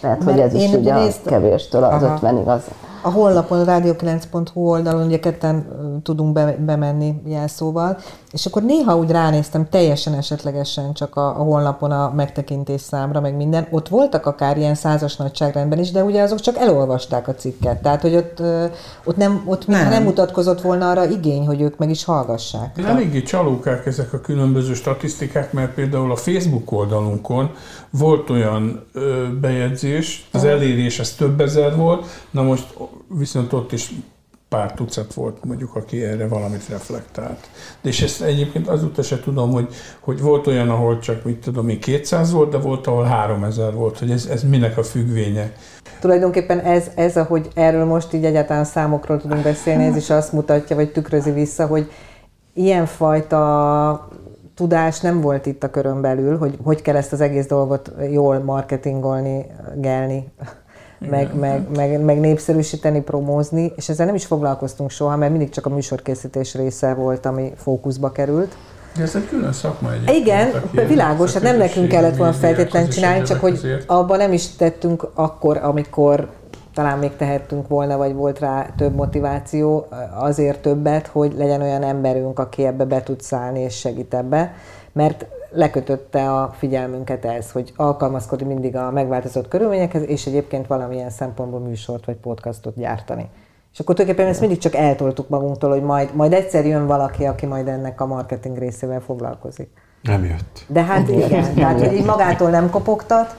Tehát, 0.00 0.22
hogy 0.24 0.34
Mert 0.34 0.54
ez 0.54 0.54
is 0.54 0.72
ugye 0.72 0.94
a 0.94 0.98
néztem- 0.98 1.32
kevéstől 1.32 1.84
az 1.84 2.02
Aha. 2.02 2.18
50-ig 2.22 2.46
az. 2.46 2.70
A 3.02 3.10
honlapon, 3.10 3.68
a 3.68 3.78
radio9.hu 3.78 4.60
oldalon 4.60 5.06
ugye 5.06 5.20
ketten 5.20 5.66
tudunk 6.02 6.32
be, 6.32 6.56
bemenni 6.58 7.14
jelszóval, 7.26 7.98
és 8.32 8.46
akkor 8.46 8.62
néha 8.62 8.96
úgy 8.96 9.10
ránéztem 9.10 9.68
teljesen 9.68 10.14
esetlegesen 10.14 10.92
csak 10.92 11.16
a, 11.16 11.26
a 11.26 11.42
honlapon 11.42 11.90
a 11.90 12.12
megtekintés 12.14 12.80
számra, 12.80 13.20
meg 13.20 13.36
minden. 13.36 13.66
Ott 13.70 13.88
voltak 13.88 14.26
akár 14.26 14.56
ilyen 14.56 14.74
százas 14.74 15.16
nagyságrendben 15.16 15.78
is, 15.78 15.90
de 15.90 16.04
ugye 16.04 16.22
azok 16.22 16.40
csak 16.40 16.56
elolvasták 16.56 17.28
a 17.28 17.34
cikket. 17.34 17.82
Tehát, 17.82 18.00
hogy 18.00 18.14
ott, 18.14 18.42
ott, 19.04 19.16
nem, 19.16 19.42
ott 19.46 19.66
nem. 19.66 19.88
Nem. 19.88 20.02
mutatkozott 20.02 20.60
volna 20.60 20.90
arra 20.90 21.08
igény, 21.08 21.46
hogy 21.46 21.60
ők 21.60 21.76
meg 21.76 21.90
is 21.90 22.04
hallgassák. 22.04 22.78
Eléggé 22.84 23.22
csalókák 23.22 23.86
ezek 23.86 24.12
a 24.12 24.20
különböző 24.20 24.74
statisztikák, 24.74 25.52
mert 25.52 25.74
például 25.74 26.10
a 26.10 26.16
Facebook 26.16 26.72
oldalunkon 26.72 27.50
volt 27.90 28.30
olyan 28.30 28.84
ö, 28.92 29.26
bejegyzés, 29.40 30.28
az 30.32 30.44
elérés 30.44 30.98
ez 30.98 31.14
több 31.14 31.40
ezer 31.40 31.76
volt, 31.76 32.06
na 32.30 32.42
most 32.42 32.74
viszont 33.08 33.52
ott 33.52 33.72
is 33.72 33.92
pár 34.50 34.72
tucat 34.72 35.14
volt 35.14 35.44
mondjuk, 35.44 35.76
aki 35.76 36.04
erre 36.04 36.28
valamit 36.28 36.68
reflektált. 36.68 37.50
De 37.82 37.88
és 37.88 38.02
ezt 38.02 38.22
egyébként 38.22 38.68
azóta 38.68 39.02
se 39.02 39.20
tudom, 39.20 39.50
hogy, 39.50 39.68
hogy 40.00 40.20
volt 40.20 40.46
olyan, 40.46 40.70
ahol 40.70 40.98
csak, 40.98 41.24
mit 41.24 41.38
tudom 41.38 41.68
én, 41.68 41.80
200 41.80 42.32
volt, 42.32 42.50
de 42.50 42.58
volt, 42.58 42.86
ahol 42.86 43.04
3000 43.04 43.74
volt, 43.74 43.98
hogy 43.98 44.10
ez, 44.10 44.26
ez 44.26 44.42
minek 44.42 44.78
a 44.78 44.82
függvénye. 44.82 45.52
Tulajdonképpen 46.00 46.58
ez, 46.58 46.90
ez, 46.94 47.16
ahogy 47.16 47.48
erről 47.54 47.84
most 47.84 48.12
így 48.12 48.24
egyáltalán 48.24 48.64
számokról 48.64 49.20
tudunk 49.20 49.42
beszélni, 49.42 49.84
ez 49.84 49.96
is 49.96 50.10
azt 50.10 50.32
mutatja, 50.32 50.76
vagy 50.76 50.92
tükrözi 50.92 51.30
vissza, 51.30 51.66
hogy 51.66 51.90
ilyenfajta 52.54 54.08
tudás 54.54 55.00
nem 55.00 55.20
volt 55.20 55.46
itt 55.46 55.62
a 55.62 55.70
körön 55.70 56.00
belül, 56.00 56.38
hogy 56.38 56.58
hogy 56.62 56.82
kell 56.82 56.96
ezt 56.96 57.12
az 57.12 57.20
egész 57.20 57.46
dolgot 57.46 57.92
jól 58.10 58.38
marketingolni, 58.38 59.46
gelni, 59.76 60.28
meg, 61.08 61.34
meg, 61.34 61.66
meg, 61.76 62.00
meg 62.00 62.20
népszerűsíteni, 62.20 63.00
promózni, 63.00 63.72
és 63.76 63.88
ezzel 63.88 64.06
nem 64.06 64.14
is 64.14 64.26
foglalkoztunk 64.26 64.90
soha, 64.90 65.16
mert 65.16 65.30
mindig 65.30 65.50
csak 65.50 65.66
a 65.66 65.68
műsorkészítés 65.68 66.54
része 66.54 66.94
volt, 66.94 67.26
ami 67.26 67.52
fókuszba 67.56 68.12
került. 68.12 68.56
De 68.96 69.02
ez 69.02 69.14
egy 69.14 69.28
külön 69.28 69.52
szakma 69.52 69.92
egyébként. 69.92 70.16
Igen, 70.16 70.52
világos, 70.86 71.32
hát 71.32 71.42
nem 71.42 71.56
nekünk 71.56 71.88
kellett 71.88 72.16
volna 72.16 72.32
feltétlenül 72.32 72.88
csinálni, 72.88 73.22
csak 73.22 73.40
hogy 73.40 73.52
azért. 73.52 73.90
abban 73.90 74.18
nem 74.18 74.32
is 74.32 74.56
tettünk 74.56 75.10
akkor, 75.14 75.56
amikor 75.56 76.28
talán 76.74 76.98
még 76.98 77.16
tehettünk 77.16 77.68
volna, 77.68 77.96
vagy 77.96 78.14
volt 78.14 78.38
rá 78.38 78.66
több 78.76 78.94
motiváció, 78.94 79.86
azért 80.14 80.62
többet, 80.62 81.06
hogy 81.06 81.34
legyen 81.36 81.62
olyan 81.62 81.82
emberünk, 81.82 82.38
aki 82.38 82.66
ebbe 82.66 82.84
be 82.84 83.02
tud 83.02 83.20
szállni 83.20 83.60
és 83.60 83.78
segít 83.78 84.14
ebbe, 84.14 84.54
mert 84.92 85.26
lekötötte 85.50 86.32
a 86.32 86.50
figyelmünket 86.58 87.24
ez, 87.24 87.50
hogy 87.50 87.72
alkalmazkodni 87.76 88.46
mindig 88.46 88.76
a 88.76 88.90
megváltozott 88.90 89.48
körülményekhez, 89.48 90.02
és 90.02 90.26
egyébként 90.26 90.66
valamilyen 90.66 91.10
szempontból 91.10 91.60
műsort 91.60 92.04
vagy 92.04 92.16
podcastot 92.16 92.76
gyártani. 92.76 93.28
És 93.72 93.80
akkor 93.80 93.94
tulajdonképpen 93.94 94.32
ezt 94.32 94.40
mindig 94.40 94.58
csak 94.58 94.74
eltoltuk 94.74 95.28
magunktól, 95.28 95.70
hogy 95.70 95.82
majd, 95.82 96.14
majd 96.14 96.32
egyszer 96.32 96.66
jön 96.66 96.86
valaki, 96.86 97.24
aki 97.24 97.46
majd 97.46 97.68
ennek 97.68 98.00
a 98.00 98.06
marketing 98.06 98.58
részével 98.58 99.00
foglalkozik. 99.00 99.70
Nem 100.02 100.24
jött. 100.24 100.64
De 100.66 100.82
hát 100.82 101.08
igen, 101.08 101.54
tehát 101.54 101.80
hogy 101.80 101.92
így 101.92 102.04
magától 102.04 102.50
nem 102.50 102.70
kopogtat. 102.70 103.36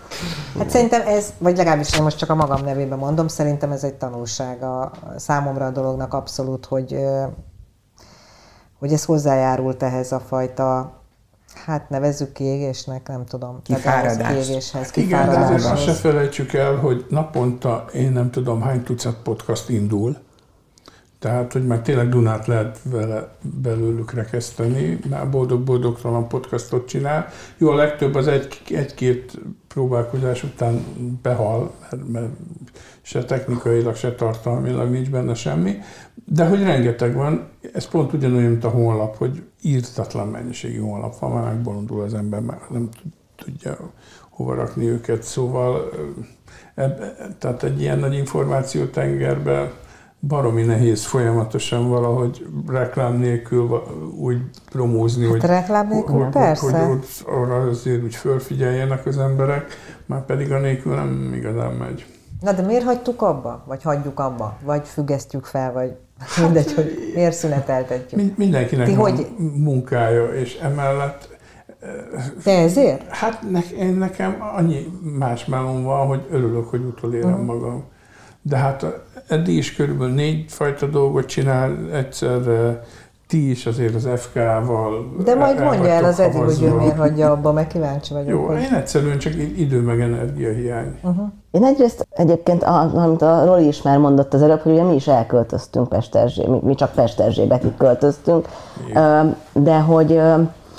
Hát 0.57 0.70
szerintem 0.70 1.01
ez, 1.07 1.34
vagy 1.38 1.57
legalábbis 1.57 1.97
én 1.97 2.03
most 2.03 2.18
csak 2.18 2.30
a 2.30 2.36
magam 2.36 2.64
nevében 2.64 2.97
mondom, 2.97 3.28
szerintem 3.28 3.72
ez 3.72 3.84
egy 3.84 3.93
tanulság 3.93 4.64
a 4.64 4.91
számomra 5.16 5.66
a 5.66 5.70
dolognak 5.70 6.14
abszolút, 6.14 6.66
hogy, 6.66 6.95
hogy 8.80 8.93
ez 8.93 9.05
hozzájárult 9.05 9.84
ehhez 9.84 10.12
a 10.12 10.20
fajta, 10.20 11.01
hát 11.54 11.89
nevezzük 11.89 12.32
kiégésnek, 12.32 13.08
nem 13.08 13.26
tudom. 13.26 13.62
tehát 13.64 13.86
ehhez 13.86 14.18
Kifáradás. 14.18 14.45
Kiégéshez, 14.45 14.91
Igen, 14.95 15.30
de 15.30 15.38
azért 15.38 15.64
azt 15.64 15.84
se 15.84 15.93
felejtsük 15.93 16.54
el, 16.54 16.76
hogy 16.76 17.06
naponta 17.10 17.86
én 17.93 18.12
nem 18.12 18.32
tudom 18.32 18.62
hány 18.62 18.84
tucat 18.84 19.18
podcast 19.24 19.70
indul, 19.70 20.18
tehát, 21.22 21.54
hogy 21.54 21.66
már 21.66 21.82
tényleg 21.82 22.10
Dunát 22.10 22.47
lehet 22.47 22.80
vele, 22.84 23.36
belőlük 23.62 24.14
rekeszteni, 24.14 24.99
már 25.10 25.30
boldog-boldogtalan 25.30 26.28
podcastot 26.28 26.88
csinál. 26.88 27.28
Jó, 27.58 27.70
a 27.70 27.76
legtöbb 27.76 28.16
az 28.16 28.28
egy, 28.28 28.62
egy-két 28.70 29.39
próbálkozás 29.68 30.43
után 30.43 30.86
behal, 31.22 31.74
mert, 31.82 32.08
mert 32.08 32.30
se 33.02 33.26
technikailag, 33.26 33.95
se 33.95 34.16
tartalmilag 34.16 34.89
nincs 34.89 35.10
benne 35.10 35.34
semmi, 35.34 35.80
de 36.34 36.48
hogy 36.48 36.64
rengeteg 36.64 37.16
van, 37.16 37.50
ez 37.74 37.88
pont 37.88 38.14
ugyanolyan, 38.14 38.50
mint 38.50 38.64
a 38.64 38.70
honlap, 38.70 39.18
hogy 39.18 39.44
írtatlan 39.62 40.28
mennyiségű 40.28 40.80
honlap 40.80 41.20
van, 41.20 41.32
már 41.32 41.44
megbolondul 41.44 42.02
az 42.02 42.14
ember, 42.14 42.40
már 42.40 42.60
nem 42.70 42.90
tud- 42.90 43.14
tudja 43.36 43.78
hova 44.30 44.56
rakni 44.56 44.86
őket, 44.86 45.24
szóval 45.24 45.90
ö, 45.92 46.82
eb, 46.82 47.00
tehát 47.38 47.64
egy 47.64 47.82
ilyen 47.82 48.00
nagy 48.00 48.14
információtengerbe 48.14 49.72
baromi 50.20 50.62
nehéz 50.62 51.06
folyamatosan 51.06 51.90
valahogy 51.90 52.46
reklám 52.68 53.18
nélkül 53.18 53.84
úgy 54.18 54.38
promózni, 54.70 55.26
hogy, 55.26 55.42
reklám 55.42 55.88
nélkül 55.88 56.24
hogy, 56.24 56.30
persze. 56.30 56.86
hogy, 56.86 56.98
hogy 56.98 57.34
arra 57.36 57.62
azért 57.62 58.04
úgy 58.04 58.16
fölfigyeljenek 58.16 59.06
az 59.06 59.18
emberek, 59.18 59.74
már 60.06 60.26
pedig 60.26 60.52
a 60.52 60.60
nélkül 60.60 60.96
nem 60.96 61.34
igazán 61.34 61.74
megy. 61.74 62.06
Na 62.42 62.54
de 62.54 62.62
miért 62.62 62.84
hagytuk 62.84 63.22
abba? 63.22 63.64
Vagy 63.68 63.84
hagyjuk 63.84 64.20
abba? 64.20 64.58
Vagy 64.64 64.88
függesztjük 64.88 65.46
fel? 65.46 65.74
Vagy 65.74 65.96
mindegy, 66.41 66.74
hogy 66.74 67.11
miért 67.15 67.34
szüneteltetjük? 67.36 68.22
Mind, 68.22 68.38
mindenkinek 68.38 68.86
Ti 68.86 68.93
hogy- 68.93 69.28
munkája, 69.55 70.26
és 70.26 70.57
emellett 70.61 71.30
De 72.43 72.57
ezért? 72.57 73.07
Hát 73.09 73.49
ne, 73.51 73.59
én 73.78 73.93
nekem 73.93 74.38
annyi 74.55 74.88
más 75.17 75.45
melón 75.45 75.84
van, 75.84 76.07
hogy 76.07 76.28
örülök, 76.32 76.69
hogy 76.69 76.82
utolérem 76.82 77.32
uh-huh. 77.32 77.45
magam. 77.45 77.84
De 78.41 78.57
hát 78.57 78.86
eddig 79.28 79.55
is 79.55 79.76
körülbelül 79.76 80.13
négy 80.13 80.51
fajta 80.51 80.86
dolgot 80.86 81.26
csinál 81.26 81.78
egyszerre, 81.93 82.84
ti 83.32 83.50
is 83.50 83.66
azért 83.66 83.96
az 83.96 84.08
FK-val. 84.16 85.14
De 85.24 85.36
majd 85.36 85.64
mondja 85.64 85.90
el 85.90 86.04
az 86.04 86.20
Edi, 86.20 86.38
hogy 86.38 86.62
ő 86.62 86.74
miért 86.74 86.98
hagyja 86.98 87.32
abba, 87.32 87.52
meg 87.52 87.68
kíváncsi 87.68 88.14
vagyok. 88.14 88.30
Jó, 88.30 88.46
hogy... 88.46 88.62
én 88.62 88.74
egyszerűen 88.74 89.18
csak 89.18 89.34
idő 89.58 89.82
meg 89.82 90.02
energia 90.02 90.52
hiány. 90.52 91.00
Uh-huh. 91.02 91.28
Én 91.52 91.64
egyrészt 91.64 92.08
egyébként, 92.10 92.64
amit 92.64 93.22
a 93.22 93.46
Roli 93.46 93.68
is 93.68 93.82
már 93.82 93.98
mondott 93.98 94.34
az 94.34 94.42
előbb, 94.42 94.60
hogy 94.60 94.72
ugye 94.72 94.84
mi 94.84 94.96
is 94.96 95.08
elköltöztünk 95.08 95.90
Pesterzsé, 95.90 96.46
mi, 96.46 96.60
mi 96.64 96.76
csak 96.76 96.92
Pesterzsébetig 96.92 97.78
költöztünk, 97.78 98.48
Ö, 98.94 99.20
de 99.54 99.80
hogy 99.80 100.22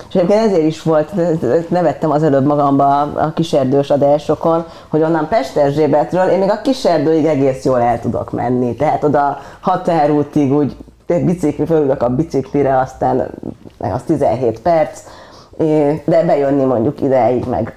és 0.08 0.14
egyébként 0.14 0.40
ezért 0.40 0.66
is 0.66 0.82
volt, 0.82 1.12
nevettem 1.68 2.10
az 2.10 2.22
előbb 2.22 2.44
magamba 2.44 3.00
a, 3.00 3.10
a 3.14 3.32
kiserdős 3.32 3.90
adásokon, 3.90 4.64
hogy 4.88 5.02
onnan 5.02 5.28
Pesterzsébetről 5.28 6.28
én 6.28 6.38
még 6.38 6.50
a 6.50 6.60
kiserdőig 6.60 7.24
egész 7.24 7.64
jól 7.64 7.80
el 7.80 8.00
tudok 8.00 8.30
menni. 8.30 8.74
Tehát 8.74 9.04
oda 9.04 9.38
határútig 9.60 10.52
úgy 10.52 10.76
bicikli, 11.06 11.64
fölülök 11.64 12.02
a 12.02 12.08
biciklire, 12.08 12.78
aztán 12.78 13.30
az 13.78 14.02
17 14.02 14.60
perc, 14.60 15.00
de 16.04 16.24
bejönni 16.26 16.64
mondjuk 16.64 17.00
ideig, 17.00 17.44
meg 17.44 17.76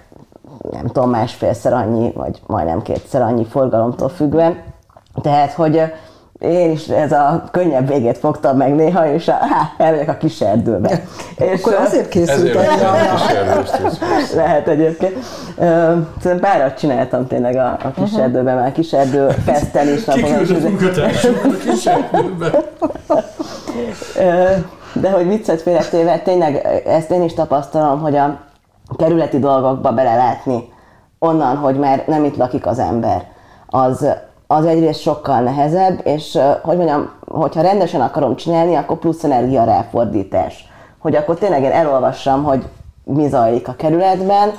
nem 0.72 0.86
tudom, 0.86 1.10
másfélszer 1.10 1.74
annyi, 1.74 2.12
vagy 2.12 2.42
majdnem 2.48 2.82
kétszer 2.82 3.22
annyi 3.22 3.46
forgalomtól 3.46 4.10
függően. 4.10 4.64
Tehát, 5.22 5.52
hogy 5.52 5.82
én 6.52 6.72
is 6.72 6.88
ez 6.88 7.12
a 7.12 7.44
könnyebb 7.52 7.88
végét 7.88 8.18
fogtam 8.18 8.58
meg 8.58 8.76
néha, 8.76 9.14
és 9.14 9.28
a, 9.28 9.32
há, 9.32 9.72
elmegyek 9.78 10.10
a 10.10 10.18
kis 10.18 10.42
erdőbe. 10.42 11.04
És, 11.38 11.62
Akkor 11.62 11.74
azért 11.74 12.10
készült 12.10 12.56
Ezért 12.56 12.82
el. 12.82 12.96
a 12.96 13.16
kis 13.16 13.36
erdőzt, 13.36 14.34
lehet 14.36 14.68
egyébként. 14.68 15.18
Szerintem 16.22 16.40
párat 16.40 16.78
csináltam 16.78 17.28
tényleg 17.28 17.56
a, 17.56 17.78
a 17.84 17.92
kis 17.92 18.14
erdőben, 18.14 18.56
mert 18.56 18.68
a 18.68 18.72
kis 18.72 18.92
erdő 18.92 19.28
festen 19.46 19.88
is 19.88 20.06
napon. 20.06 20.24
Kiküldött 20.24 20.62
munkatársukat 20.64 21.46
a 21.46 21.70
kis 21.70 21.86
erdőbe. 21.96 22.64
De 24.94 25.12
hogy 25.12 25.28
viccet 25.28 25.62
félretéve, 25.62 26.20
tényleg 26.20 26.82
ezt 26.86 27.12
én 27.12 27.24
is 27.24 27.34
tapasztalom, 27.34 28.00
hogy 28.00 28.16
a 28.16 28.40
kerületi 28.98 29.40
dolgokba 29.40 29.92
belelátni 29.92 30.74
onnan, 31.20 31.56
hogy 31.58 31.78
már 31.78 32.04
nem 32.08 32.24
itt 32.24 32.38
lakik 32.38 32.66
az 32.66 32.80
ember, 32.80 33.24
az, 33.68 34.08
az 34.48 34.66
egyrészt 34.66 35.00
sokkal 35.00 35.40
nehezebb, 35.40 36.00
és 36.04 36.40
hogy 36.62 36.78
mondjam, 36.78 37.10
hogyha 37.28 37.62
rendesen 37.62 38.02
akarom 38.02 38.36
csinálni, 38.36 38.76
akkor 38.76 38.98
plusz 38.98 39.24
energia 39.24 39.64
ráfordítás. 39.64 40.70
Hogy 41.00 41.16
akkor 41.16 41.36
tényleg 41.36 41.64
én 41.64 41.72
elolvassam, 41.72 42.44
hogy 42.44 42.66
mi 43.04 43.28
zajlik 43.28 43.68
a 43.68 43.76
kerületben, 43.78 44.52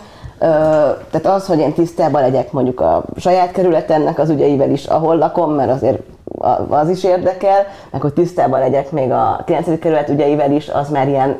tehát 1.10 1.26
az, 1.26 1.46
hogy 1.46 1.58
én 1.58 1.72
tisztában 1.72 2.20
legyek 2.20 2.52
mondjuk 2.52 2.80
a 2.80 3.04
saját 3.16 3.50
kerületemnek 3.50 4.18
az 4.18 4.30
ügyeivel 4.30 4.70
is, 4.70 4.86
ahol 4.86 5.16
lakom, 5.16 5.52
mert 5.52 5.70
azért 5.70 5.98
az 6.68 6.88
is 6.88 7.04
érdekel, 7.04 7.66
meg 7.90 8.00
hogy 8.00 8.12
tisztában 8.12 8.60
legyek 8.60 8.90
még 8.90 9.10
a 9.10 9.42
9. 9.44 9.78
kerület 9.78 10.08
ügyeivel 10.08 10.52
is, 10.52 10.68
az 10.68 10.90
már 10.90 11.08
ilyen, 11.08 11.38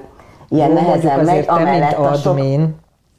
ilyen 0.48 0.70
Mondjuk 0.70 0.88
nehezen 0.88 1.24
megy, 1.24 1.44
amellett 1.48 1.96
a 1.98 2.14
sok... 2.14 2.32
admin, 2.32 2.76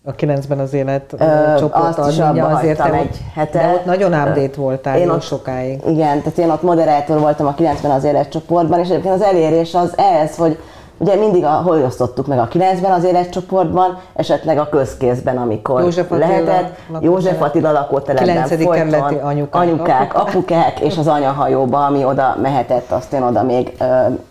a 0.08 0.16
9-ben 0.16 0.60
az 0.60 0.74
élet 0.74 1.14
ö, 1.18 1.24
Ö, 1.24 1.58
csoport 1.58 1.97
azt 1.97 2.12
is 2.12 2.20
adminja, 2.20 2.45
abba 2.45 2.55
azért 2.58 2.78
te 2.78 2.93
egy 2.93 3.18
hete. 3.36 3.58
de 3.60 3.74
ott 3.74 3.86
nagyon 3.86 4.14
update 4.14 4.49
voltál 4.62 4.97
én 4.97 5.10
ott- 5.10 5.22
sokáig. 5.22 5.82
Igen, 5.88 6.18
tehát 6.22 6.38
én 6.38 6.49
ott 6.49 6.62
moderátor 6.62 7.20
voltam 7.20 7.47
a 7.47 7.53
90 7.53 7.91
az 7.91 8.03
életcsoportban, 8.03 8.80
és 8.80 8.89
egyébként 8.89 9.14
az 9.14 9.22
elérés 9.22 9.74
az 9.74 9.93
ez, 10.22 10.38
hogy 10.38 10.60
ugye 10.97 11.16
mindig 11.16 11.43
a, 11.43 11.49
hol 11.49 11.84
osztottuk 11.84 12.28
meg 12.28 12.39
a 12.39 12.47
90 12.47 12.91
az 12.91 13.03
életcsoportban, 13.03 13.97
esetleg 14.16 14.58
a 14.58 14.70
közkézben, 14.70 15.38
amikor 15.38 15.82
József 15.82 16.12
Attila 16.12 16.28
lehetett. 16.28 16.78
József 16.99 17.41
Attila 17.41 17.72
lakótelepben 17.72 18.47
kerületi 18.70 19.16
anyukák, 19.22 19.62
anyukák, 19.62 20.14
apukák 20.16 20.80
és 20.80 20.97
az 20.97 21.08
anyahajóba, 21.08 21.86
ami 21.86 22.03
oda 22.05 22.36
mehetett, 22.41 22.91
azt 22.91 23.14
én 23.14 23.22
oda 23.24 23.43
még 23.43 23.76
ö, 23.80 23.86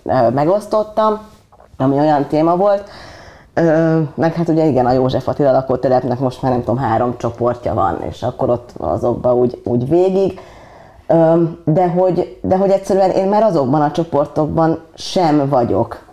ö, 0.05 0.29
megosztottam, 0.31 1.18
ami 1.77 1.99
olyan 1.99 2.27
téma 2.27 2.57
volt. 2.57 2.83
Ö, 3.59 4.00
meg 4.14 4.34
hát 4.34 4.48
ugye 4.48 4.64
igen, 4.66 4.86
a 4.86 4.92
József 4.92 5.28
Attila 5.28 5.50
lakótelepnek 5.50 6.18
most 6.18 6.42
már 6.42 6.52
nem 6.52 6.61
tudom, 6.61 6.76
három 6.78 7.16
csoportja 7.16 7.74
van, 7.74 8.02
és 8.09 8.22
akkor 8.22 8.50
ott 8.50 8.72
azokba 8.78 9.34
úgy, 9.34 9.61
úgy 9.64 9.88
végig. 9.88 10.40
Ö, 11.07 11.42
de, 11.64 11.88
hogy, 11.88 12.38
de 12.42 12.57
hogy 12.57 12.70
egyszerűen 12.70 13.11
én 13.11 13.28
már 13.28 13.42
azokban 13.42 13.82
a 13.82 13.90
csoportokban 13.90 14.80
sem 14.94 15.48
vagyok. 15.48 16.04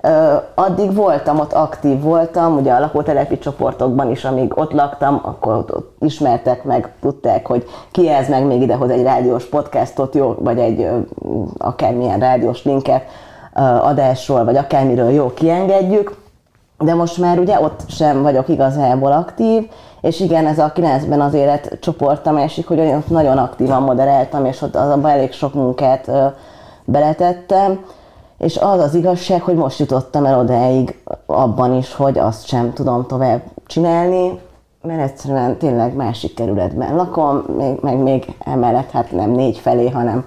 Ö, 0.00 0.34
addig 0.54 0.94
voltam, 0.94 1.38
ott 1.38 1.52
aktív 1.52 2.00
voltam, 2.00 2.56
ugye 2.56 2.72
a 2.72 2.80
lakótelepi 2.80 3.38
csoportokban 3.38 4.10
is, 4.10 4.24
amíg 4.24 4.58
ott 4.58 4.72
laktam, 4.72 5.20
akkor 5.22 5.54
ott, 5.54 5.74
ott 5.74 5.96
ismertek 6.00 6.64
meg, 6.64 6.92
tudták, 7.00 7.46
hogy 7.46 7.64
ki 7.90 8.08
ez 8.08 8.28
meg 8.28 8.46
még 8.46 8.62
idehoz 8.62 8.90
egy 8.90 9.02
rádiós 9.02 9.44
podcastot, 9.44 10.14
jó, 10.14 10.34
vagy 10.38 10.58
egy 10.58 10.88
akármilyen 11.58 12.18
rádiós 12.18 12.64
linket 12.64 13.02
adásról, 13.82 14.44
vagy 14.44 14.56
akármiről 14.56 15.10
jó 15.10 15.32
kiengedjük. 15.34 16.22
De 16.84 16.94
most 16.94 17.18
már 17.18 17.38
ugye 17.38 17.60
ott 17.60 17.80
sem 17.88 18.22
vagyok 18.22 18.48
igazából 18.48 19.12
aktív, 19.12 19.68
és 20.00 20.20
igen, 20.20 20.46
ez 20.46 20.58
a 20.58 20.72
9-ben 20.74 21.20
az 21.20 21.34
élet 21.34 21.78
csoportom 21.80 22.36
esik, 22.36 22.66
hogy 22.66 22.78
olyan 22.78 23.04
nagyon 23.08 23.38
aktívan 23.38 23.82
moderáltam, 23.82 24.44
és 24.44 24.62
ott 24.62 24.76
azonban 24.76 25.10
elég 25.10 25.32
sok 25.32 25.54
munkát 25.54 26.08
ö, 26.08 26.26
beletettem, 26.84 27.84
és 28.38 28.56
az 28.56 28.80
az 28.80 28.94
igazság, 28.94 29.42
hogy 29.42 29.54
most 29.54 29.78
jutottam 29.78 30.24
el 30.24 30.38
odáig 30.38 31.02
abban 31.26 31.74
is, 31.74 31.94
hogy 31.94 32.18
azt 32.18 32.46
sem 32.46 32.72
tudom 32.72 33.06
tovább 33.06 33.40
csinálni, 33.66 34.38
mert 34.82 35.00
egyszerűen 35.00 35.56
tényleg 35.56 35.94
másik 35.94 36.34
kerületben 36.34 36.94
lakom, 36.94 37.44
még, 37.56 37.78
meg 37.80 37.96
még 37.96 38.34
emellett 38.44 38.90
hát 38.90 39.12
nem 39.12 39.30
négy 39.30 39.58
felé, 39.58 39.88
hanem 39.88 40.24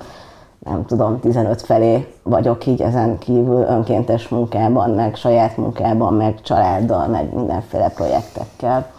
nem 0.69 0.85
tudom, 0.85 1.19
15 1.19 1.61
felé 1.61 2.13
vagyok 2.23 2.65
így 2.65 2.81
ezen 2.81 3.17
kívül 3.17 3.61
önkéntes 3.61 4.27
munkában, 4.27 4.89
meg 4.89 5.15
saját 5.15 5.57
munkában, 5.57 6.13
meg 6.13 6.41
családdal, 6.41 7.07
meg 7.07 7.33
mindenféle 7.33 7.89
projektekkel. 7.89 8.91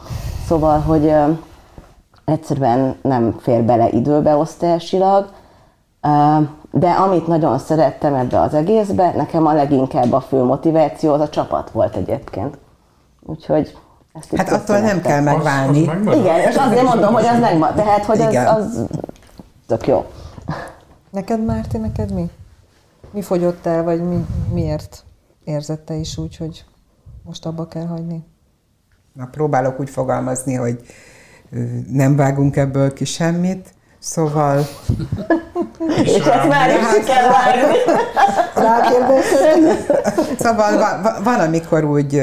Szóval, 0.47 0.79
hogy 0.79 1.15
egyszerűen 2.25 2.97
nem 3.03 3.37
fér 3.41 3.63
bele 3.63 3.89
időbeosztásilag, 3.89 5.29
de 6.71 6.91
amit 6.91 7.27
nagyon 7.27 7.59
szerettem 7.59 8.15
ebbe 8.15 8.41
az 8.41 8.55
egészbe, 8.55 9.13
nekem 9.17 9.47
a 9.47 9.53
leginkább 9.53 10.13
a 10.13 10.21
fő 10.21 10.43
motiváció 10.43 11.13
az 11.13 11.21
a 11.21 11.29
csapat 11.29 11.71
volt 11.71 11.97
egyébként. 11.97 12.59
Úgyhogy 13.27 13.77
ezt 14.13 14.37
Hát 14.37 14.53
attól 14.53 14.79
nem 14.79 15.01
kell 15.01 15.21
megválni. 15.21 15.81
Az 15.81 15.87
megmarad. 15.87 16.21
Igen, 16.21 16.41
és 16.41 16.57
azért 16.57 16.83
mondom, 16.83 17.13
hogy 17.13 17.27
az 17.27 17.41
megvan. 17.41 17.75
Tehát, 17.75 18.05
hogy 18.05 18.21
az, 18.21 18.35
az 18.35 18.87
tök 19.67 19.87
jó. 19.87 20.05
Neked, 21.19 21.45
Márti, 21.45 21.79
neked 21.79 22.13
mi? 22.13 22.31
Mi 23.11 23.23
fogyott 23.23 23.67
el, 23.67 23.83
vagy 23.83 24.03
mi, 24.09 24.27
miért 24.53 25.05
érzed 25.45 25.79
te 25.79 25.95
is 25.95 26.17
úgy, 26.17 26.37
hogy 26.37 26.65
most 27.25 27.47
abba 27.47 27.69
kell 27.69 27.87
hagyni? 27.87 28.25
Na, 29.13 29.27
próbálok 29.27 29.81
úgy 29.81 29.91
fogalmazni, 29.91 30.55
hogy 30.55 30.81
nem 31.91 32.17
vágunk 32.17 32.57
ebből 32.57 32.93
ki 32.93 33.05
semmit, 33.05 33.75
szóval 33.99 34.59
És 36.05 36.15
ezt 36.15 36.49
már 36.49 36.71
is 36.71 36.99
ki 36.99 37.05
kell 37.05 37.29
vágni. 37.29 37.77
Szóval 40.43 40.79
van, 40.79 41.03
va- 41.03 41.23
van, 41.25 41.41
amikor 41.41 41.85
úgy 41.85 42.23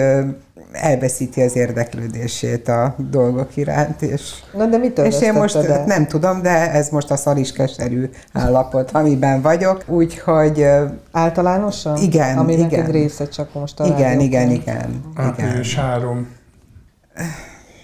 elveszíti 0.76 1.42
az 1.42 1.56
érdeklődését 1.56 2.68
a 2.68 2.96
dolgok 2.98 3.58
iránt, 3.58 4.02
és, 4.02 4.34
Na 4.54 4.66
de 4.66 4.78
mitől 4.78 5.06
és 5.06 5.22
én 5.22 5.34
most 5.34 5.56
el? 5.56 5.86
nem 5.86 6.08
tudom, 6.08 6.42
de 6.42 6.72
ez 6.72 6.90
most 6.90 7.12
a 7.12 7.16
szaliskeserű 7.16 8.10
állapot, 8.34 8.92
amiben 8.92 9.42
vagyok, 9.42 9.84
úgyhogy 9.88 10.68
Általánosan? 11.12 11.98
Igen, 11.98 12.38
Ami 12.38 12.54
igen. 12.54 12.66
neked 12.66 12.92
része 12.92 13.28
csak 13.28 13.54
most 13.54 13.80
a 13.80 13.86
igen, 13.86 14.20
igen, 14.20 14.52
igen. 14.52 15.02
Április 15.16 15.76
három. 15.76 16.28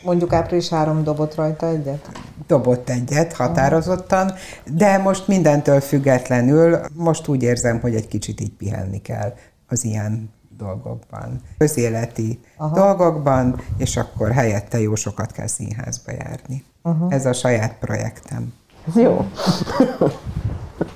Mondjuk 0.03 0.33
április 0.33 0.69
három 0.69 1.03
dobott 1.03 1.35
rajta 1.35 1.67
egyet? 1.67 2.09
Dobott 2.47 2.89
egyet 2.89 3.33
határozottan, 3.33 4.33
de 4.75 4.97
most 4.97 5.27
mindentől 5.27 5.79
függetlenül 5.79 6.79
most 6.93 7.27
úgy 7.27 7.43
érzem, 7.43 7.79
hogy 7.79 7.95
egy 7.95 8.07
kicsit 8.07 8.41
így 8.41 8.53
pihenni 8.53 9.01
kell 9.01 9.33
az 9.67 9.83
ilyen 9.83 10.29
dolgokban, 10.61 11.41
közéleti 11.57 12.39
Aha. 12.57 12.75
dolgokban, 12.75 13.61
és 13.77 13.97
akkor 13.97 14.31
helyette 14.31 14.79
jó 14.81 14.95
sokat 14.95 15.31
kell 15.31 15.47
színházba 15.47 16.11
járni. 16.11 16.63
Uh-huh. 16.83 17.13
Ez 17.13 17.25
a 17.25 17.33
saját 17.33 17.77
projektem. 17.79 18.53
Jó. 18.95 19.25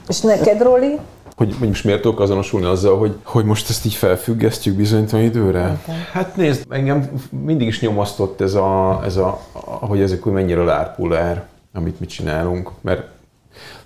És 0.08 0.22
neked, 0.22 0.62
Roli? 0.62 1.00
Hogy 1.36 1.48
mondjuk 1.48 1.70
most 1.70 1.84
miért 1.84 2.02
tudok 2.02 2.20
azonosulni 2.20 2.66
azzal, 2.66 2.98
hogy, 2.98 3.20
hogy 3.24 3.46
most 3.46 3.70
ezt 3.70 3.86
így 3.86 3.94
felfüggesztjük 3.94 4.76
bizonytalan 4.76 5.26
időre? 5.26 5.80
Hát 6.12 6.36
nézd, 6.36 6.66
engem 6.70 7.10
mindig 7.30 7.68
is 7.68 7.82
nyomasztott 7.82 8.42
ez 8.42 8.54
a, 8.54 9.02
ez 9.04 9.18
a 9.18 9.42
hogy 9.80 10.02
ezek 10.02 10.24
hogy 10.24 10.32
mennyire 10.32 10.64
lárpulár, 10.64 11.48
amit 11.74 12.00
mi 12.00 12.06
csinálunk, 12.06 12.72
mert 12.82 13.14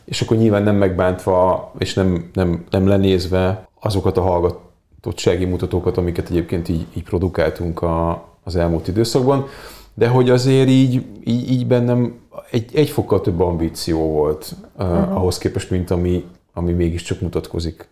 és 0.06 0.22
akkor 0.22 0.38
nyilván 0.38 0.64
nem 0.64 0.76
megbántva, 0.76 1.72
és 1.78 1.94
nem, 1.94 2.30
nem, 2.34 2.66
nem 2.70 2.88
lenézve 2.88 3.68
azokat 3.80 4.18
a 4.18 4.22
hallgatottsági 5.02 5.46
mutatókat, 5.46 5.98
amiket 5.98 6.30
egyébként 6.30 6.70
így, 6.70 6.86
így 6.94 7.04
produkáltunk 7.04 7.82
a, 7.82 8.26
az 8.44 8.56
elmúlt 8.56 8.88
időszakban, 8.88 9.48
de 9.94 10.08
hogy 10.08 10.30
azért 10.30 10.70
így, 10.70 11.06
így, 11.24 11.52
így 11.52 11.68
bennem 11.68 12.20
egy, 12.52 12.76
egy 12.76 12.90
fokkal 12.90 13.22
több 13.22 13.40
ambíció 13.40 14.00
volt 14.00 14.56
uh, 14.78 15.18
ahhoz 15.18 15.38
képest, 15.38 15.70
mint 15.70 15.92
ami, 15.92 16.26
ami 16.54 16.72
mégiscsak 16.72 17.22
mutatkozik 17.22 17.88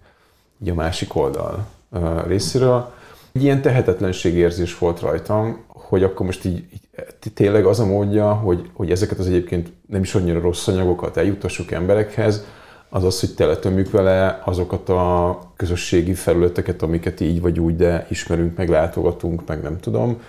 így 0.61 0.69
a 0.69 0.73
másik 0.73 1.15
oldal 1.15 1.67
uh, 1.89 2.27
részéről. 2.27 2.91
Egy 3.31 3.43
ilyen 3.43 3.61
tehetetlenségérzés 3.61 4.77
volt 4.77 4.99
rajtam, 4.99 5.63
hogy 5.67 6.03
akkor 6.03 6.25
most 6.25 6.45
így, 6.45 6.63
így 6.73 7.33
tényleg 7.33 7.65
az 7.65 7.79
a 7.79 7.85
módja, 7.85 8.33
hogy, 8.33 8.69
hogy 8.73 8.91
ezeket 8.91 9.19
az 9.19 9.27
egyébként 9.27 9.71
nem 9.87 10.01
is 10.01 10.15
annyira 10.15 10.39
rossz 10.39 10.67
anyagokat 10.67 11.17
eljutassuk 11.17 11.71
emberekhez, 11.71 12.45
az 12.89 13.03
az, 13.03 13.19
hogy 13.19 13.33
teletömjük 13.35 13.91
vele 13.91 14.41
azokat 14.45 14.89
a 14.89 15.39
közösségi 15.55 16.13
felületeket, 16.13 16.81
amiket 16.81 17.19
így 17.19 17.41
vagy 17.41 17.59
úgy, 17.59 17.75
de 17.75 18.05
ismerünk, 18.09 18.57
meg 18.57 18.69
látogatunk, 18.69 19.47
meg 19.47 19.61
nem 19.61 19.79
tudom. 19.79 20.21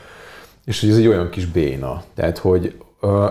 És 0.64 0.80
hogy 0.80 0.90
ez 0.90 0.96
egy 0.96 1.06
olyan 1.06 1.30
kis 1.30 1.46
béna. 1.46 2.02
Tehát, 2.14 2.38
hogy 2.38 2.74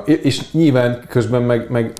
és 0.05 0.51
nyilván 0.51 1.03
közben 1.07 1.41
meg, 1.41 1.69
meg 1.69 1.93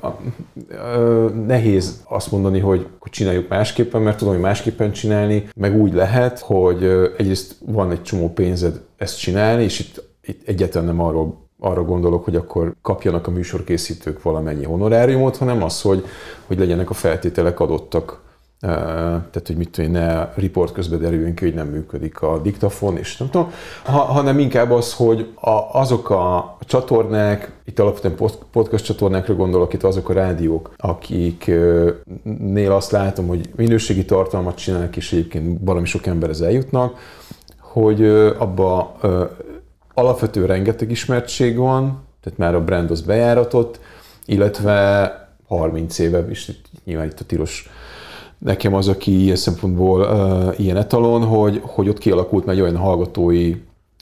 nehéz 1.46 2.04
azt 2.04 2.32
mondani, 2.32 2.60
hogy, 2.60 2.88
hogy 3.00 3.12
csináljuk 3.12 3.48
másképpen, 3.48 4.02
mert 4.02 4.18
tudom, 4.18 4.34
hogy 4.34 4.44
másképpen 4.44 4.92
csinálni, 4.92 5.50
meg 5.56 5.76
úgy 5.76 5.94
lehet, 5.94 6.40
hogy 6.40 6.84
egyrészt 7.18 7.56
van 7.66 7.92
egy 7.92 8.02
csomó 8.02 8.30
pénzed 8.34 8.82
ezt 8.98 9.20
csinálni, 9.20 9.64
és 9.64 9.80
itt, 9.80 10.04
itt 10.26 10.48
egyáltalán 10.48 10.88
nem 10.88 11.02
arról 11.02 11.47
arra 11.60 11.84
gondolok, 11.84 12.24
hogy 12.24 12.36
akkor 12.36 12.76
kapjanak 12.82 13.28
a 13.28 13.32
műsorkészítők 13.32 14.22
valamennyi 14.22 14.66
honoráriumot, 14.66 15.38
hanem 15.38 15.64
az, 15.64 15.82
hogy, 15.82 16.06
hogy 16.48 16.60
legyenek 16.60 16.90
a 16.90 16.94
feltételek 16.94 17.60
adottak. 17.60 18.26
Tehát, 18.60 19.44
hogy 19.46 19.58
mit 19.58 19.70
tudom, 19.70 19.92
ne 19.92 20.34
riport 20.36 20.74
közben 20.74 21.00
derüljön 21.00 21.34
ki, 21.36 21.44
hogy 21.44 21.54
nem 21.54 21.68
működik 21.68 22.22
a 22.22 22.40
diktafon, 22.40 22.98
és 22.98 23.18
nem 23.18 23.30
tudom, 23.30 23.52
ha, 23.84 24.00
hanem 24.00 24.40
inkább 24.40 24.72
az, 24.72 24.94
hogy 24.94 25.34
a, 25.36 25.50
azok 25.72 26.10
a 26.10 26.58
csatornák, 26.62 27.52
itt 27.66 27.80
alapvetően 27.80 28.32
podcast 28.52 28.86
csatornákra 28.86 29.36
gondolok, 29.36 29.74
itt 29.74 29.84
azok 29.84 30.10
a 30.10 30.14
rádiók, 30.14 30.74
akiknél 30.78 32.72
azt 32.72 32.92
látom, 32.92 33.28
hogy 33.28 33.50
minőségi 33.56 34.06
tartalmat 34.06 34.58
csinálnak, 34.58 34.98
és 34.98 35.12
egyébként 35.12 35.60
valami 35.62 35.86
sok 35.86 36.06
emberhez 36.06 36.42
eljutnak, 36.42 36.98
hogy 37.60 38.06
abba 38.38 38.98
alapvető 39.98 40.46
rengeteg 40.46 40.92
ismertség 40.92 41.58
van, 41.58 42.04
tehát 42.22 42.38
már 42.38 42.56
a 42.56 42.64
brand 42.64 42.92
az 42.92 43.02
bejáratott, 43.02 43.80
illetve 44.26 45.12
30 45.48 46.00
éve, 46.00 46.26
itt, 46.30 46.66
nyilván 46.86 47.06
itt 47.06 47.20
a 47.20 47.26
tilos 47.26 47.70
nekem 48.38 48.74
az, 48.74 48.88
aki 48.88 49.22
ilyen 49.22 49.36
szempontból 49.36 50.02
uh, 50.02 50.60
ilyen 50.60 50.78
etalon, 50.78 51.24
hogy, 51.24 51.62
hogy 51.64 51.90
ott 51.90 51.98
kialakult 51.98 52.50
egy 52.50 52.62
olyan 52.62 52.78
hallgatói 52.78 53.56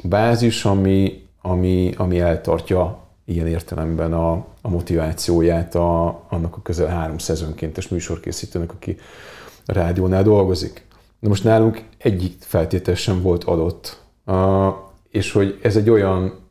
bázis, 0.03 0.65
ami, 0.65 1.23
ami, 1.41 1.93
ami 1.97 2.19
eltartja 2.19 2.99
ilyen 3.25 3.47
értelemben 3.47 4.13
a, 4.13 4.31
a 4.61 4.69
motivációját 4.69 5.75
a, 5.75 6.05
annak 6.29 6.55
a 6.55 6.61
közel 6.61 6.87
300 6.87 7.41
önkéntes 7.41 7.87
műsorkészítőnek, 7.87 8.71
aki 8.71 8.97
a 9.65 9.73
rádiónál 9.73 10.23
dolgozik. 10.23 10.85
Na 11.19 11.27
most 11.27 11.43
nálunk 11.43 11.83
egyik 11.97 12.35
feltétel 12.39 12.95
sem 12.95 13.21
volt 13.21 13.43
adott, 13.43 14.01
uh, 14.25 14.73
és 15.15 15.31
hogy 15.31 15.59
ez 15.61 15.75
egy 15.75 15.89
olyan 15.89 16.43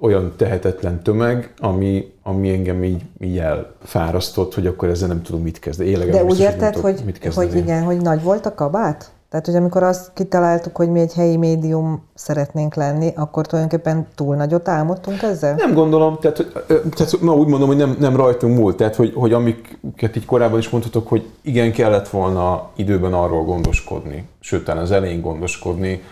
olyan 0.00 0.32
tehetetlen 0.36 1.02
tömeg, 1.02 1.52
ami, 1.58 2.12
ami 2.22 2.52
engem 2.52 2.84
így, 2.84 3.02
így 3.20 3.38
elfárasztott, 3.38 4.54
hogy 4.54 4.66
akkor 4.66 4.88
ezzel 4.88 5.08
nem 5.08 5.22
tudom 5.22 5.42
mit 5.42 5.58
kezdeni. 5.58 5.90
Én 5.90 6.10
De 6.10 6.24
úgy 6.24 6.40
érted, 6.40 6.76
hogy, 6.76 6.94
tudok 6.94 7.06
mit 7.22 7.34
hogy 7.34 7.56
igen, 7.56 7.82
hogy 7.82 8.00
nagy 8.00 8.22
volt 8.22 8.46
a 8.46 8.54
kabát? 8.54 9.10
Tehát, 9.30 9.46
hogy 9.46 9.54
amikor 9.54 9.82
azt 9.82 10.10
kitaláltuk, 10.14 10.76
hogy 10.76 10.90
mi 10.90 11.00
egy 11.00 11.14
helyi 11.14 11.36
médium 11.36 12.02
szeretnénk 12.14 12.74
lenni, 12.74 13.12
akkor 13.16 13.46
tulajdonképpen 13.46 14.06
túl 14.14 14.36
nagyot 14.36 14.68
álmodtunk 14.68 15.22
ezzel? 15.22 15.54
Nem 15.54 15.74
gondolom, 15.74 16.18
tehát, 16.20 16.36
hogy- 16.36 16.52
tehát 16.66 17.20
na, 17.20 17.34
úgy 17.34 17.46
mondom, 17.46 17.68
hogy 17.68 17.76
nem, 17.76 17.96
nem 17.98 18.16
rajtunk 18.16 18.56
múlt, 18.56 18.76
tehát 18.76 18.96
hogy, 18.96 19.12
hogy 19.14 19.32
amiket 19.32 20.16
így 20.16 20.24
korábban 20.24 20.58
is 20.58 20.68
mondhatok, 20.68 21.08
hogy 21.08 21.26
igen, 21.42 21.72
kellett 21.72 22.08
volna 22.08 22.68
időben 22.76 23.12
arról 23.12 23.44
gondoskodni, 23.44 24.28
sőt, 24.40 24.64
talán 24.64 24.82
az 24.82 24.90
elején 24.90 25.20
gondoskodni, 25.20 26.02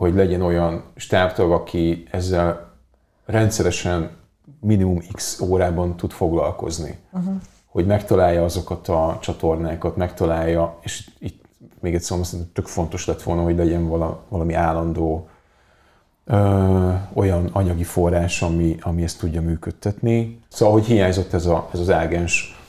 hogy 0.00 0.14
legyen 0.14 0.42
olyan 0.42 0.82
stábtag, 0.96 1.52
aki 1.52 2.06
ezzel 2.10 2.70
rendszeresen 3.26 4.10
minimum 4.60 4.98
x 5.12 5.40
órában 5.40 5.96
tud 5.96 6.10
foglalkozni. 6.10 6.98
Uh-huh. 7.12 7.34
Hogy 7.66 7.86
megtalálja 7.86 8.44
azokat 8.44 8.88
a 8.88 9.18
csatornákat, 9.20 9.96
megtalálja, 9.96 10.78
és 10.82 11.10
itt 11.18 11.44
még 11.80 11.94
egyszer 11.94 12.10
mondom, 12.10 12.30
szerintem 12.30 12.54
tök 12.54 12.66
fontos 12.66 13.06
lett 13.06 13.22
volna, 13.22 13.42
hogy 13.42 13.56
legyen 13.56 13.88
vala, 13.88 14.22
valami 14.28 14.54
állandó 14.54 15.28
ö, 16.24 16.92
olyan 17.12 17.48
anyagi 17.52 17.84
forrás, 17.84 18.42
ami, 18.42 18.76
ami 18.80 19.02
ezt 19.02 19.18
tudja 19.18 19.42
működtetni. 19.42 20.40
Szóval, 20.48 20.74
hogy 20.74 20.84
hiányzott 20.84 21.32
ez, 21.32 21.46
a, 21.46 21.68
ez 21.72 21.80
az 21.80 21.90
ágens 21.90 22.60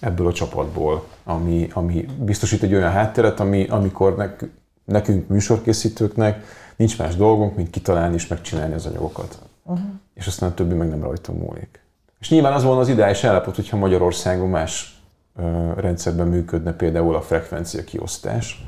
ebből 0.00 0.26
a 0.26 0.32
csapatból, 0.32 1.06
ami, 1.24 1.68
ami 1.72 2.06
biztosít 2.18 2.62
egy 2.62 2.74
olyan 2.74 2.90
hátteret, 2.90 3.40
ami, 3.40 3.66
amikor 3.66 4.16
nek, 4.16 4.48
nekünk 4.84 5.28
műsorkészítőknek 5.28 6.66
nincs 6.78 6.98
más 6.98 7.16
dolgunk, 7.16 7.56
mint 7.56 7.70
kitalálni 7.70 8.14
és 8.14 8.26
megcsinálni 8.26 8.74
az 8.74 8.86
anyagokat. 8.86 9.38
Uh-huh. 9.64 9.86
És 10.14 10.26
aztán 10.26 10.50
a 10.50 10.54
többi 10.54 10.74
meg 10.74 10.88
nem 10.88 11.02
rajtunk 11.02 11.42
múlik. 11.42 11.80
És 12.20 12.30
nyilván 12.30 12.52
az 12.52 12.62
volna 12.62 12.80
az 12.80 12.88
ideális 12.88 13.24
állapot, 13.24 13.54
hogyha 13.54 13.76
Magyarországon 13.76 14.48
más 14.48 15.00
ö, 15.36 15.72
rendszerben 15.76 16.26
működne 16.26 16.72
például 16.72 17.14
a 17.14 17.20
frekvencia 17.20 17.84
kiosztás, 17.84 18.64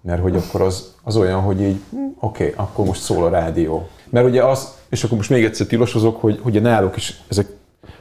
mert 0.00 0.22
hogy 0.22 0.36
akkor 0.36 0.60
az, 0.60 0.94
az 1.02 1.16
olyan, 1.16 1.40
hogy 1.40 1.60
így, 1.60 1.80
hm, 1.90 1.96
oké, 2.20 2.48
okay, 2.48 2.64
akkor 2.64 2.86
most 2.86 3.00
szól 3.00 3.24
a 3.24 3.28
rádió. 3.28 3.88
Mert 4.10 4.26
ugye 4.26 4.44
az, 4.44 4.74
és 4.88 5.04
akkor 5.04 5.16
most 5.16 5.30
még 5.30 5.44
egyszer 5.44 5.66
tilosozok, 5.66 6.20
hogy 6.20 6.40
ugye 6.44 6.60
náluk 6.60 6.96
is 6.96 7.22
ezek 7.28 7.46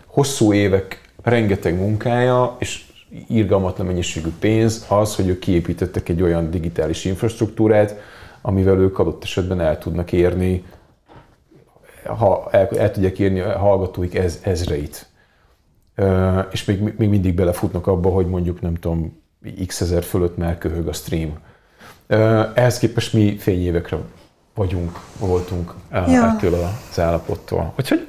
hosszú 0.05 0.53
évek 0.53 1.01
rengeteg 1.21 1.79
munkája, 1.79 2.55
és 2.59 2.85
irgalmatlan 3.27 3.87
mennyiségű 3.87 4.29
pénz 4.39 4.85
az, 4.89 5.15
hogy 5.15 5.27
ők 5.27 5.39
kiépítettek 5.39 6.09
egy 6.09 6.21
olyan 6.21 6.51
digitális 6.51 7.05
infrastruktúrát, 7.05 7.95
amivel 8.45 8.77
ők 8.77 8.99
adott 8.99 9.23
esetben 9.23 9.59
el 9.61 9.77
tudnak 9.77 10.11
érni, 10.11 10.63
ha 12.05 12.47
el, 12.51 12.67
el 12.77 12.91
tudják 12.91 13.19
érni 13.19 13.39
a 13.39 13.57
hallgatóik 13.57 14.15
ez, 14.15 14.39
ezreit. 14.43 15.07
És 16.51 16.65
még, 16.65 16.93
még 16.97 17.09
mindig 17.09 17.35
belefutnak 17.35 17.87
abba, 17.87 18.09
hogy 18.09 18.27
mondjuk 18.27 18.61
nem 18.61 18.75
tudom, 18.75 19.21
x 19.67 19.81
ezer 19.81 20.03
fölött 20.03 20.37
már 20.37 20.57
köhög 20.57 20.87
a 20.87 20.93
stream. 20.93 21.33
Ehhez 22.53 22.77
képest 22.77 23.13
mi 23.13 23.37
fényévekre 23.37 23.97
vagyunk, 24.55 24.99
voltunk 25.19 25.73
Ja. 25.91 26.25
ettől 26.25 26.53
az 26.53 26.99
állapottól. 26.99 27.73
Úgyhogy, 27.79 28.07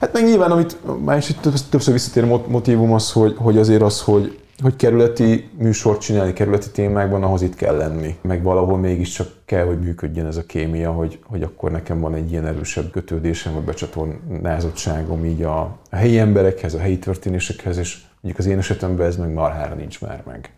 hát 0.00 0.12
meg 0.12 0.24
nyilván, 0.24 0.50
amit 0.50 0.76
már 1.04 1.16
is 1.16 1.34
többször 1.70 1.92
visszatér 1.92 2.24
mot- 2.24 2.48
motívum 2.48 2.92
az, 2.92 3.12
hogy, 3.12 3.34
hogy 3.38 3.58
azért 3.58 3.82
az, 3.82 4.02
hogy, 4.02 4.38
hogy 4.62 4.76
kerületi 4.76 5.50
műsort 5.58 6.00
csinálni, 6.00 6.32
kerületi 6.32 6.70
témákban, 6.70 7.22
ahhoz 7.22 7.42
itt 7.42 7.54
kell 7.54 7.76
lenni. 7.76 8.16
Meg 8.22 8.42
valahol 8.42 8.78
mégiscsak 8.78 9.28
kell, 9.44 9.64
hogy 9.64 9.80
működjön 9.80 10.26
ez 10.26 10.36
a 10.36 10.46
kémia, 10.46 10.92
hogy, 10.92 11.18
hogy 11.26 11.42
akkor 11.42 11.70
nekem 11.70 12.00
van 12.00 12.14
egy 12.14 12.30
ilyen 12.30 12.46
erősebb 12.46 12.90
kötődésem, 12.90 13.54
vagy 13.54 13.62
becsatornázottságom 13.62 15.24
így 15.24 15.42
a, 15.42 15.60
a 15.90 15.96
helyi 15.96 16.18
emberekhez, 16.18 16.74
a 16.74 16.78
helyi 16.78 16.98
történésekhez, 16.98 17.76
és 17.76 17.98
mondjuk 18.20 18.46
az 18.46 18.52
én 18.52 18.58
esetemben 18.58 19.06
ez 19.06 19.16
meg 19.16 19.32
marhára 19.32 19.74
nincs 19.74 20.00
már 20.00 20.22
meg. 20.26 20.50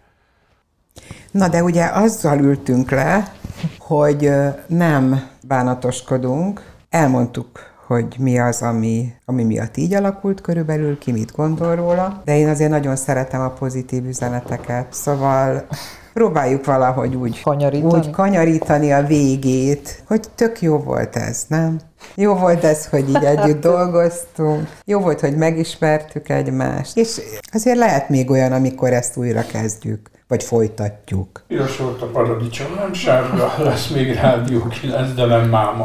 Na 1.30 1.48
de 1.48 1.62
ugye 1.62 1.84
azzal 1.84 2.38
ültünk 2.38 2.90
le, 2.90 3.32
hogy 3.78 4.30
nem 4.66 5.28
bánatoskodunk, 5.46 6.72
elmondtuk, 6.90 7.60
hogy 7.88 8.16
mi 8.18 8.38
az, 8.38 8.62
ami, 8.62 9.12
ami 9.24 9.44
miatt 9.44 9.76
így 9.76 9.94
alakult 9.94 10.40
körülbelül, 10.40 10.98
ki 10.98 11.12
mit 11.12 11.32
gondol 11.36 11.76
róla, 11.76 12.22
de 12.24 12.38
én 12.38 12.48
azért 12.48 12.70
nagyon 12.70 12.96
szeretem 12.96 13.40
a 13.40 13.50
pozitív 13.50 14.06
üzeneteket, 14.06 14.86
szóval 14.90 15.66
próbáljuk 16.12 16.64
valahogy 16.64 17.14
úgy 17.14 17.42
Kanyarítani? 17.42 17.94
úgy 17.94 18.10
kanyarítani 18.10 18.92
a 18.92 19.02
végét, 19.02 20.02
hogy 20.06 20.20
tök 20.34 20.62
jó 20.62 20.78
volt 20.78 21.16
ez, 21.16 21.44
nem? 21.48 21.78
Jó 22.14 22.34
volt 22.34 22.64
ez, 22.64 22.86
hogy 22.86 23.08
így 23.08 23.24
együtt 23.36 23.60
dolgoztunk, 23.60 24.68
jó 24.84 25.00
volt, 25.00 25.20
hogy 25.20 25.36
megismertük 25.36 26.28
egymást, 26.28 26.96
és 26.96 27.20
azért 27.52 27.78
lehet 27.78 28.08
még 28.08 28.30
olyan, 28.30 28.52
amikor 28.52 28.92
ezt 28.92 29.16
újra 29.16 29.42
kezdjük, 29.42 30.10
vagy 30.28 30.44
folytatjuk. 30.44 31.42
Piros 31.46 31.76
volt 31.76 32.02
a 32.02 32.06
paradicsom, 32.06 32.66
nem 32.78 32.92
sárga, 32.92 33.52
lesz 33.58 33.88
még 33.88 34.14
Rádió 34.14 34.66
9, 34.80 35.14
de 35.14 35.24
nem 35.24 35.48
máma. 35.48 35.82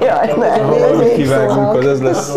Jaj, 0.00 0.34
nem, 0.38 1.14
kivágunk, 1.14 1.74
az 1.74 1.86
ez 1.86 2.02
lesz. 2.02 2.34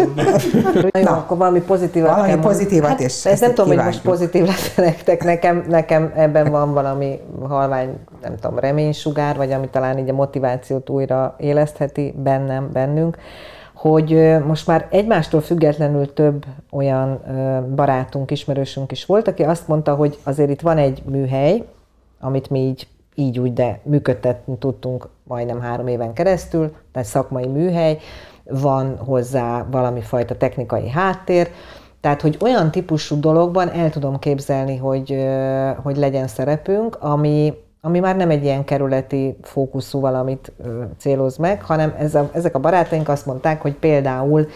Na 0.91 0.99
jó, 0.99 1.07
akkor 1.07 1.37
valami 1.37 1.61
pozitívat 1.61 2.15
Valami 2.15 2.37
pozitívat, 2.39 2.89
hát, 2.89 2.99
és 2.99 3.25
ezt 3.25 3.41
nem 3.41 3.53
tudom, 3.53 3.75
hogy 3.75 3.85
most 3.85 4.01
pozitív 4.01 4.45
lesz 4.45 4.75
nektek. 4.75 5.23
Nekem, 5.23 5.65
nekem 5.69 6.11
ebben 6.15 6.51
van 6.51 6.73
valami 6.73 7.19
halvány, 7.47 7.93
nem 8.21 8.35
tudom, 8.35 8.59
reménysugár, 8.59 9.35
vagy 9.35 9.51
ami 9.51 9.67
talán 9.67 9.97
így 9.97 10.09
a 10.09 10.13
motivációt 10.13 10.89
újra 10.89 11.35
élesztheti 11.37 12.13
bennem, 12.17 12.69
bennünk, 12.73 13.17
hogy 13.77 14.37
most 14.45 14.67
már 14.67 14.87
egymástól 14.89 15.41
függetlenül 15.41 16.13
több 16.13 16.45
olyan 16.71 17.21
barátunk, 17.75 18.31
ismerősünk 18.31 18.91
is 18.91 19.05
volt, 19.05 19.27
aki 19.27 19.43
azt 19.43 19.67
mondta, 19.67 19.95
hogy 19.95 20.17
azért 20.23 20.49
itt 20.49 20.61
van 20.61 20.77
egy 20.77 21.03
műhely, 21.05 21.63
amit 22.19 22.49
mi 22.49 22.59
így, 22.59 22.87
így 23.15 23.39
úgy, 23.39 23.53
de 23.53 23.79
működtetni 23.83 24.57
tudtunk 24.57 25.09
majdnem 25.23 25.61
három 25.61 25.87
éven 25.87 26.13
keresztül, 26.13 26.75
tehát 26.91 27.07
szakmai 27.07 27.47
műhely, 27.47 27.97
van 28.43 28.97
hozzá 28.97 29.65
valami 29.71 30.01
fajta 30.01 30.37
technikai 30.37 30.89
háttér, 30.89 31.49
tehát, 32.01 32.21
hogy 32.21 32.37
olyan 32.41 32.71
típusú 32.71 33.19
dologban 33.19 33.69
el 33.69 33.89
tudom 33.89 34.19
képzelni, 34.19 34.77
hogy, 34.77 35.27
hogy 35.83 35.97
legyen 35.97 36.27
szerepünk, 36.27 36.95
ami, 36.99 37.53
ami 37.81 37.99
már 37.99 38.15
nem 38.15 38.29
egy 38.29 38.43
ilyen 38.43 38.63
kerületi 38.63 39.37
fókuszú 39.41 39.99
valamit 39.99 40.51
ö, 40.57 40.83
céloz 40.97 41.37
meg, 41.37 41.61
hanem 41.61 41.95
ez 41.97 42.15
a, 42.15 42.29
ezek 42.33 42.55
a 42.55 42.59
barátaink 42.59 43.09
azt 43.09 43.25
mondták, 43.25 43.61
hogy 43.61 43.73
például 43.73 44.47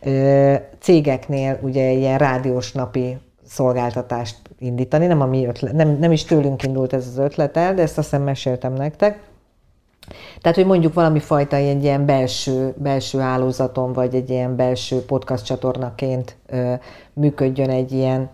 ö, 0.00 0.54
cégeknél 0.78 1.58
ugye 1.62 1.90
ilyen 1.90 2.18
rádiós 2.18 2.72
napi 2.72 3.18
szolgáltatást 3.46 4.36
indítani, 4.58 5.06
nem, 5.06 5.20
a 5.20 5.26
mi 5.26 5.46
ötlet, 5.46 5.72
nem, 5.72 5.96
nem 5.98 6.12
is 6.12 6.24
tőlünk 6.24 6.62
indult 6.62 6.92
ez 6.92 7.06
az 7.06 7.18
ötlet 7.18 7.56
el, 7.56 7.74
de 7.74 7.82
ezt 7.82 7.98
azt 7.98 8.10
hiszem 8.10 8.24
meséltem 8.24 8.72
nektek. 8.72 9.20
Tehát, 10.40 10.56
hogy 10.56 10.66
mondjuk 10.66 10.94
valami 10.94 11.18
fajta 11.18 11.56
egy 11.56 11.82
ilyen 11.82 12.06
belső, 12.06 12.74
belső 12.76 13.18
hálózaton, 13.18 13.92
vagy 13.92 14.14
egy 14.14 14.30
ilyen 14.30 14.56
belső 14.56 15.04
podcast 15.04 15.44
csatornaként 15.44 16.36
ö, 16.46 16.74
működjön 17.12 17.70
egy 17.70 17.92
ilyen 17.92 18.28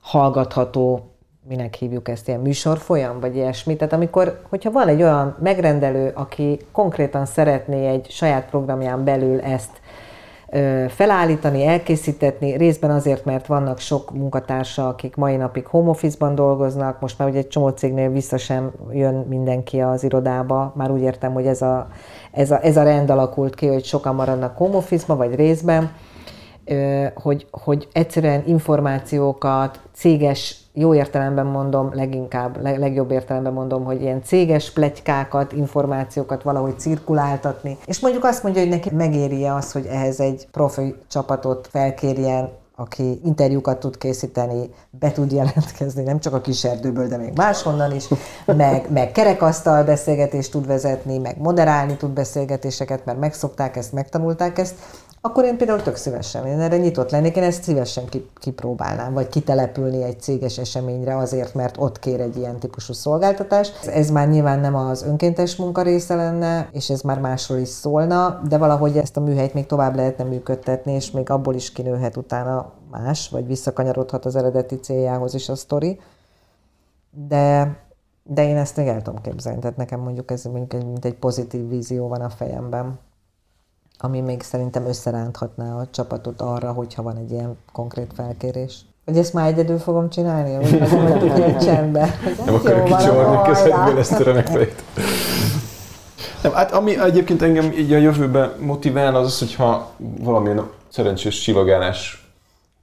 hallgatható, 0.00 1.11
minek 1.48 1.74
hívjuk 1.74 2.08
ezt, 2.08 2.28
ilyen 2.28 2.40
műsorfolyam, 2.40 3.20
vagy 3.20 3.36
ilyesmi. 3.36 3.76
Tehát 3.76 3.92
amikor, 3.92 4.40
hogyha 4.48 4.70
van 4.70 4.88
egy 4.88 5.02
olyan 5.02 5.36
megrendelő, 5.40 6.12
aki 6.14 6.58
konkrétan 6.72 7.26
szeretné 7.26 7.88
egy 7.88 8.10
saját 8.10 8.50
programján 8.50 9.04
belül 9.04 9.40
ezt 9.40 9.80
felállítani, 10.88 11.66
elkészítetni, 11.66 12.56
részben 12.56 12.90
azért, 12.90 13.24
mert 13.24 13.46
vannak 13.46 13.78
sok 13.78 14.10
munkatársa, 14.10 14.88
akik 14.88 15.16
mai 15.16 15.36
napig 15.36 15.66
home 15.66 15.88
office-ban 15.88 16.34
dolgoznak, 16.34 17.00
most 17.00 17.18
már 17.18 17.28
ugye 17.28 17.38
egy 17.38 17.48
csomó 17.48 17.68
cégnél 17.68 18.10
vissza 18.10 18.36
sem 18.36 18.72
jön 18.90 19.14
mindenki 19.14 19.80
az 19.80 20.04
irodába, 20.04 20.72
már 20.76 20.90
úgy 20.90 21.00
értem, 21.00 21.32
hogy 21.32 21.46
ez 21.46 21.62
a, 21.62 21.88
ez 22.32 22.50
a, 22.50 22.64
ez 22.64 22.76
a 22.76 22.82
rend 22.82 23.10
alakult 23.10 23.54
ki, 23.54 23.66
hogy 23.66 23.84
sokan 23.84 24.14
maradnak 24.14 24.56
home 24.56 24.76
office-ban, 24.76 25.16
vagy 25.16 25.34
részben, 25.34 25.90
hogy, 27.14 27.46
hogy 27.50 27.88
egyszerűen 27.92 28.42
információkat, 28.46 29.80
céges, 29.94 30.56
jó 30.72 30.94
értelemben 30.94 31.46
mondom, 31.46 31.90
leginkább, 31.94 32.62
leg, 32.62 32.78
legjobb 32.78 33.10
értelemben 33.10 33.52
mondom, 33.52 33.84
hogy 33.84 34.00
ilyen 34.00 34.22
céges 34.22 34.70
pletykákat, 34.70 35.52
információkat 35.52 36.42
valahogy 36.42 36.78
cirkuláltatni. 36.78 37.76
És 37.86 38.00
mondjuk 38.00 38.24
azt 38.24 38.42
mondja, 38.42 38.60
hogy 38.60 38.70
neki 38.70 38.90
megéri 38.94 39.46
az, 39.46 39.72
hogy 39.72 39.86
ehhez 39.86 40.20
egy 40.20 40.46
profi 40.50 40.94
csapatot 41.08 41.68
felkérjen, 41.70 42.50
aki 42.76 43.20
interjúkat 43.24 43.78
tud 43.78 43.98
készíteni, 43.98 44.70
be 44.90 45.12
tud 45.12 45.32
jelentkezni, 45.32 46.02
nem 46.02 46.20
csak 46.20 46.34
a 46.34 46.40
kis 46.40 46.64
erdőből, 46.64 47.08
de 47.08 47.16
még 47.16 47.36
máshonnan 47.36 47.94
is, 47.94 48.08
meg, 48.46 48.86
meg 48.92 49.12
kerekasztal 49.12 49.84
beszélgetést 49.84 50.50
tud 50.50 50.66
vezetni, 50.66 51.18
meg 51.18 51.38
moderálni 51.38 51.96
tud 51.96 52.10
beszélgetéseket, 52.10 53.04
mert 53.04 53.18
megszokták 53.18 53.76
ezt, 53.76 53.92
megtanulták 53.92 54.58
ezt, 54.58 54.74
akkor 55.24 55.44
én 55.44 55.56
például 55.56 55.82
tök 55.82 55.96
szívesen, 55.96 56.46
én 56.46 56.60
erre 56.60 56.76
nyitott 56.76 57.10
lennék, 57.10 57.36
én 57.36 57.42
ezt 57.42 57.62
szívesen 57.62 58.04
kipróbálnám, 58.34 59.12
vagy 59.12 59.28
kitelepülni 59.28 60.02
egy 60.02 60.20
céges 60.20 60.58
eseményre 60.58 61.16
azért, 61.16 61.54
mert 61.54 61.76
ott 61.78 61.98
kér 61.98 62.20
egy 62.20 62.36
ilyen 62.36 62.58
típusú 62.58 62.92
szolgáltatást. 62.92 63.86
Ez 63.86 64.10
már 64.10 64.28
nyilván 64.28 64.60
nem 64.60 64.74
az 64.74 65.02
önkéntes 65.02 65.56
munka 65.56 65.82
része 65.82 66.14
lenne, 66.14 66.68
és 66.72 66.90
ez 66.90 67.00
már 67.00 67.20
másról 67.20 67.58
is 67.58 67.68
szólna, 67.68 68.40
de 68.48 68.58
valahogy 68.58 68.96
ezt 68.96 69.16
a 69.16 69.20
műhelyt 69.20 69.54
még 69.54 69.66
tovább 69.66 69.94
lehetne 69.94 70.24
működtetni, 70.24 70.92
és 70.92 71.10
még 71.10 71.30
abból 71.30 71.54
is 71.54 71.72
kinőhet 71.72 72.16
utána 72.16 72.72
más, 72.90 73.28
vagy 73.28 73.46
visszakanyarodhat 73.46 74.24
az 74.24 74.36
eredeti 74.36 74.74
céljához 74.74 75.34
is 75.34 75.48
a 75.48 75.54
sztori. 75.56 76.00
De, 77.28 77.76
de 78.22 78.48
én 78.48 78.56
ezt 78.56 78.76
még 78.76 78.86
el 78.86 79.02
tudom 79.02 79.20
képzelni, 79.20 79.60
tehát 79.60 79.76
nekem 79.76 80.00
mondjuk 80.00 80.30
ez 80.30 80.42
egy, 80.44 80.52
mint 80.52 81.04
egy 81.04 81.14
pozitív 81.14 81.68
vízió 81.68 82.08
van 82.08 82.20
a 82.20 82.30
fejemben 82.30 82.98
ami 84.04 84.20
még 84.20 84.42
szerintem 84.42 84.86
összeránthatná 84.86 85.74
a 85.74 85.86
csapatot 85.90 86.40
arra, 86.40 86.72
hogyha 86.72 87.02
van 87.02 87.16
egy 87.16 87.30
ilyen 87.30 87.56
konkrét 87.72 88.12
felkérés. 88.14 88.80
Hogy 89.04 89.16
ezt 89.16 89.32
már 89.32 89.46
egyedül 89.46 89.78
fogom 89.78 90.10
csinálni, 90.10 90.56
vagy 90.56 90.78
nem 90.80 91.36
ilyen 91.36 91.58
csendben. 91.66 92.10
Nem 92.44 92.54
akarok 92.54 92.84
kicsavarni 92.84 93.52
kezekből 93.52 93.98
ezt 93.98 94.12
a 94.12 94.22
remek 94.22 94.46
fejt. 94.46 94.82
Nem, 96.42 96.52
hát 96.52 96.72
ami 96.72 96.98
egyébként 97.00 97.42
engem 97.42 97.72
így 97.72 97.92
a 97.92 97.96
jövőben 97.96 98.52
motivál, 98.60 99.14
az 99.14 99.26
az, 99.26 99.38
hogyha 99.38 99.90
valamilyen 100.20 100.70
szerencsés 100.88 101.40
csillagálás 101.40 102.32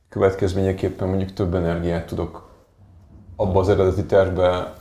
következményeképpen 0.10 1.08
mondjuk 1.08 1.34
több 1.34 1.56
energiát 1.56 2.06
tudok 2.06 2.50
abba 3.36 3.60
az 3.60 3.70
eredeti 3.70 4.06
tervbe 4.06 4.74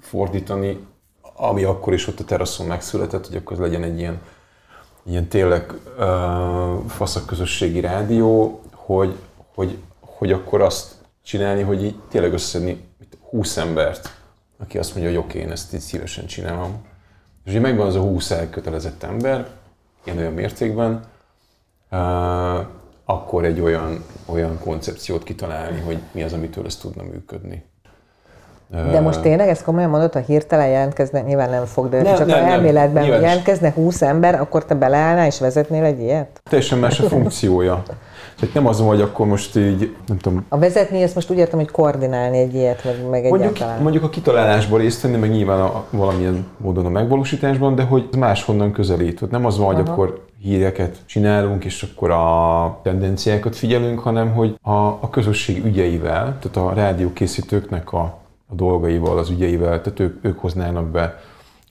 fordítani, 0.00 0.86
ami 1.36 1.64
akkor 1.64 1.92
is 1.92 2.06
ott 2.06 2.20
a 2.20 2.24
teraszon 2.24 2.66
megszületett, 2.66 3.26
hogy 3.26 3.36
akkor 3.36 3.56
legyen 3.56 3.82
egy 3.82 3.98
ilyen 3.98 4.20
ilyen 5.08 5.28
tényleg 5.28 5.72
faszak 6.88 7.26
közösségi 7.26 7.80
rádió, 7.80 8.60
hogy, 8.72 9.16
hogy, 9.54 9.78
hogy 10.00 10.32
akkor 10.32 10.60
azt 10.60 10.94
csinálni, 11.22 11.62
hogy 11.62 11.84
így 11.84 11.96
tényleg 12.08 12.32
összedni 12.32 12.86
20 13.30 13.56
embert, 13.56 14.16
aki 14.58 14.78
azt 14.78 14.94
mondja, 14.94 15.12
hogy 15.12 15.24
oké, 15.24 15.38
én 15.38 15.50
ezt 15.50 15.74
így 15.74 15.80
szívesen 15.80 16.26
csinálom. 16.26 16.86
És 17.44 17.50
ugye 17.50 17.60
megvan 17.60 17.86
az 17.86 17.94
a 17.94 18.00
20 18.00 18.30
elkötelezett 18.30 19.02
ember, 19.02 19.48
ilyen 20.04 20.18
olyan 20.18 20.32
mértékben, 20.32 21.04
uh, 21.90 22.66
akkor 23.04 23.44
egy 23.44 23.60
olyan, 23.60 24.04
olyan 24.26 24.58
koncepciót 24.58 25.22
kitalálni, 25.22 25.80
hogy 25.80 25.98
mi 26.12 26.22
az, 26.22 26.32
amitől 26.32 26.66
ez 26.66 26.76
tudna 26.76 27.02
működni. 27.02 27.64
De 28.70 29.00
most 29.00 29.20
tényleg 29.20 29.48
ezt 29.48 29.64
komolyan 29.64 29.90
mondod, 29.90 30.12
ha 30.12 30.18
hirtelen 30.18 30.68
jelentkeznek, 30.68 31.26
nyilván 31.26 31.50
nem 31.50 31.64
fog, 31.64 31.88
de 31.88 32.02
Nem, 32.02 32.16
csak 32.16 32.26
nem, 32.26 32.38
ha 32.38 32.44
nem. 32.44 32.52
elméletben 32.52 33.02
is. 33.02 33.08
jelentkeznek 33.08 33.74
20 33.74 34.02
ember, 34.02 34.40
akkor 34.40 34.64
te 34.64 34.74
beleállnál 34.74 35.26
és 35.26 35.38
vezetnél 35.40 35.84
egy 35.84 36.00
ilyet? 36.00 36.40
Teljesen 36.50 36.78
más 36.78 37.00
a 37.00 37.08
funkciója. 37.08 37.82
Tehát 38.40 38.54
nem 38.54 38.66
az, 38.66 38.80
hogy 38.80 39.00
akkor 39.00 39.26
most 39.26 39.56
így, 39.56 39.96
nem 40.06 40.18
tudom, 40.18 40.44
A 40.48 40.58
vezetni, 40.58 41.02
ezt 41.02 41.14
most 41.14 41.30
úgy 41.30 41.38
értem, 41.38 41.58
hogy 41.58 41.70
koordinálni 41.70 42.38
egy 42.38 42.54
ilyet, 42.54 42.84
meg, 42.84 42.94
meg 43.10 43.22
Mondjuk, 43.28 43.56
egyáltalán. 43.56 43.82
mondjuk 43.82 44.04
a 44.04 44.08
kitalálásban 44.08 44.78
részt 44.78 45.02
venni, 45.02 45.16
meg 45.16 45.30
nyilván 45.30 45.60
a, 45.60 45.84
valamilyen 45.90 46.46
módon 46.56 46.86
a 46.86 46.88
megvalósításban, 46.88 47.74
de 47.74 47.82
hogy 47.82 48.08
máshonnan 48.18 48.72
közelít. 48.72 49.18
Hogy 49.18 49.28
nem 49.30 49.44
az 49.46 49.58
van, 49.58 49.66
hogy 49.66 49.82
Aha. 49.84 49.92
akkor 49.92 50.24
híreket 50.42 50.96
csinálunk, 51.06 51.64
és 51.64 51.82
akkor 51.82 52.10
a 52.10 52.80
tendenciákat 52.82 53.56
figyelünk, 53.56 53.98
hanem 53.98 54.32
hogy 54.32 54.58
a, 54.62 54.70
a 54.76 55.08
közösség 55.10 55.64
ügyeivel, 55.64 56.36
tehát 56.40 56.56
a 56.70 56.72
rádiókészítőknek 56.74 57.92
a, 57.92 58.18
a 58.48 58.54
dolgaival, 58.54 59.18
az 59.18 59.30
ügyeivel, 59.30 59.82
tehát 59.82 60.00
ők, 60.00 60.24
ők 60.24 60.38
hoznának 60.38 60.86
be 60.86 61.20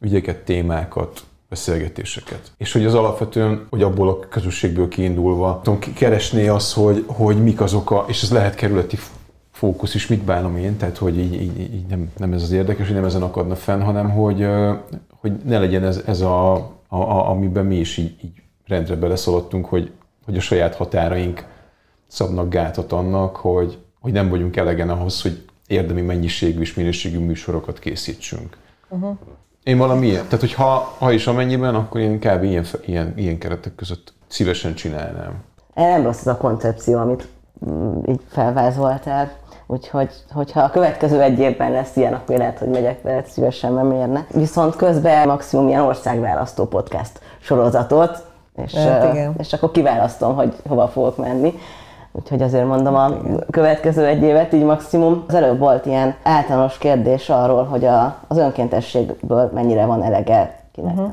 ügyeket, 0.02 0.38
témákat, 0.38 1.24
beszélgetéseket. 1.50 2.52
És 2.58 2.74
hogy 2.74 2.86
az 2.86 2.94
alapvetően, 2.94 3.68
hogy 3.70 3.82
abból 3.82 4.10
a 4.10 4.20
közösségből 4.20 4.88
kiindulva 4.88 5.60
tudom 5.64 5.80
keresné 5.80 6.48
az, 6.48 6.74
hogy, 6.74 7.04
hogy 7.08 7.44
mik 7.44 7.62
azok 7.62 7.92
a, 7.92 8.06
és 8.08 8.24
ez 8.24 8.32
lehet 8.32 8.56
kerületi 8.56 8.98
fókusz 9.52 9.94
is, 9.94 10.08
mit 10.08 10.24
bánom 10.24 10.58
én, 10.58 10.78
tehát 10.78 10.98
hogy 10.98 11.18
így, 11.18 11.34
így, 11.34 11.60
így 11.60 11.86
nem, 11.90 12.12
nem 12.18 12.34
ez 12.34 12.42
az 12.42 12.52
érdekes, 12.52 12.86
hogy 12.86 12.96
nem 12.96 13.06
ezen 13.06 13.22
akadna 13.22 13.56
fenn, 13.56 13.82
hanem 13.82 14.10
hogy, 14.10 14.48
hogy 15.20 15.32
ne 15.46 15.60
legyen 15.60 15.84
ez, 15.84 16.04
ez 16.06 16.22
a, 16.22 16.54
a, 16.88 16.98
a, 16.98 17.30
amiben 17.30 17.66
mi 17.66 17.76
is 17.76 17.98
így, 17.98 18.16
így 18.24 18.42
rendre 18.66 18.96
beleszaladtunk, 18.96 19.66
hogy, 19.66 19.92
hogy 20.26 20.38
a 20.38 20.42
saját 20.42 20.76
határaink 20.76 21.46
szabnak 22.08 22.50
gátat 22.50 22.92
annak, 22.92 23.36
hogy, 23.36 23.78
hogy 24.00 24.12
nem 24.12 24.30
vagyunk 24.30 24.56
elegen 24.56 24.90
ahhoz, 24.90 25.22
hogy 25.22 25.46
érdemi 25.68 26.01
mennyiségű 26.01 26.59
és 26.59 26.74
minőségű 26.74 27.20
műsorokat 27.20 27.80
készítsünk. 27.80 28.57
Uh-huh. 28.89 29.18
Én 29.63 29.78
valami 29.78 30.07
ilyen, 30.07 30.24
tehát 30.24 30.39
hogy 30.39 30.53
ha, 30.53 30.95
ha 30.97 31.11
is 31.11 31.28
amennyiben, 31.28 31.76
akkor 31.76 32.01
én 32.01 32.20
kb. 32.20 32.43
ilyen, 32.43 32.65
ilyen, 32.86 33.13
ilyen 33.15 33.38
keretek 33.38 33.76
között 33.76 34.13
szívesen 34.28 34.74
csinálnám. 34.74 35.34
Nem 35.74 36.03
rossz 36.03 36.20
az 36.20 36.28
a 36.28 36.38
koncepció, 36.38 36.97
amit 36.97 37.28
mm, 37.70 37.97
így 38.05 38.22
felvázoltál. 38.30 39.32
Úgyhogy, 39.68 40.09
hogyha 40.32 40.61
a 40.61 40.70
következő 40.70 41.22
egy 41.22 41.39
évben 41.39 41.72
lesz 41.72 41.95
ilyen, 41.95 42.13
akkor 42.13 42.38
lehet, 42.38 42.59
hogy 42.59 42.68
megyek 42.68 43.01
vele 43.01 43.24
szívesen, 43.28 43.74
nem 43.74 43.91
érne. 43.91 44.28
Viszont 44.34 44.76
közben 44.76 45.28
maximum 45.28 45.68
ilyen 45.68 45.82
országválasztó 45.82 46.65
podcast 46.65 47.20
sorozatot, 47.39 48.26
és, 48.55 48.74
hát, 48.74 49.13
igen. 49.13 49.36
és 49.38 49.53
akkor 49.53 49.72
kiválasztom, 49.72 50.36
hogy 50.36 50.53
hova 50.68 50.88
fogok 50.88 51.18
menni. 51.18 51.53
Úgyhogy 52.22 52.41
azért 52.41 52.68
mondom 52.68 52.95
a 52.95 53.11
következő 53.51 54.05
egy 54.05 54.22
évet 54.22 54.53
így 54.53 54.63
maximum. 54.63 55.24
Az 55.28 55.34
előbb 55.34 55.59
volt 55.59 55.86
ilyen 55.86 56.15
általános 56.24 56.78
kérdés 56.78 57.30
arról, 57.30 57.63
hogy 57.63 57.86
a, 57.86 58.15
az 58.28 58.38
önkéntességből 58.38 59.51
mennyire 59.53 59.86
van 59.86 60.03
elege 60.03 60.59
kinek 60.72 60.93
uh-huh. 60.93 61.11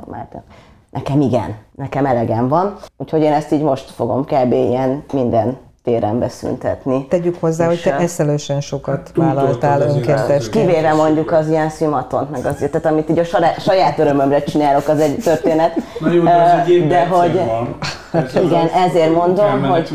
Nekem 0.90 1.20
igen, 1.20 1.54
nekem 1.76 2.06
elegem 2.06 2.48
van. 2.48 2.76
Úgyhogy 2.96 3.22
én 3.22 3.32
ezt 3.32 3.52
így 3.52 3.62
most 3.62 3.90
fogom 3.90 4.24
kb. 4.24 4.52
ilyen 4.52 5.04
minden 5.12 5.56
téren 5.82 6.18
beszüntetni. 6.18 7.06
Tegyük 7.06 7.36
hozzá, 7.40 7.66
hogy 7.66 7.80
te 7.82 7.96
eszelősen 7.96 8.60
sokat 8.60 9.10
vállaltál 9.14 9.80
önkéntes. 9.80 10.48
Kivéve 10.48 10.92
mondjuk 10.92 11.32
az 11.32 11.48
ilyen 11.48 11.68
szimatont, 11.68 12.30
meg 12.30 12.44
azért, 12.44 12.70
tehát 12.70 12.86
amit 12.86 13.10
így 13.10 13.18
a 13.18 13.24
saját 13.58 13.98
örömömre 13.98 14.42
csinálok, 14.42 14.88
az 14.88 15.00
egy 15.00 15.16
történet. 15.16 15.74
Na 16.00 16.12
jó, 16.12 16.22
de, 16.22 16.32
az 16.32 16.68
egy 16.70 16.86
de 16.86 17.06
hogy, 17.06 17.34
van. 17.34 17.76
Ez 18.12 18.34
igen, 18.34 18.68
ezért 18.68 19.14
mondom, 19.14 19.62
hogy... 19.62 19.88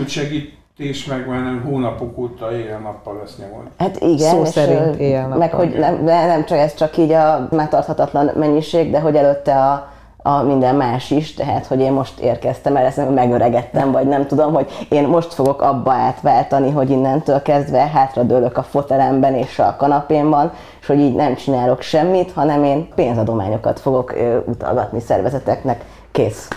segítés 0.80 1.06
meg 1.06 1.28
már 1.28 1.44
nem 1.44 1.64
hónapok 1.66 2.18
óta 2.18 2.52
éjjel-nappal 2.52 3.18
lesz 3.18 3.38
nyomon. 3.38 3.70
Hát 3.78 4.00
igen, 4.00 4.36
Szó 4.36 4.42
és 4.42 4.50
szerint 4.50 4.96
éjjel 4.96 5.28
Meg 5.28 5.54
hogy 5.54 5.78
nem, 5.80 6.04
nem 6.04 6.46
csak 6.46 6.58
ez 6.58 6.74
csak 6.74 6.98
így 6.98 7.12
a 7.12 7.48
már 7.52 7.70
tarthatatlan 7.70 8.32
mennyiség, 8.36 8.92
de 8.92 9.00
hogy 9.00 9.16
előtte 9.16 9.56
a 9.56 9.98
a 10.22 10.44
minden 10.44 10.76
más 10.76 11.12
is, 11.12 11.34
tehát 11.34 11.66
hogy 11.66 11.80
én 11.80 11.92
most 11.92 12.20
érkeztem 12.20 12.76
el, 12.76 12.86
ezt 12.86 13.14
megöregettem, 13.14 13.92
vagy 13.92 14.08
nem 14.08 14.28
tudom, 14.28 14.54
hogy 14.54 14.68
én 14.90 15.08
most 15.08 15.34
fogok 15.34 15.62
abba 15.62 15.92
átváltani, 15.92 16.72
hogy 16.72 16.90
innentől 16.90 17.42
kezdve 17.42 17.88
hátradőlök 17.88 18.58
a 18.58 18.64
fotelemben 18.64 19.34
és 19.34 19.60
a 19.60 19.76
kanapémban, 19.78 20.52
és 20.82 20.88
hogy 20.88 21.00
így 21.00 21.16
nem 21.16 21.36
csinálok 21.36 21.82
semmit, 21.82 22.32
hanem 22.32 22.64
én 22.64 22.88
pénzadományokat 22.96 23.80
fogok 23.80 24.14
utalgatni 24.46 25.00
szervezeteknek. 25.00 25.84
Kész. 26.12 26.48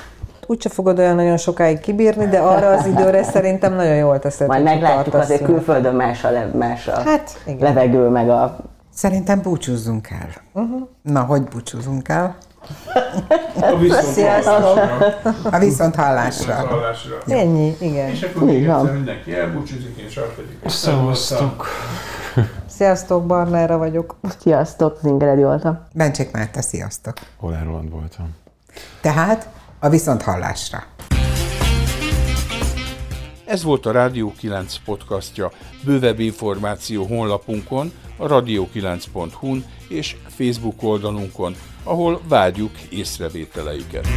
Úgyse 0.46 0.68
fogod 0.68 0.98
olyan 0.98 1.14
nagyon 1.14 1.36
sokáig 1.36 1.80
kibírni, 1.80 2.26
de 2.26 2.38
arra 2.38 2.70
az 2.70 2.86
időre 2.86 3.22
szerintem 3.22 3.74
nagyon 3.74 3.96
jól 3.96 4.18
teszed. 4.18 4.46
Majd 4.46 4.62
meglátjuk, 4.62 5.14
azért 5.14 5.42
külföldön 5.42 5.94
más 5.94 6.24
a, 6.24 6.30
le, 6.30 6.50
más 6.54 6.88
a 6.88 7.00
hát, 7.00 7.42
igen. 7.46 7.58
levegő, 7.58 8.08
meg 8.08 8.30
a... 8.30 8.56
Szerintem 8.94 9.40
búcsúzzunk 9.42 10.08
el. 10.10 10.28
Uh-huh. 10.64 10.88
Na, 11.02 11.20
hogy 11.20 11.42
búcsúzunk 11.42 12.08
el? 12.08 12.36
A 13.60 13.76
viszont 13.76 14.46
A 15.50 15.58
viszont 15.58 15.94
hallásra. 15.94 16.54
hallásra. 16.54 17.16
Ennyi, 17.28 17.76
igen. 17.80 18.08
És 18.08 18.22
akkor 18.22 18.42
még 18.42 18.68
egyszer 18.68 18.92
mindenki 18.92 19.34
elbúcsúzik, 19.34 20.02
és 20.06 20.12
Sarkadik. 20.12 20.58
Szevasztok! 20.66 21.66
Sziasztok, 22.66 23.26
Barnára 23.26 23.78
vagyok. 23.78 24.16
Sziasztok, 24.40 24.98
Zingeredi 25.02 25.42
voltam. 25.42 25.78
Bencsék 25.94 26.30
te 26.30 26.60
sziasztok. 26.60 27.14
Olá 27.40 27.62
Roland 27.62 27.90
voltam. 27.90 28.34
Tehát 29.00 29.48
a 29.82 29.88
viszont 29.88 30.22
hallásra. 30.22 30.84
Ez 33.44 33.62
volt 33.62 33.86
a 33.86 33.92
Rádió 33.92 34.32
9 34.38 34.76
podcastja. 34.84 35.50
Bővebb 35.84 36.18
információ 36.18 37.04
honlapunkon, 37.04 37.92
a 38.16 38.26
radio9.hu-n 38.26 39.64
és 39.88 40.16
Facebook 40.28 40.82
oldalunkon, 40.82 41.54
ahol 41.84 42.20
várjuk 42.28 42.80
észrevételeiket. 42.90 44.08